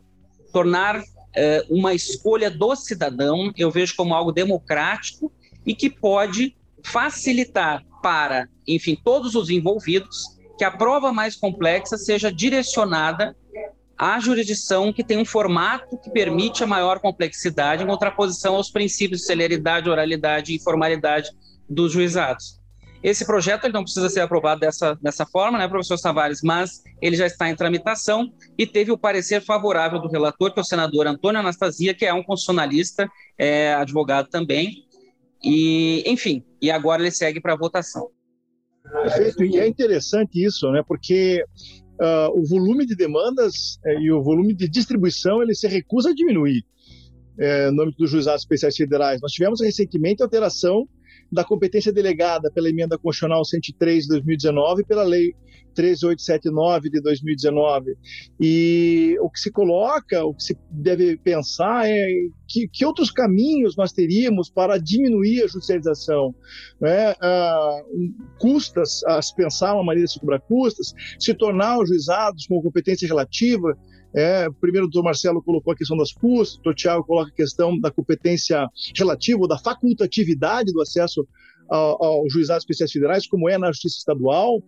tornar 0.52 1.02
é, 1.34 1.64
uma 1.68 1.94
escolha 1.94 2.50
do 2.50 2.74
cidadão, 2.74 3.52
eu 3.56 3.70
vejo 3.70 3.94
como 3.96 4.14
algo 4.14 4.32
democrático 4.32 5.32
e 5.64 5.74
que 5.74 5.90
pode 5.90 6.56
facilitar 6.82 7.84
para, 8.02 8.48
enfim, 8.66 8.96
todos 9.02 9.34
os 9.34 9.50
envolvidos 9.50 10.38
que 10.56 10.64
a 10.64 10.70
prova 10.70 11.12
mais 11.12 11.36
complexa 11.36 11.96
seja 11.96 12.32
direcionada 12.32 13.36
à 13.96 14.18
jurisdição 14.20 14.92
que 14.92 15.04
tem 15.04 15.18
um 15.18 15.24
formato 15.24 15.98
que 15.98 16.10
permite 16.10 16.62
a 16.62 16.66
maior 16.66 17.00
complexidade 17.00 17.82
em 17.82 17.86
contraposição 17.86 18.54
aos 18.54 18.70
princípios 18.70 19.20
de 19.20 19.26
celeridade, 19.26 19.90
oralidade 19.90 20.54
e 20.54 20.62
formalidade 20.62 21.30
dos 21.68 21.92
juizados. 21.92 22.57
Esse 23.02 23.24
projeto 23.24 23.64
ele 23.64 23.72
não 23.72 23.84
precisa 23.84 24.08
ser 24.08 24.20
aprovado 24.20 24.60
dessa, 24.60 24.94
dessa 24.96 25.24
forma, 25.24 25.56
né, 25.56 25.68
professor 25.68 25.98
Tavares, 25.98 26.40
mas 26.42 26.82
ele 27.00 27.16
já 27.16 27.26
está 27.26 27.48
em 27.48 27.54
tramitação 27.54 28.32
e 28.56 28.66
teve 28.66 28.90
o 28.90 28.98
parecer 28.98 29.40
favorável 29.40 30.00
do 30.00 30.08
relator, 30.08 30.52
que 30.52 30.58
é 30.58 30.62
o 30.62 30.64
senador 30.64 31.06
Antônio 31.06 31.40
Anastasia, 31.40 31.94
que 31.94 32.04
é 32.04 32.12
um 32.12 32.22
constitucionalista, 32.22 33.08
é, 33.38 33.74
advogado 33.74 34.28
também, 34.28 34.84
e, 35.42 36.02
enfim, 36.06 36.44
e 36.60 36.70
agora 36.70 37.02
ele 37.02 37.12
segue 37.12 37.40
para 37.40 37.52
a 37.52 37.56
votação. 37.56 38.08
Perfeito, 39.02 39.44
e 39.44 39.58
é 39.58 39.68
interessante 39.68 40.44
isso, 40.44 40.68
né, 40.72 40.82
porque 40.86 41.44
uh, 42.00 42.36
o 42.36 42.44
volume 42.46 42.84
de 42.84 42.96
demandas 42.96 43.78
uh, 43.84 44.00
e 44.00 44.10
o 44.10 44.22
volume 44.22 44.54
de 44.54 44.68
distribuição 44.68 45.40
ele 45.42 45.54
se 45.54 45.68
recusa 45.68 46.10
a 46.10 46.14
diminuir 46.14 46.64
uh, 47.38 47.70
no 47.72 47.82
âmbito 47.82 47.98
dos 47.98 48.10
juizados 48.10 48.42
especiais 48.42 48.76
federais. 48.76 49.20
Nós 49.20 49.32
tivemos 49.32 49.60
recentemente 49.60 50.22
alteração 50.22 50.88
da 51.30 51.44
competência 51.44 51.92
delegada 51.92 52.50
pela 52.50 52.68
emenda 52.68 52.98
constitucional 52.98 53.44
103 53.44 54.04
de 54.04 54.08
2019 54.08 54.82
e 54.82 54.84
pela 54.84 55.02
lei 55.02 55.34
13879 55.74 56.90
de 56.90 57.00
2019. 57.00 57.96
E 58.40 59.16
o 59.20 59.30
que 59.30 59.38
se 59.38 59.50
coloca, 59.50 60.24
o 60.24 60.34
que 60.34 60.42
se 60.42 60.58
deve 60.70 61.16
pensar 61.18 61.88
é 61.88 62.06
que, 62.48 62.66
que 62.68 62.84
outros 62.84 63.10
caminhos 63.10 63.76
nós 63.76 63.92
teríamos 63.92 64.50
para 64.50 64.76
diminuir 64.78 65.44
a 65.44 65.46
judicialização. 65.46 66.34
Né? 66.80 67.14
Ah, 67.20 67.82
custas, 68.40 69.04
a 69.04 69.22
se 69.22 69.34
pensar 69.36 69.74
uma 69.74 69.84
maneira 69.84 70.06
de 70.06 70.12
se 70.12 70.20
cobrar 70.20 70.40
custas, 70.40 70.92
se 71.18 71.32
tornar 71.34 71.78
os 71.78 71.88
juizados 71.88 72.46
com 72.46 72.60
competência 72.60 73.06
relativa, 73.06 73.76
é, 74.14 74.48
primeiro 74.60 74.86
o 74.86 74.90
doutor 74.90 75.04
Marcelo 75.04 75.42
colocou 75.42 75.72
a 75.72 75.76
questão 75.76 75.96
das 75.96 76.12
custas, 76.12 76.54
o 76.54 76.62
doutor 76.62 76.74
Tiago 76.74 77.04
coloca 77.04 77.30
a 77.30 77.34
questão 77.34 77.78
da 77.78 77.90
competência 77.90 78.68
relativa, 78.96 79.40
ou 79.40 79.48
da 79.48 79.58
facultatividade 79.58 80.72
do 80.72 80.80
acesso 80.80 81.26
ao, 81.68 82.02
ao 82.02 82.30
juizado 82.30 82.58
especiais 82.58 82.90
federais, 82.90 83.26
como 83.26 83.48
é 83.48 83.58
na 83.58 83.68
justiça 83.68 83.98
estadual. 83.98 84.62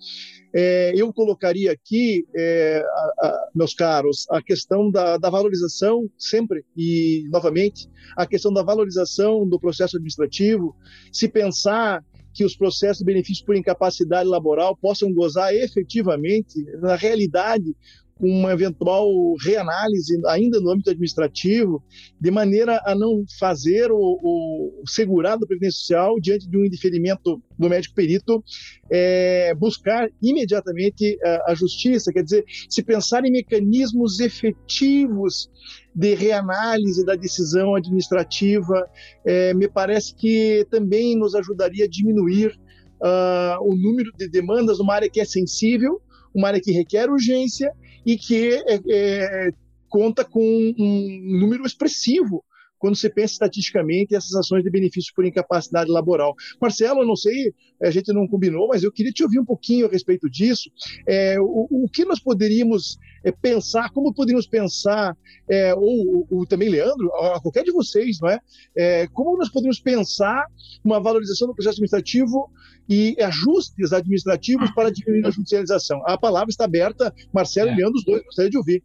É, 0.55 0.93
eu 0.95 1.13
colocaria 1.13 1.73
aqui, 1.73 2.27
é, 2.37 2.83
a, 2.85 3.27
a, 3.27 3.49
meus 3.55 3.73
caros, 3.73 4.27
a 4.31 4.43
questão 4.43 4.91
da, 4.91 5.17
da, 5.17 5.31
valorização, 5.31 6.11
sempre 6.19 6.65
e 6.77 7.25
novamente, 7.31 7.89
a 8.17 8.27
questão 8.27 8.53
da 8.53 8.63
valorização 8.63 9.49
do 9.49 9.59
processo 9.59 9.97
administrativo. 9.97 10.77
Se 11.13 11.29
pensar 11.29 12.05
que 12.33 12.45
os 12.45 12.57
processos 12.57 12.99
de 12.99 13.05
benefício 13.05 13.45
por 13.45 13.57
incapacidade 13.57 14.29
laboral 14.29 14.77
possam 14.77 15.13
gozar 15.13 15.53
efetivamente, 15.55 16.65
na 16.81 16.95
realidade, 16.95 17.75
uma 18.21 18.53
eventual 18.53 19.09
reanálise 19.43 20.21
ainda 20.27 20.61
no 20.61 20.71
âmbito 20.71 20.91
administrativo, 20.91 21.83
de 22.21 22.31
maneira 22.31 22.81
a 22.85 22.95
não 22.95 23.25
fazer 23.39 23.91
o, 23.91 23.99
o 23.99 24.83
segurado 24.87 25.41
da 25.41 25.47
Previdência 25.47 25.99
diante 26.21 26.49
de 26.49 26.57
um 26.57 26.65
indeferimento 26.65 27.43
do 27.59 27.69
médico 27.69 27.95
perito, 27.95 28.45
é, 28.91 29.55
buscar 29.55 30.09
imediatamente 30.23 31.19
a, 31.23 31.53
a, 31.53 31.55
justiça. 31.55 32.13
Quer 32.13 32.23
dizer, 32.23 32.45
se 32.69 32.83
pensar 32.83 33.25
em 33.25 33.33
mecanismos 33.33 34.21
efetivos 34.21 35.51
de 35.95 36.15
reanálise 36.15 37.05
da 37.05 37.17
decisão 37.17 37.75
administrativa, 37.75 38.89
é, 39.25 39.55
me 39.55 39.69
parece 39.69 40.15
que 40.15 40.67
também 40.71 41.17
nos 41.17 41.35
ajudaria 41.35 41.85
a 41.85 41.89
diminuir 41.89 42.59
uh, 43.01 43.63
o 43.63 43.75
número 43.75 44.13
de 44.17 44.29
demandas 44.29 44.79
numa 44.79 44.95
área 44.95 45.11
que 45.11 45.21
é 45.21 45.25
sensível, 45.25 46.01
uma 46.35 46.49
área 46.49 46.61
que 46.61 46.71
requer 46.71 47.11
urgência 47.11 47.73
e 48.05 48.17
que 48.17 48.55
é, 48.67 48.81
é, 48.89 49.51
conta 49.89 50.25
com 50.25 50.41
um 50.41 51.39
número 51.41 51.65
expressivo 51.65 52.45
quando 52.81 52.97
você 52.97 53.11
pensa 53.11 53.35
estatisticamente 53.35 54.15
essas 54.15 54.35
ações 54.35 54.65
de 54.65 54.71
benefício 54.71 55.13
por 55.15 55.27
incapacidade 55.27 55.91
laboral. 55.91 56.35
Marcelo, 56.59 57.03
eu 57.03 57.07
não 57.07 57.15
sei, 57.15 57.53
a 57.83 57.91
gente 57.91 58.11
não 58.13 58.27
combinou, 58.27 58.69
mas 58.69 58.83
eu 58.83 58.91
queria 58.91 59.13
te 59.13 59.23
ouvir 59.23 59.39
um 59.39 59.45
pouquinho 59.45 59.87
a 59.87 59.91
respeito 59.91 60.31
disso. 60.31 60.71
É, 61.07 61.39
o, 61.39 61.69
o, 61.71 61.89
que 61.93 62.07
nós 62.07 62.19
poderíamos 62.19 62.99
é, 63.25 63.33
pensar, 63.33 63.91
como 63.91 64.15
poderíamos 64.15 64.47
pensar, 64.47 65.17
é, 65.49 65.75
ou, 65.75 66.27
ou, 66.31 66.47
também 66.47 66.69
Leandro, 66.69 67.15
a 67.17 67.41
qualquer 67.41 67.65
de 67.65 67.73
vocês, 67.73 68.19
não 68.21 68.29
é? 68.29 68.41
é? 68.77 69.07
Como 69.09 69.37
nós 69.37 69.49
poderíamos 69.49 69.81
pensar 69.81 70.47
uma 70.85 71.01
valorização 71.01 71.49
do 71.49 71.55
processo 71.55 71.75
administrativo 71.75 72.51
e 72.89 73.17
ajustes 73.21 73.93
administrativos 73.93 74.71
para 74.73 74.91
diminuir 74.91 75.27
a 75.27 75.31
judicialização? 75.31 76.03
A 76.07 76.17
palavra 76.17 76.51
está 76.51 76.65
aberta, 76.65 77.15
Marcelo 77.33 77.71
e 77.71 77.73
é. 77.73 77.77
Leandro, 77.77 77.99
os 77.99 78.05
dois, 78.05 78.23
gostaria 78.25 78.51
de 78.51 78.57
ouvir. 78.57 78.83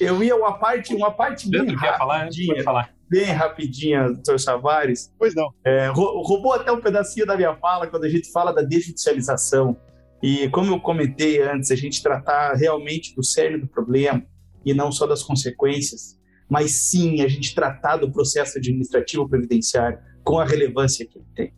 Eu 0.00 0.22
ia 0.22 0.34
uma 0.34 0.58
parte, 0.58 0.94
uma 0.94 1.10
parte 1.10 1.48
bem 1.50 1.74
rapidinha, 1.74 1.98
falar, 1.98 2.64
falar. 2.64 2.94
bem 3.08 3.26
rapidinha, 3.26 4.04
doutor 4.04 4.40
Savares. 4.40 5.12
Pois 5.18 5.34
não. 5.34 5.52
É, 5.64 5.88
roubou 5.88 6.54
até 6.54 6.72
um 6.72 6.80
pedacinho 6.80 7.26
da 7.26 7.36
minha 7.36 7.54
fala 7.56 7.86
quando 7.86 8.04
a 8.04 8.08
gente 8.08 8.30
fala 8.32 8.52
da 8.52 8.62
desjudicialização. 8.62 9.76
E 10.22 10.48
como 10.50 10.72
eu 10.72 10.80
comentei 10.80 11.42
antes, 11.42 11.70
a 11.70 11.76
gente 11.76 12.02
tratar 12.02 12.54
realmente 12.54 13.14
do 13.14 13.24
cerne 13.24 13.58
do 13.58 13.66
problema 13.66 14.24
e 14.64 14.72
não 14.72 14.92
só 14.92 15.06
das 15.06 15.22
consequências, 15.22 16.16
mas 16.48 16.70
sim 16.70 17.22
a 17.22 17.28
gente 17.28 17.54
tratar 17.54 17.96
do 17.96 18.12
processo 18.12 18.58
administrativo 18.58 19.28
previdenciário 19.28 19.98
com 20.22 20.38
a 20.38 20.44
relevância 20.44 21.04
que 21.04 21.18
ele 21.18 21.26
tem. 21.34 21.52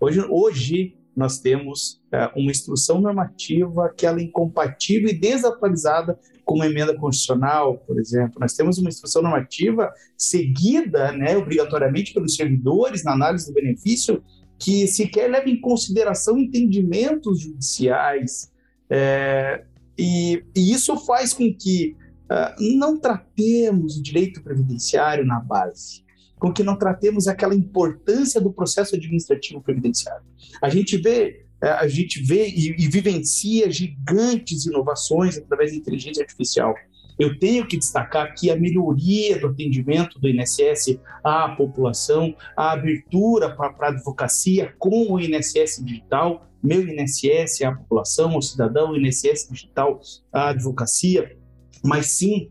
Hoje, 0.00 0.20
hoje 0.28 0.96
nós 1.16 1.38
temos 1.38 2.00
é, 2.12 2.30
uma 2.34 2.50
instrução 2.50 3.00
normativa 3.00 3.92
que 3.96 4.06
ela 4.06 4.18
é 4.18 4.22
incompatível 4.22 5.10
e 5.10 5.18
desatualizada 5.18 6.18
com 6.44 6.54
uma 6.54 6.66
emenda 6.66 6.96
constitucional, 6.96 7.78
por 7.78 7.98
exemplo. 7.98 8.38
Nós 8.40 8.54
temos 8.54 8.78
uma 8.78 8.88
instrução 8.88 9.22
normativa 9.22 9.92
seguida, 10.16 11.12
né, 11.12 11.36
obrigatoriamente 11.36 12.14
pelos 12.14 12.34
servidores 12.34 13.04
na 13.04 13.12
análise 13.12 13.46
do 13.46 13.52
benefício, 13.52 14.22
que 14.60 14.86
sequer 14.86 15.30
leva 15.30 15.48
em 15.48 15.60
consideração 15.60 16.38
entendimentos 16.38 17.40
judiciais. 17.40 18.52
É, 18.88 19.64
e, 19.98 20.44
e, 20.54 20.72
isso 20.72 20.96
faz 20.98 21.32
com 21.32 21.52
que 21.52 21.96
uh, 22.30 22.78
não 22.78 22.98
tratemos 22.98 23.96
o 23.96 24.02
direito 24.02 24.42
previdenciário 24.42 25.24
na 25.24 25.40
base 25.40 26.04
com 26.40 26.50
que 26.50 26.62
não 26.62 26.76
tratemos 26.76 27.28
aquela 27.28 27.54
importância 27.54 28.40
do 28.40 28.50
processo 28.50 28.96
administrativo 28.96 29.60
previdenciário. 29.60 30.24
A 30.62 30.70
gente 30.70 30.96
vê 30.96 31.44
é, 31.62 31.68
a 31.68 31.86
gente 31.86 32.22
vê 32.22 32.48
e, 32.48 32.70
e, 32.70 32.88
vivencia 32.88 33.70
gigantes 33.70 34.64
inovações 34.64 35.36
através 35.36 35.72
da 35.72 35.76
inteligência 35.76 36.22
artificial. 36.22 36.74
Eu 37.20 37.38
tenho 37.38 37.66
que 37.66 37.76
destacar 37.76 38.24
aqui 38.24 38.50
a 38.50 38.56
melhoria 38.56 39.38
do 39.38 39.48
atendimento 39.48 40.18
do 40.18 40.26
INSS 40.26 40.98
à 41.22 41.50
população, 41.50 42.34
a 42.56 42.72
abertura 42.72 43.54
para 43.54 43.88
a 43.88 43.88
advocacia 43.90 44.74
com 44.78 45.12
o 45.12 45.20
INSS 45.20 45.84
digital, 45.84 46.50
meu 46.62 46.80
INSS 46.88 47.60
à 47.62 47.72
população, 47.72 48.38
o 48.38 48.40
cidadão, 48.40 48.92
o 48.92 48.96
INSS 48.96 49.50
digital 49.50 50.00
à 50.32 50.48
advocacia. 50.48 51.36
Mas 51.84 52.06
sim, 52.06 52.50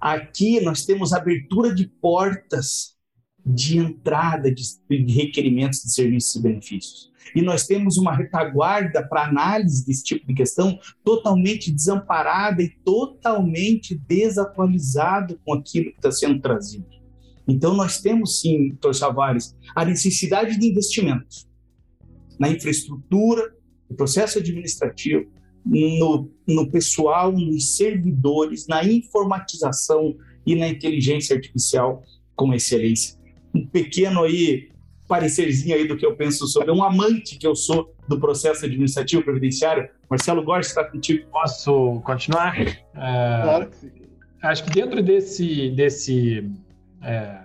aqui 0.00 0.60
nós 0.60 0.86
temos 0.86 1.12
abertura 1.12 1.74
de 1.74 1.88
portas 1.88 2.94
de 3.44 3.78
entrada 3.78 4.48
de 4.48 4.64
requerimentos 5.12 5.80
de 5.80 5.92
serviços 5.92 6.36
e 6.36 6.40
benefícios. 6.40 7.13
E 7.34 7.42
nós 7.42 7.66
temos 7.66 7.96
uma 7.96 8.14
retaguarda 8.14 9.06
para 9.06 9.26
análise 9.26 9.84
desse 9.86 10.02
tipo 10.02 10.26
de 10.26 10.34
questão 10.34 10.78
totalmente 11.04 11.70
desamparada 11.70 12.62
e 12.62 12.70
totalmente 12.84 13.94
desatualizado 13.94 15.38
com 15.44 15.54
aquilo 15.54 15.90
que 15.90 15.96
está 15.96 16.10
sendo 16.10 16.40
trazido. 16.40 16.86
Então, 17.46 17.74
nós 17.74 18.00
temos 18.00 18.40
sim, 18.40 18.68
doutor 18.68 18.94
Savares, 18.94 19.54
a 19.74 19.84
necessidade 19.84 20.58
de 20.58 20.66
investimentos 20.66 21.46
na 22.38 22.48
infraestrutura, 22.48 23.54
no 23.88 23.96
processo 23.96 24.38
administrativo, 24.38 25.30
no, 25.64 26.30
no 26.46 26.70
pessoal, 26.70 27.32
nos 27.32 27.76
servidores, 27.76 28.66
na 28.66 28.84
informatização 28.84 30.16
e 30.46 30.54
na 30.54 30.68
inteligência 30.68 31.36
artificial 31.36 32.02
com 32.34 32.52
excelência 32.52 33.18
um 33.54 33.64
pequeno 33.64 34.24
aí 34.24 34.68
parecerzinho 35.06 35.76
aí 35.76 35.86
do 35.86 35.96
que 35.96 36.04
eu 36.04 36.16
penso 36.16 36.46
sobre, 36.46 36.70
um 36.70 36.82
amante 36.82 37.36
que 37.36 37.46
eu 37.46 37.54
sou 37.54 37.94
do 38.08 38.18
processo 38.18 38.64
administrativo 38.64 39.22
previdenciário. 39.22 39.88
Marcelo 40.08 40.42
Góes 40.42 40.68
está 40.68 40.84
contigo. 40.84 41.26
Posso 41.30 42.00
continuar? 42.04 42.58
É, 42.58 42.76
claro. 42.94 43.70
Acho 44.42 44.64
que 44.64 44.70
dentro 44.70 45.02
desse, 45.02 45.70
desse 45.70 46.50
é, 47.02 47.38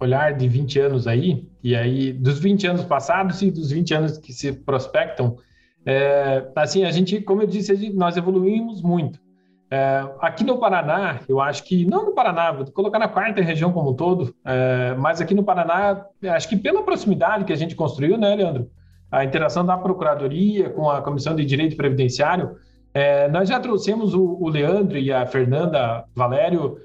olhar 0.00 0.34
de 0.34 0.48
20 0.48 0.78
anos 0.80 1.06
aí, 1.06 1.46
e 1.62 1.74
aí 1.74 2.12
dos 2.12 2.38
20 2.38 2.66
anos 2.66 2.84
passados 2.84 3.42
e 3.42 3.50
dos 3.50 3.70
20 3.70 3.94
anos 3.94 4.18
que 4.18 4.32
se 4.32 4.52
prospectam, 4.52 5.36
é, 5.84 6.46
assim, 6.56 6.84
a 6.84 6.90
gente, 6.90 7.20
como 7.20 7.42
eu 7.42 7.46
disse, 7.46 7.74
gente, 7.76 7.94
nós 7.94 8.16
evoluímos 8.16 8.82
muito. 8.82 9.20
É, 9.68 10.04
aqui 10.20 10.44
no 10.44 10.58
Paraná, 10.58 11.20
eu 11.28 11.40
acho 11.40 11.64
que, 11.64 11.84
não 11.84 12.06
no 12.06 12.14
Paraná, 12.14 12.52
vou 12.52 12.70
colocar 12.70 12.98
na 12.98 13.08
quarta 13.08 13.42
região 13.42 13.72
como 13.72 13.90
um 13.90 13.94
todo, 13.94 14.34
é, 14.44 14.94
mas 14.96 15.20
aqui 15.20 15.34
no 15.34 15.42
Paraná, 15.42 16.06
acho 16.30 16.48
que 16.48 16.56
pela 16.56 16.82
proximidade 16.84 17.44
que 17.44 17.52
a 17.52 17.56
gente 17.56 17.74
construiu, 17.74 18.16
né, 18.16 18.34
Leandro? 18.34 18.70
A 19.10 19.24
interação 19.24 19.64
da 19.64 19.76
Procuradoria 19.76 20.70
com 20.70 20.88
a 20.90 21.02
Comissão 21.02 21.34
de 21.34 21.44
Direito 21.44 21.76
Previdenciário, 21.76 22.56
é, 22.94 23.28
nós 23.28 23.48
já 23.48 23.58
trouxemos 23.58 24.14
o, 24.14 24.38
o, 24.40 24.48
Leandro 24.48 24.98
e 24.98 25.12
a 25.12 25.26
Fernanda 25.26 26.04
Valério, 26.14 26.78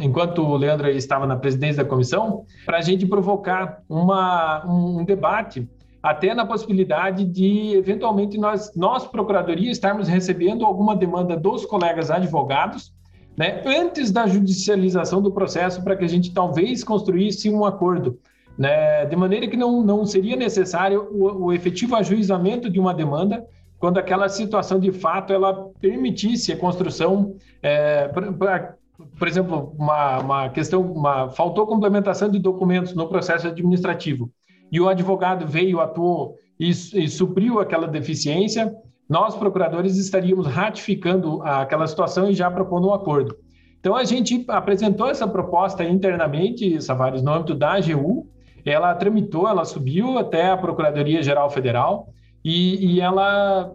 enquanto 0.00 0.42
o 0.42 0.56
Leandro 0.56 0.88
estava 0.88 1.26
na 1.26 1.36
presidência 1.36 1.82
da 1.82 1.90
comissão, 1.90 2.44
para 2.64 2.78
a 2.78 2.80
gente 2.80 3.04
provocar 3.06 3.82
uma, 3.88 4.64
um, 4.64 5.00
um 5.00 5.04
debate 5.04 5.68
até 6.02 6.34
na 6.34 6.46
possibilidade 6.46 7.24
de, 7.24 7.76
eventualmente, 7.76 8.38
nós, 8.38 8.72
nós, 8.74 9.06
Procuradoria, 9.06 9.70
estarmos 9.70 10.08
recebendo 10.08 10.64
alguma 10.64 10.94
demanda 10.94 11.36
dos 11.36 11.66
colegas 11.66 12.10
advogados, 12.10 12.92
né, 13.36 13.62
antes 13.66 14.10
da 14.10 14.26
judicialização 14.26 15.20
do 15.22 15.32
processo, 15.32 15.82
para 15.82 15.96
que 15.96 16.04
a 16.04 16.08
gente 16.08 16.32
talvez 16.32 16.82
construísse 16.82 17.50
um 17.50 17.64
acordo, 17.64 18.18
né, 18.56 19.06
de 19.06 19.16
maneira 19.16 19.46
que 19.46 19.56
não, 19.56 19.82
não 19.82 20.04
seria 20.04 20.36
necessário 20.36 21.08
o, 21.12 21.46
o 21.46 21.52
efetivo 21.52 21.94
ajuizamento 21.96 22.68
de 22.70 22.80
uma 22.80 22.94
demanda, 22.94 23.44
quando 23.78 23.98
aquela 23.98 24.28
situação 24.28 24.80
de 24.80 24.90
fato 24.90 25.32
ela 25.32 25.68
permitisse 25.80 26.52
a 26.52 26.56
construção, 26.56 27.36
é, 27.62 28.08
por 28.08 29.28
exemplo, 29.28 29.72
uma, 29.78 30.18
uma 30.18 30.48
questão, 30.48 30.80
uma, 30.80 31.30
faltou 31.30 31.64
complementação 31.64 32.28
de 32.28 32.40
documentos 32.40 32.92
no 32.94 33.08
processo 33.08 33.46
administrativo 33.46 34.32
e 34.70 34.80
o 34.80 34.88
advogado 34.88 35.46
veio, 35.46 35.80
atuou 35.80 36.36
e, 36.58 36.70
e 36.70 37.08
supriu 37.08 37.60
aquela 37.60 37.86
deficiência, 37.86 38.74
nós, 39.08 39.34
procuradores, 39.34 39.96
estaríamos 39.96 40.46
ratificando 40.46 41.42
aquela 41.42 41.86
situação 41.86 42.28
e 42.28 42.34
já 42.34 42.50
propondo 42.50 42.88
um 42.88 42.94
acordo. 42.94 43.34
Então, 43.80 43.96
a 43.96 44.04
gente 44.04 44.44
apresentou 44.48 45.08
essa 45.08 45.26
proposta 45.26 45.84
internamente, 45.84 46.80
Savares, 46.82 47.22
no 47.22 47.32
âmbito 47.32 47.54
da 47.54 47.74
AGU, 47.74 48.26
ela 48.66 48.94
tramitou, 48.94 49.48
ela 49.48 49.64
subiu 49.64 50.18
até 50.18 50.50
a 50.50 50.56
Procuradoria-Geral 50.56 51.48
Federal 51.48 52.08
e, 52.44 52.96
e, 52.96 53.00
ela 53.00 53.72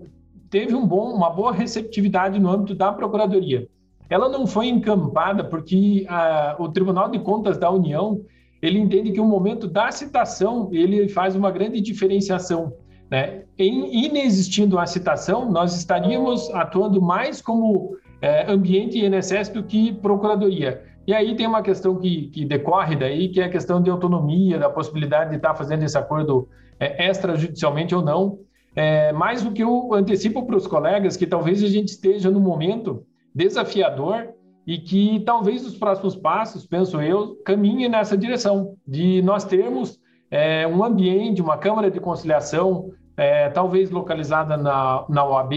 teve 0.49 0.75
um 0.75 0.85
bom, 0.85 1.11
uma 1.13 1.29
boa 1.29 1.51
receptividade 1.51 2.39
no 2.39 2.49
âmbito 2.49 2.75
da 2.75 2.91
Procuradoria. 2.91 3.67
Ela 4.09 4.29
não 4.29 4.45
foi 4.45 4.67
encampada 4.67 5.43
porque 5.43 6.05
a, 6.07 6.55
o 6.59 6.69
Tribunal 6.69 7.09
de 7.09 7.17
Contas 7.19 7.57
da 7.57 7.71
União 7.71 8.21
ele 8.63 8.79
entende 8.79 9.11
que 9.11 9.19
o 9.19 9.25
momento 9.25 9.67
da 9.67 9.91
citação 9.91 10.69
ele 10.71 11.09
faz 11.09 11.35
uma 11.35 11.51
grande 11.51 11.81
diferenciação. 11.81 12.71
Né? 13.11 13.43
Em 13.59 14.05
inexistindo 14.05 14.79
a 14.79 14.85
citação, 14.85 15.51
nós 15.51 15.75
estaríamos 15.75 16.49
atuando 16.51 17.01
mais 17.01 17.41
como 17.41 17.97
é, 18.21 18.49
ambiente 18.49 18.97
INSS 18.97 19.49
do 19.49 19.63
que 19.63 19.91
procuradoria. 19.91 20.81
E 21.05 21.13
aí 21.13 21.35
tem 21.35 21.45
uma 21.45 21.61
questão 21.61 21.97
que, 21.97 22.29
que, 22.29 22.45
decorre 22.45 22.95
daí, 22.95 23.27
que 23.27 23.41
é 23.41 23.43
a 23.43 23.49
questão 23.49 23.81
de 23.81 23.89
autonomia, 23.89 24.57
da 24.57 24.69
possibilidade 24.69 25.31
de 25.31 25.35
estar 25.35 25.53
fazendo 25.53 25.83
esse 25.83 25.97
acordo 25.97 26.47
é, 26.79 27.09
extrajudicialmente 27.09 27.93
ou 27.93 28.01
não. 28.01 28.39
É, 28.73 29.11
mais 29.11 29.43
do 29.43 29.51
que 29.51 29.61
eu 29.61 29.93
antecipo 29.93 30.45
para 30.45 30.55
os 30.55 30.65
colegas 30.65 31.17
que 31.17 31.27
talvez 31.27 31.61
a 31.61 31.67
gente 31.67 31.89
esteja 31.89 32.31
no 32.31 32.39
momento 32.39 33.05
desafiador 33.35 34.29
e 34.65 34.77
que 34.77 35.19
talvez 35.25 35.65
os 35.65 35.75
próximos 35.75 36.15
passos, 36.15 36.65
penso 36.65 37.01
eu, 37.01 37.35
caminhem 37.45 37.89
nessa 37.89 38.17
direção, 38.17 38.75
de 38.87 39.21
nós 39.21 39.43
termos 39.43 39.99
é, 40.31 40.65
um 40.67 40.83
ambiente, 40.83 41.41
uma 41.41 41.57
Câmara 41.57 41.91
de 41.91 41.99
Conciliação, 41.99 42.91
é, 43.15 43.49
talvez 43.49 43.91
localizada 43.91 44.57
na, 44.57 45.05
na 45.09 45.25
OAB. 45.25 45.53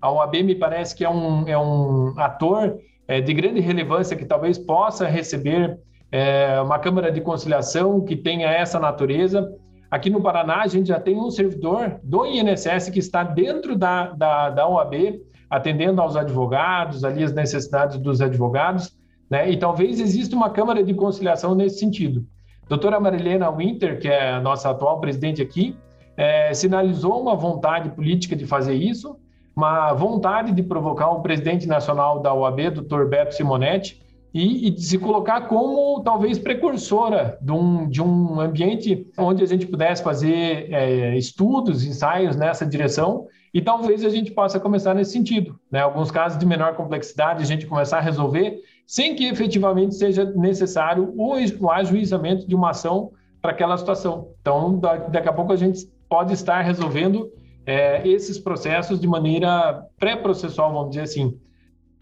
A 0.00 0.12
OAB 0.12 0.42
me 0.42 0.54
parece 0.54 0.94
que 0.94 1.04
é 1.04 1.10
um, 1.10 1.48
é 1.48 1.56
um 1.56 2.14
ator 2.18 2.78
é, 3.06 3.20
de 3.20 3.32
grande 3.32 3.60
relevância 3.60 4.16
que 4.16 4.26
talvez 4.26 4.58
possa 4.58 5.06
receber 5.06 5.78
é, 6.10 6.60
uma 6.60 6.78
Câmara 6.78 7.10
de 7.10 7.20
Conciliação 7.20 8.04
que 8.04 8.16
tenha 8.16 8.48
essa 8.48 8.78
natureza. 8.78 9.50
Aqui 9.90 10.10
no 10.10 10.20
Paraná, 10.20 10.62
a 10.62 10.66
gente 10.66 10.88
já 10.88 11.00
tem 11.00 11.16
um 11.16 11.30
servidor 11.30 11.98
do 12.02 12.26
INSS 12.26 12.90
que 12.90 12.98
está 12.98 13.22
dentro 13.22 13.76
da, 13.76 14.10
da, 14.10 14.50
da 14.50 14.68
OAB, 14.68 15.20
atendendo 15.50 16.00
aos 16.00 16.16
advogados, 16.16 17.04
ali 17.04 17.24
as 17.24 17.32
necessidades 17.32 17.98
dos 17.98 18.20
advogados, 18.20 18.96
né? 19.30 19.50
E 19.50 19.56
talvez 19.56 20.00
exista 20.00 20.34
uma 20.34 20.50
Câmara 20.50 20.82
de 20.82 20.94
Conciliação 20.94 21.54
nesse 21.54 21.78
sentido. 21.78 22.26
Doutora 22.68 23.00
Marilena 23.00 23.50
Winter, 23.50 23.98
que 23.98 24.08
é 24.08 24.32
a 24.32 24.40
nossa 24.40 24.70
atual 24.70 25.00
presidente 25.00 25.40
aqui, 25.40 25.76
é, 26.16 26.52
sinalizou 26.52 27.20
uma 27.20 27.34
vontade 27.34 27.90
política 27.90 28.34
de 28.34 28.46
fazer 28.46 28.74
isso, 28.74 29.16
uma 29.56 29.92
vontade 29.92 30.52
de 30.52 30.62
provocar 30.62 31.10
o 31.10 31.22
presidente 31.22 31.66
nacional 31.66 32.20
da 32.20 32.32
OAB, 32.32 32.70
doutor 32.70 33.08
Beto 33.08 33.34
Simonetti, 33.34 34.02
e, 34.32 34.66
e, 34.66 34.70
de 34.70 34.82
se 34.82 34.98
colocar 34.98 35.48
como 35.48 36.02
talvez 36.02 36.38
precursora 36.38 37.38
de 37.40 37.50
um, 37.50 37.88
de 37.88 38.02
um 38.02 38.38
ambiente 38.40 39.06
onde 39.16 39.42
a 39.42 39.46
gente 39.46 39.66
pudesse 39.66 40.02
fazer 40.02 40.72
é, 40.72 41.16
estudos, 41.16 41.84
ensaios 41.84 42.36
nessa 42.36 42.66
direção 42.66 43.26
e 43.52 43.60
talvez 43.60 44.04
a 44.04 44.08
gente 44.08 44.30
possa 44.30 44.60
começar 44.60 44.94
nesse 44.94 45.12
sentido. 45.12 45.58
Né? 45.70 45.80
Alguns 45.80 46.10
casos 46.10 46.38
de 46.38 46.46
menor 46.46 46.74
complexidade, 46.74 47.42
a 47.42 47.46
gente 47.46 47.66
começar 47.66 47.98
a 47.98 48.00
resolver 48.00 48.60
sem 48.86 49.14
que 49.14 49.26
efetivamente 49.26 49.94
seja 49.94 50.24
necessário 50.24 51.12
o, 51.16 51.70
ajuizamento 51.70 52.48
de 52.48 52.54
uma 52.54 52.70
ação 52.70 53.12
para 53.40 53.50
aquela 53.50 53.76
situação. 53.76 54.30
Então, 54.40 54.78
daqui 54.78 55.28
a 55.28 55.32
pouco 55.32 55.52
a 55.52 55.56
gente 55.56 55.86
pode 56.08 56.32
estar 56.32 56.62
resolvendo 56.62 57.30
é, 57.66 58.06
esses 58.08 58.38
processos 58.38 58.98
de 58.98 59.06
maneira 59.06 59.86
pré-processual, 59.98 60.72
vamos 60.72 60.90
dizer 60.90 61.02
assim. 61.02 61.38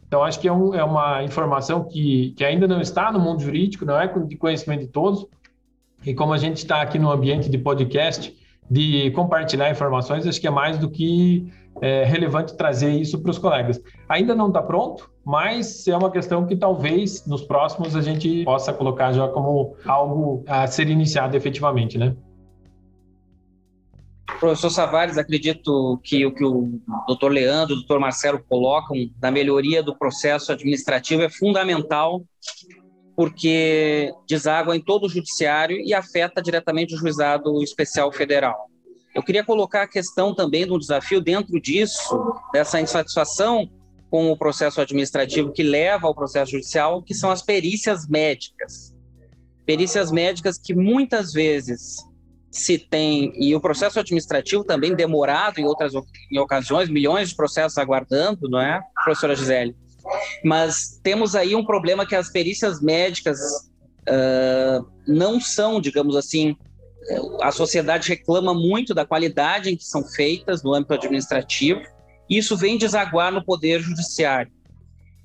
Então, 0.07 0.23
acho 0.23 0.39
que 0.39 0.47
é, 0.47 0.53
um, 0.53 0.73
é, 0.73 0.85
uma 0.85 1.25
informação 1.25 1.83
que, 1.83 2.33
que 2.37 2.45
ainda 2.45 2.69
não 2.69 2.81
está 2.81 3.11
no 3.11 3.19
mundo 3.19 3.43
jurídico, 3.43 3.85
não 3.85 4.01
é 4.01 4.07
de 4.07 4.37
conhecimento 4.37 4.83
de 4.83 4.89
todos. 4.89 5.27
E 6.05 6.15
como 6.15 6.33
a 6.33 6.39
gente 6.39 6.59
está 6.59 6.83
aqui 6.83 7.01
no 7.01 7.11
ambiente 7.11 7.51
de 7.51 7.59
podcast, 7.59 8.33
de 8.71 9.11
compartilhar 9.13 9.71
informações, 9.71 10.27
acho 10.27 10.41
que 10.41 10.47
é 10.47 10.51
mais 10.51 10.79
do 10.79 10.91
que 10.91 11.51
é, 11.81 12.05
relevante 12.05 12.57
trazer 12.57 12.91
isso 12.91 13.21
para 13.21 13.31
os 13.31 13.39
colegas. 13.39 13.81
Ainda 14.09 14.35
não 14.35 14.49
está 14.49 14.63
pronto, 14.63 15.11
mas 15.25 15.87
é 15.87 15.97
uma 15.97 16.11
questão 16.11 16.47
que 16.47 16.57
talvez 16.57 17.27
nos 17.27 17.43
próximos 17.43 17.95
a 17.95 18.01
gente 18.01 18.45
possa 18.45 18.73
colocar 18.73 19.13
já 19.13 19.29
como 19.29 19.77
algo 19.87 20.45
a 20.47 20.67
ser 20.67 20.89
iniciado 20.89 21.37
efetivamente, 21.37 21.99
né? 21.99 22.17
Professor 24.41 24.71
Savares, 24.71 25.17
acredito 25.17 25.99
que 26.03 26.27
o 26.27 26.33
que 26.33 26.45
o 26.45 26.79
doutor 27.07 27.33
Leandro, 27.33 27.75
o 27.75 27.79
doutor 27.79 27.99
Marcelo 27.99 28.43
colocam 28.47 28.97
da 29.17 29.31
melhoria 29.31 29.83
do 29.83 29.97
processo 29.97 30.53
administrativo 30.53 31.23
é 31.23 31.31
fundamental 31.31 32.23
porque 33.17 34.13
deságua 34.29 34.77
em 34.77 34.81
todo 34.81 35.07
o 35.07 35.09
judiciário 35.09 35.79
e 35.79 35.95
afeta 35.95 36.43
diretamente 36.43 36.95
o 36.95 36.99
juizado 36.99 37.63
especial 37.63 38.13
federal. 38.13 38.71
Eu 39.15 39.23
queria 39.23 39.43
colocar 39.43 39.83
a 39.83 39.89
questão 39.89 40.35
também 40.35 40.67
do 40.67 40.79
desafio 40.79 41.23
dentro 41.23 41.59
disso, 41.59 42.35
dessa 42.53 42.79
insatisfação 42.79 43.67
com 44.11 44.31
o 44.31 44.37
processo 44.37 44.81
administrativo 44.81 45.51
que 45.51 45.63
leva 45.63 46.07
ao 46.07 46.15
processo 46.15 46.53
judicial, 46.53 47.03
que 47.03 47.15
são 47.15 47.31
as 47.31 47.41
perícias 47.41 48.07
médicas. 48.07 48.95
Perícias 49.65 50.13
médicas 50.13 50.59
que 50.59 50.75
muitas 50.75 51.33
vezes 51.33 51.97
se 52.51 52.79
tem, 52.79 53.33
e 53.35 53.55
o 53.55 53.61
processo 53.61 53.99
administrativo 53.99 54.63
também 54.65 54.95
demorado 54.95 55.59
em 55.59 55.65
outras 55.65 55.93
em 56.31 56.39
ocasiões, 56.39 56.89
milhões 56.89 57.31
de 57.31 57.37
processos 57.37 57.77
aguardando, 57.79 58.49
não 58.49 58.61
é, 58.61 58.81
professora 59.05 59.35
Gisele? 59.35 59.75
Mas 60.45 61.01
temos 61.03 61.35
aí 61.35 61.55
um 61.55 61.65
problema 61.65 62.07
que 62.07 62.15
as 62.15 62.31
perícias 62.31 62.81
médicas 62.81 63.39
uh, 64.09 64.87
não 65.07 65.41
são, 65.41 65.81
digamos 65.81 66.17
assim, 66.17 66.57
a 67.41 67.53
sociedade 67.53 68.09
reclama 68.09 68.53
muito 68.53 68.93
da 68.93 69.07
qualidade 69.07 69.71
em 69.71 69.77
que 69.77 69.85
são 69.85 70.05
feitas 70.05 70.63
no 70.63 70.75
âmbito 70.75 70.95
administrativo, 70.95 71.81
e 72.29 72.39
isso 72.39 72.57
vem 72.57 72.77
desaguar 72.77 73.33
no 73.33 73.45
poder 73.45 73.81
judiciário. 73.81 74.51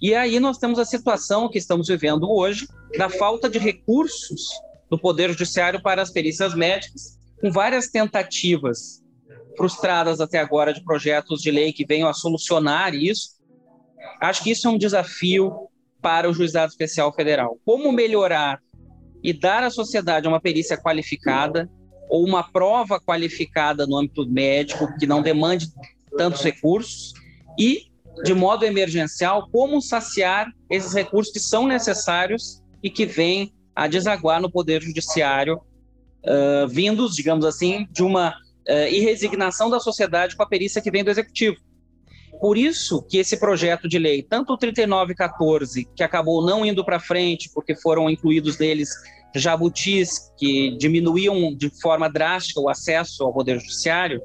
E 0.02 0.16
aí 0.16 0.40
nós 0.40 0.58
temos 0.58 0.80
a 0.80 0.86
situação 0.86 1.50
que 1.50 1.58
estamos 1.58 1.88
vivendo 1.88 2.30
hoje 2.30 2.68
da 2.98 3.10
falta 3.10 3.50
de 3.50 3.60
recursos 3.60 4.50
do 4.90 4.98
poder 4.98 5.30
judiciário 5.30 5.82
para 5.82 6.02
as 6.02 6.12
perícias 6.12 6.54
médicas, 6.54 7.20
com 7.40 7.52
várias 7.52 7.88
tentativas 7.88 9.02
frustradas 9.56 10.20
até 10.20 10.40
agora 10.40 10.74
de 10.74 10.84
projetos 10.84 11.42
de 11.42 11.52
lei 11.52 11.72
que 11.72 11.86
venham 11.86 12.10
a 12.10 12.14
solucionar 12.14 12.94
isso, 12.94 13.41
Acho 14.20 14.44
que 14.44 14.52
isso 14.52 14.68
é 14.68 14.72
um 14.72 14.78
desafio 14.78 15.70
para 16.02 16.30
o 16.30 16.34
Juizado 16.34 16.72
Especial 16.72 17.14
Federal. 17.14 17.58
Como 17.66 17.92
melhorar 17.92 18.60
e 19.24 19.34
dar 19.34 19.64
à 19.64 19.70
sociedade 19.70 20.28
uma 20.28 20.40
perícia 20.40 20.78
qualificada 20.78 21.70
ou 22.10 22.26
uma 22.26 22.44
prova 22.44 23.00
qualificada 23.00 23.86
no 23.86 23.98
âmbito 23.98 24.28
médico 24.28 24.88
que 25.00 25.06
não 25.06 25.22
demande 25.22 25.68
tantos 26.18 26.42
recursos 26.42 27.14
e, 27.58 27.84
de 28.24 28.34
modo 28.34 28.66
emergencial, 28.66 29.48
como 29.52 29.82
saciar 29.82 30.52
esses 30.70 30.94
recursos 30.94 31.32
que 31.32 31.40
são 31.40 31.68
necessários 31.68 32.62
e 32.84 32.90
que 32.90 33.06
vêm 33.06 33.54
a 33.76 33.88
desaguar 33.88 34.42
no 34.42 34.52
Poder 34.52 34.82
Judiciário, 34.82 35.62
uh, 36.26 36.68
vindos, 36.68 37.16
digamos 37.16 37.46
assim, 37.46 37.88
de 37.92 38.04
uma 38.04 38.30
uh, 38.32 38.88
irresignação 38.90 39.70
da 39.70 39.80
sociedade 39.80 40.36
com 40.36 40.44
a 40.44 40.48
perícia 40.48 40.82
que 40.82 40.92
vem 40.92 41.04
do 41.04 41.10
Executivo. 41.10 41.58
Por 42.42 42.58
isso 42.58 43.04
que 43.04 43.20
esse 43.20 43.38
projeto 43.38 43.88
de 43.88 44.00
lei, 44.00 44.24
tanto 44.24 44.54
o 44.54 44.58
3914, 44.58 45.88
que 45.96 46.02
acabou 46.02 46.44
não 46.44 46.66
indo 46.66 46.84
para 46.84 47.00
frente, 47.00 47.52
porque 47.54 47.76
foram 47.76 48.10
incluídos 48.10 48.58
neles 48.58 48.90
jabutis 49.36 50.34
que 50.40 50.76
diminuíam 50.76 51.56
de 51.56 51.70
forma 51.80 52.10
drástica 52.10 52.60
o 52.60 52.68
acesso 52.68 53.24
ao 53.24 53.32
Poder 53.32 53.60
Judiciário, 53.60 54.20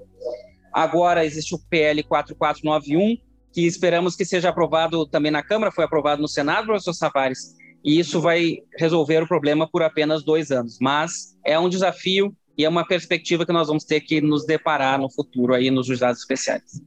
agora 0.73 1.27
existe 1.27 1.55
o 1.55 1.59
PL 1.69 2.03
4491, 2.05 3.19
que 3.53 3.67
esperamos 3.67 4.17
que 4.17 4.25
seja 4.25 4.49
aprovado 4.49 5.07
também 5.07 5.31
na 5.31 5.43
Câmara, 5.43 5.71
foi 5.71 5.85
aprovado 5.85 6.23
no 6.23 6.29
Senado, 6.29 6.69
professor 6.69 6.95
Savares, 6.95 7.55
e 7.85 7.99
isso 7.99 8.19
vai 8.19 8.61
resolver 8.79 9.23
o 9.23 9.29
problema 9.29 9.69
por 9.71 9.83
apenas 9.83 10.25
dois 10.25 10.51
anos. 10.51 10.79
Mas 10.81 11.37
é 11.45 11.59
um 11.59 11.69
desafio 11.69 12.35
e 12.57 12.65
é 12.65 12.69
uma 12.69 12.87
perspectiva 12.87 13.45
que 13.45 13.53
nós 13.53 13.69
vamos 13.69 13.85
ter 13.85 14.01
que 14.01 14.23
nos 14.23 14.47
deparar 14.47 14.99
no 14.99 15.11
futuro 15.11 15.55
aí 15.55 15.71
nos 15.71 15.87
juizados 15.87 16.21
especiais. 16.21 16.81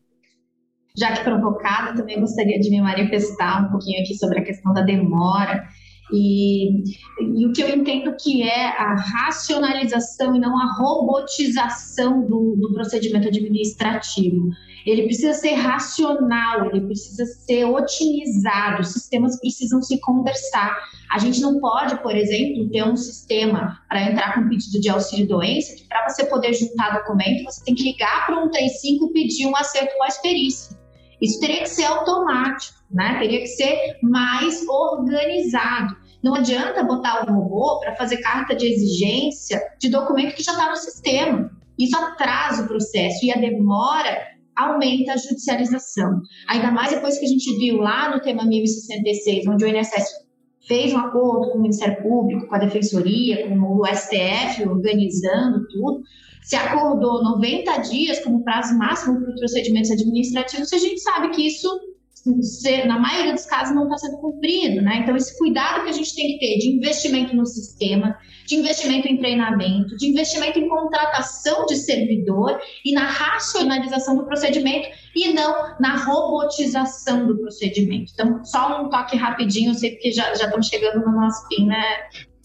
Já 0.99 1.13
que 1.13 1.23
provocada, 1.23 1.95
também 1.95 2.19
gostaria 2.19 2.59
de 2.59 2.69
me 2.69 2.81
manifestar 2.81 3.65
um 3.65 3.71
pouquinho 3.71 4.01
aqui 4.01 4.15
sobre 4.15 4.39
a 4.39 4.43
questão 4.43 4.73
da 4.73 4.81
demora 4.81 5.63
e, 6.11 6.83
e, 7.21 7.45
o 7.45 7.53
que 7.53 7.61
eu 7.61 7.69
entendo 7.69 8.15
que 8.19 8.41
é 8.43 8.67
a 8.67 8.95
racionalização 8.95 10.35
e 10.35 10.39
não 10.39 10.59
a 10.59 10.73
robotização 10.73 12.25
do, 12.25 12.55
do 12.59 12.73
procedimento 12.73 13.27
administrativo. 13.27 14.49
Ele 14.85 15.03
precisa 15.03 15.33
ser 15.33 15.53
racional, 15.53 16.65
ele 16.65 16.85
precisa 16.85 17.25
ser 17.25 17.65
otimizado, 17.65 18.81
os 18.81 18.87
sistemas 18.87 19.39
precisam 19.39 19.81
se 19.81 19.99
conversar. 19.99 20.75
A 21.11 21.19
gente 21.19 21.41
não 21.41 21.59
pode, 21.59 22.01
por 22.01 22.15
exemplo, 22.15 22.69
ter 22.69 22.83
um 22.83 22.95
sistema 22.95 23.77
para 23.87 24.09
entrar 24.09 24.33
com 24.33 24.49
pedido 24.49 24.79
de 24.79 24.89
auxílio 24.89 25.27
doença, 25.27 25.75
que 25.75 25.87
para 25.87 26.07
você 26.09 26.25
poder 26.25 26.53
juntar 26.53 26.97
documento, 26.97 27.43
você 27.43 27.63
tem 27.63 27.75
que 27.75 27.83
ligar 27.83 28.25
para 28.25 28.43
um 28.43 28.49
35 28.49 29.05
e 29.05 29.13
pedir 29.13 29.47
um 29.47 29.55
acerto 29.55 29.93
com 29.95 30.03
a 30.03 30.07
perícia. 30.23 30.78
Isso 31.21 31.39
teria 31.39 31.61
que 31.61 31.69
ser 31.69 31.85
automático, 31.85 32.79
né? 32.91 33.17
Teria 33.19 33.39
que 33.39 33.47
ser 33.47 33.97
mais 34.01 34.65
organizado. 34.67 35.95
Não 36.23 36.35
adianta 36.35 36.83
botar 36.83 37.23
o 37.23 37.33
robô 37.33 37.79
para 37.79 37.95
fazer 37.95 38.17
carta 38.17 38.55
de 38.55 38.67
exigência 38.67 39.61
de 39.79 39.89
documento 39.89 40.35
que 40.35 40.43
já 40.43 40.51
está 40.51 40.69
no 40.69 40.75
sistema. 40.75 41.51
Isso 41.77 41.97
atrasa 41.97 42.63
o 42.63 42.67
processo 42.67 43.25
e 43.25 43.31
a 43.31 43.37
demora 43.37 44.27
aumenta 44.55 45.13
a 45.13 45.17
judicialização. 45.17 46.19
Ainda 46.49 46.71
mais 46.71 46.91
depois 46.91 47.17
que 47.17 47.25
a 47.25 47.29
gente 47.29 47.57
viu 47.57 47.77
lá 47.77 48.13
no 48.13 48.21
tema 48.21 48.45
1066, 48.45 49.47
onde 49.47 49.63
o 49.63 49.67
INSS 49.67 50.29
fez 50.67 50.93
um 50.93 50.97
acordo 50.97 51.51
com 51.51 51.57
o 51.57 51.61
Ministério 51.61 52.03
Público, 52.03 52.47
com 52.47 52.55
a 52.55 52.59
Defensoria, 52.59 53.47
com 53.47 53.57
o 53.57 53.85
STF 53.85 54.67
organizando 54.67 55.65
tudo, 55.69 56.01
se 56.49 56.55
acordou 56.55 57.23
90 57.23 57.77
dias 57.77 58.23
como 58.23 58.43
prazo 58.43 58.75
máximo 58.75 59.21
para 59.21 59.29
os 59.29 59.39
procedimentos 59.39 59.91
administrativos, 59.91 60.73
a 60.73 60.79
gente 60.79 60.99
sabe 60.99 61.29
que 61.29 61.45
isso 61.45 61.69
na 62.85 62.99
maioria 62.99 63.33
dos 63.33 63.45
casos, 63.45 63.73
não 63.73 63.83
está 63.83 63.97
sendo 63.97 64.17
cumprido, 64.17 64.81
né? 64.81 64.99
Então, 65.01 65.15
esse 65.15 65.37
cuidado 65.37 65.83
que 65.83 65.89
a 65.89 65.93
gente 65.93 66.13
tem 66.13 66.33
que 66.33 66.39
ter 66.39 66.57
de 66.57 66.75
investimento 66.75 67.33
no 67.33 67.45
sistema, 67.45 68.17
de 68.45 68.55
investimento 68.55 69.07
em 69.07 69.17
treinamento, 69.17 69.95
de 69.95 70.07
investimento 70.09 70.59
em 70.59 70.67
contratação 70.67 71.65
de 71.65 71.77
servidor 71.77 72.59
e 72.83 72.91
na 72.91 73.05
racionalização 73.05 74.17
do 74.17 74.25
procedimento 74.25 74.89
e 75.15 75.31
não 75.31 75.77
na 75.79 75.95
robotização 76.03 77.25
do 77.25 77.37
procedimento. 77.37 78.11
Então, 78.13 78.43
só 78.43 78.83
um 78.83 78.89
toque 78.89 79.15
rapidinho, 79.15 79.71
eu 79.71 79.75
sei 79.75 79.91
porque 79.91 80.11
já, 80.11 80.33
já 80.35 80.45
estamos 80.45 80.67
chegando 80.67 81.05
no 81.05 81.13
nosso 81.13 81.47
fim, 81.47 81.67
né, 81.67 81.83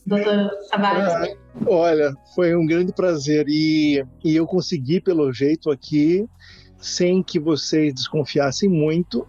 doutor 0.06 0.50
Tavares? 0.70 1.12
Ah, 1.12 1.43
olha, 1.66 2.14
foi 2.34 2.54
um 2.54 2.66
grande 2.66 2.92
prazer 2.92 3.46
e, 3.48 4.04
e 4.24 4.36
eu 4.36 4.46
consegui, 4.46 5.00
pelo 5.00 5.32
jeito 5.32 5.70
aqui, 5.70 6.26
sem 6.78 7.22
que 7.22 7.38
vocês 7.38 7.94
desconfiassem 7.94 8.68
muito, 8.68 9.26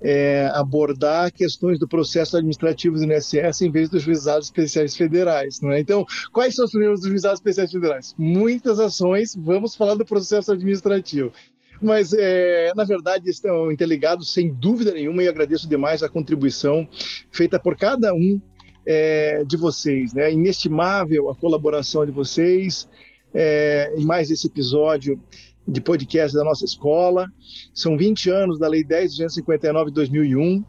é, 0.00 0.50
abordar 0.52 1.32
questões 1.32 1.78
do 1.78 1.86
processo 1.86 2.36
administrativo 2.36 2.96
do 2.96 3.04
INSS 3.04 3.62
em 3.62 3.70
vez 3.70 3.88
dos 3.88 4.02
juizados 4.02 4.46
especiais 4.46 4.96
federais. 4.96 5.60
Não 5.60 5.70
é? 5.70 5.80
Então, 5.80 6.04
quais 6.32 6.54
são 6.54 6.64
os 6.64 6.72
problemas 6.72 7.00
dos 7.00 7.08
juizados 7.08 7.38
especiais 7.38 7.70
federais? 7.70 8.14
Muitas 8.18 8.80
ações, 8.80 9.34
vamos 9.36 9.74
falar 9.74 9.94
do 9.94 10.04
processo 10.04 10.52
administrativo. 10.52 11.32
Mas, 11.80 12.12
é, 12.12 12.72
na 12.76 12.84
verdade, 12.84 13.28
estão 13.28 13.70
interligados 13.72 14.32
sem 14.32 14.54
dúvida 14.54 14.92
nenhuma 14.92 15.22
e 15.22 15.28
agradeço 15.28 15.68
demais 15.68 16.02
a 16.02 16.08
contribuição 16.08 16.86
feita 17.30 17.58
por 17.58 17.76
cada 17.76 18.14
um 18.14 18.40
é, 18.86 19.44
de 19.44 19.56
vocês. 19.56 20.12
Né? 20.12 20.32
Inestimável 20.32 21.30
a 21.30 21.34
colaboração 21.34 22.04
de 22.04 22.12
vocês 22.12 22.88
é, 23.34 23.92
em 23.96 24.04
mais 24.04 24.30
esse 24.30 24.46
episódio 24.46 25.20
de 25.66 25.80
podcast 25.80 26.36
da 26.36 26.44
nossa 26.44 26.64
escola. 26.64 27.30
São 27.74 27.96
20 27.96 28.30
anos 28.30 28.58
da 28.58 28.68
Lei 28.68 28.84
10.259 28.84 29.86
de 29.86 29.92
2001, 29.92 30.64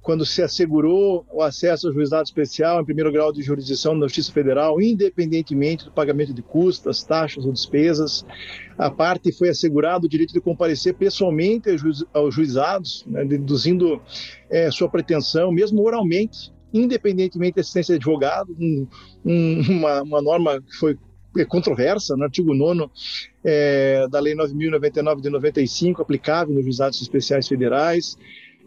quando 0.00 0.24
se 0.24 0.40
assegurou 0.40 1.26
o 1.32 1.42
acesso 1.42 1.88
ao 1.88 1.92
juizado 1.92 2.22
especial 2.22 2.80
em 2.80 2.84
primeiro 2.84 3.10
grau 3.10 3.32
de 3.32 3.42
jurisdição 3.42 3.98
da 3.98 4.06
Justiça 4.06 4.32
Federal, 4.32 4.80
independentemente 4.80 5.84
do 5.84 5.90
pagamento 5.90 6.32
de 6.32 6.42
custas, 6.42 7.02
taxas 7.02 7.44
ou 7.44 7.52
despesas. 7.52 8.24
A 8.78 8.88
parte 8.88 9.32
foi 9.32 9.48
assegurado 9.48 10.06
o 10.06 10.08
direito 10.08 10.32
de 10.32 10.40
comparecer 10.40 10.94
pessoalmente 10.94 11.68
aos 12.14 12.32
juizados, 12.32 13.04
né, 13.04 13.24
deduzindo 13.24 14.00
é, 14.48 14.70
sua 14.70 14.88
pretensão, 14.88 15.50
mesmo 15.50 15.82
oralmente, 15.82 16.52
independentemente 16.76 17.56
da 17.56 17.60
assistência 17.60 17.92
de 17.92 17.98
advogado, 17.98 18.56
um, 18.58 18.86
um, 19.24 19.60
uma, 19.68 20.02
uma 20.02 20.22
norma 20.22 20.60
que 20.60 20.76
foi 20.76 20.98
é 21.38 21.44
controversa, 21.44 22.16
no 22.16 22.24
artigo 22.24 22.54
9 22.54 22.90
é, 23.44 24.06
da 24.08 24.18
Lei 24.20 24.34
9.099 24.34 25.20
de 25.20 25.28
95, 25.28 26.00
aplicável 26.00 26.54
nos 26.54 26.64
juizados 26.64 27.00
especiais 27.02 27.46
federais. 27.46 28.16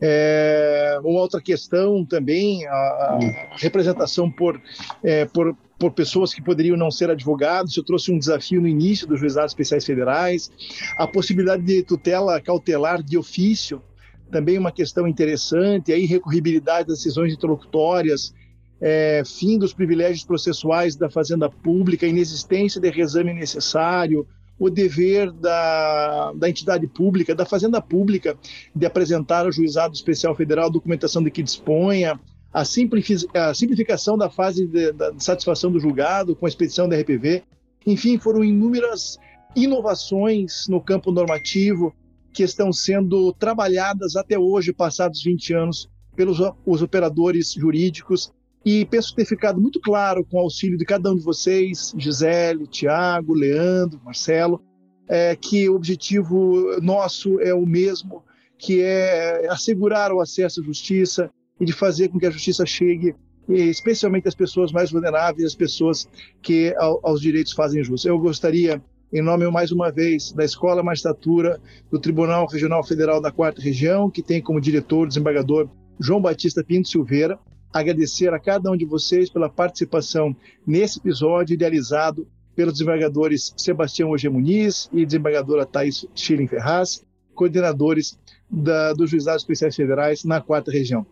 É, 0.01 0.97
uma 1.03 1.19
outra 1.19 1.41
questão 1.41 2.05
também, 2.05 2.65
a, 2.67 2.71
a 2.71 3.19
representação 3.57 4.31
por, 4.31 4.61
é, 5.03 5.25
por, 5.25 5.57
por 5.77 5.91
pessoas 5.91 6.33
que 6.33 6.41
poderiam 6.41 6.77
não 6.77 6.89
ser 6.89 7.09
advogados. 7.09 7.75
Eu 7.75 7.83
trouxe 7.83 8.11
um 8.11 8.19
desafio 8.19 8.61
no 8.61 8.67
início 8.67 9.07
dos 9.07 9.19
juizados 9.19 9.51
especiais 9.51 9.85
federais. 9.85 10.51
A 10.97 11.07
possibilidade 11.07 11.63
de 11.63 11.83
tutela 11.83 12.39
cautelar 12.39 13.03
de 13.03 13.17
ofício, 13.17 13.81
também 14.29 14.57
uma 14.57 14.71
questão 14.71 15.07
interessante. 15.07 15.91
A 15.91 15.97
irrecorribilidade 15.97 16.87
das 16.87 16.97
decisões 16.97 17.33
interlocutórias, 17.33 18.33
é, 18.81 19.23
fim 19.25 19.57
dos 19.57 19.73
privilégios 19.73 20.23
processuais 20.23 20.95
da 20.95 21.09
fazenda 21.09 21.49
pública, 21.49 22.07
inexistência 22.07 22.79
de 22.79 22.89
reexame 22.89 23.33
necessário, 23.33 24.25
o 24.57 24.69
dever 24.69 25.31
da, 25.31 26.33
da 26.33 26.49
entidade 26.49 26.85
pública, 26.87 27.33
da 27.33 27.45
fazenda 27.45 27.81
pública, 27.81 28.37
de 28.75 28.85
apresentar 28.85 29.45
ao 29.45 29.51
juizado 29.51 29.93
especial 29.93 30.35
federal 30.35 30.67
a 30.67 30.71
documentação 30.71 31.23
de 31.23 31.31
que 31.31 31.41
disponha, 31.41 32.19
a, 32.53 32.61
a 32.61 33.53
simplificação 33.53 34.17
da 34.17 34.29
fase 34.29 34.67
de, 34.67 34.91
da 34.91 35.13
satisfação 35.17 35.71
do 35.71 35.79
julgado 35.79 36.35
com 36.35 36.45
a 36.45 36.49
expedição 36.49 36.89
da 36.89 36.99
RPV. 36.99 37.43
Enfim, 37.85 38.17
foram 38.17 38.43
inúmeras 38.43 39.17
inovações 39.55 40.67
no 40.67 40.81
campo 40.81 41.11
normativo 41.11 41.95
que 42.33 42.43
estão 42.43 42.71
sendo 42.71 43.33
trabalhadas 43.33 44.15
até 44.15 44.37
hoje, 44.37 44.73
passados 44.73 45.23
20 45.23 45.53
anos, 45.53 45.89
pelos 46.15 46.39
os 46.65 46.81
operadores 46.81 47.53
jurídicos 47.53 48.31
e 48.65 48.85
penso 48.85 49.15
ter 49.15 49.25
ficado 49.25 49.59
muito 49.59 49.79
claro 49.79 50.25
com 50.25 50.37
o 50.37 50.41
auxílio 50.41 50.77
de 50.77 50.85
cada 50.85 51.11
um 51.11 51.15
de 51.15 51.23
vocês, 51.23 51.93
Gisele, 51.97 52.67
Tiago, 52.67 53.33
Leandro, 53.33 54.01
Marcelo, 54.03 54.61
é, 55.07 55.35
que 55.35 55.69
o 55.69 55.75
objetivo 55.75 56.79
nosso 56.81 57.39
é 57.39 57.53
o 57.53 57.65
mesmo, 57.65 58.23
que 58.57 58.81
é 58.81 59.47
assegurar 59.49 60.11
o 60.11 60.19
acesso 60.19 60.61
à 60.61 60.63
justiça 60.63 61.31
e 61.59 61.65
de 61.65 61.73
fazer 61.73 62.09
com 62.09 62.19
que 62.19 62.25
a 62.25 62.31
justiça 62.31 62.65
chegue 62.65 63.15
especialmente 63.47 64.27
às 64.27 64.35
pessoas 64.35 64.71
mais 64.71 64.91
vulneráveis, 64.91 65.47
às 65.47 65.55
pessoas 65.55 66.07
que 66.41 66.73
aos 66.77 67.19
direitos 67.19 67.53
fazem 67.53 67.83
jus. 67.83 68.05
Eu 68.05 68.19
gostaria, 68.19 68.81
em 69.11 69.21
nome 69.23 69.49
mais 69.49 69.71
uma 69.71 69.91
vez 69.91 70.31
da 70.31 70.45
Escola 70.45 70.83
Magistratura 70.83 71.59
do 71.89 71.99
Tribunal 71.99 72.45
Regional 72.45 72.83
Federal 72.83 73.19
da 73.19 73.31
Quarta 73.31 73.59
Região, 73.59 74.09
que 74.09 74.21
tem 74.21 74.39
como 74.39 74.61
diretor 74.61 75.05
o 75.05 75.07
desembargador 75.07 75.67
João 75.99 76.21
Batista 76.21 76.63
Pinto 76.63 76.87
Silveira, 76.87 77.39
agradecer 77.73 78.31
a 78.33 78.39
cada 78.39 78.71
um 78.71 78.77
de 78.77 78.85
vocês 78.85 79.29
pela 79.29 79.49
participação 79.49 80.35
nesse 80.65 80.99
episódio 80.99 81.55
idealizado 81.55 82.27
pelos 82.55 82.73
desembargadores 82.73 83.53
Sebastião 83.57 84.11
Oge 84.11 84.29
Muniz 84.29 84.87
e 84.93 85.05
desembargadora 85.05 85.65
Thais 85.65 86.05
Schilling 86.13 86.47
Ferraz, 86.47 87.03
coordenadores 87.33 88.19
da, 88.49 88.93
dos 88.93 89.09
Juizados 89.09 89.41
Especiais 89.41 89.75
Federais 89.75 90.23
na 90.23 90.39
quarta 90.39 90.71
região. 90.71 91.05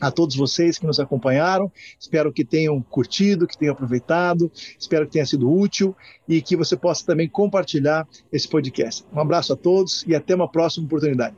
A 0.00 0.10
todos 0.10 0.36
vocês 0.36 0.78
que 0.78 0.86
nos 0.86 1.00
acompanharam, 1.00 1.70
espero 1.98 2.32
que 2.32 2.44
tenham 2.44 2.80
curtido, 2.82 3.46
que 3.46 3.56
tenham 3.56 3.72
aproveitado, 3.72 4.50
espero 4.78 5.06
que 5.06 5.12
tenha 5.12 5.26
sido 5.26 5.50
útil 5.50 5.96
e 6.28 6.40
que 6.40 6.56
você 6.56 6.76
possa 6.76 7.04
também 7.04 7.28
compartilhar 7.28 8.06
esse 8.32 8.48
podcast. 8.48 9.04
Um 9.12 9.20
abraço 9.20 9.52
a 9.52 9.56
todos 9.56 10.04
e 10.06 10.14
até 10.14 10.34
uma 10.34 10.50
próxima 10.50 10.86
oportunidade. 10.86 11.36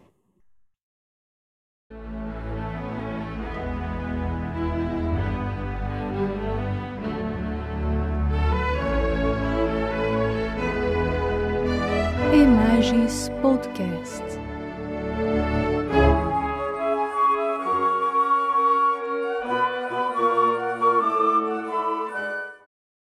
Imagens 12.32 13.30
Podcast. 13.42 14.31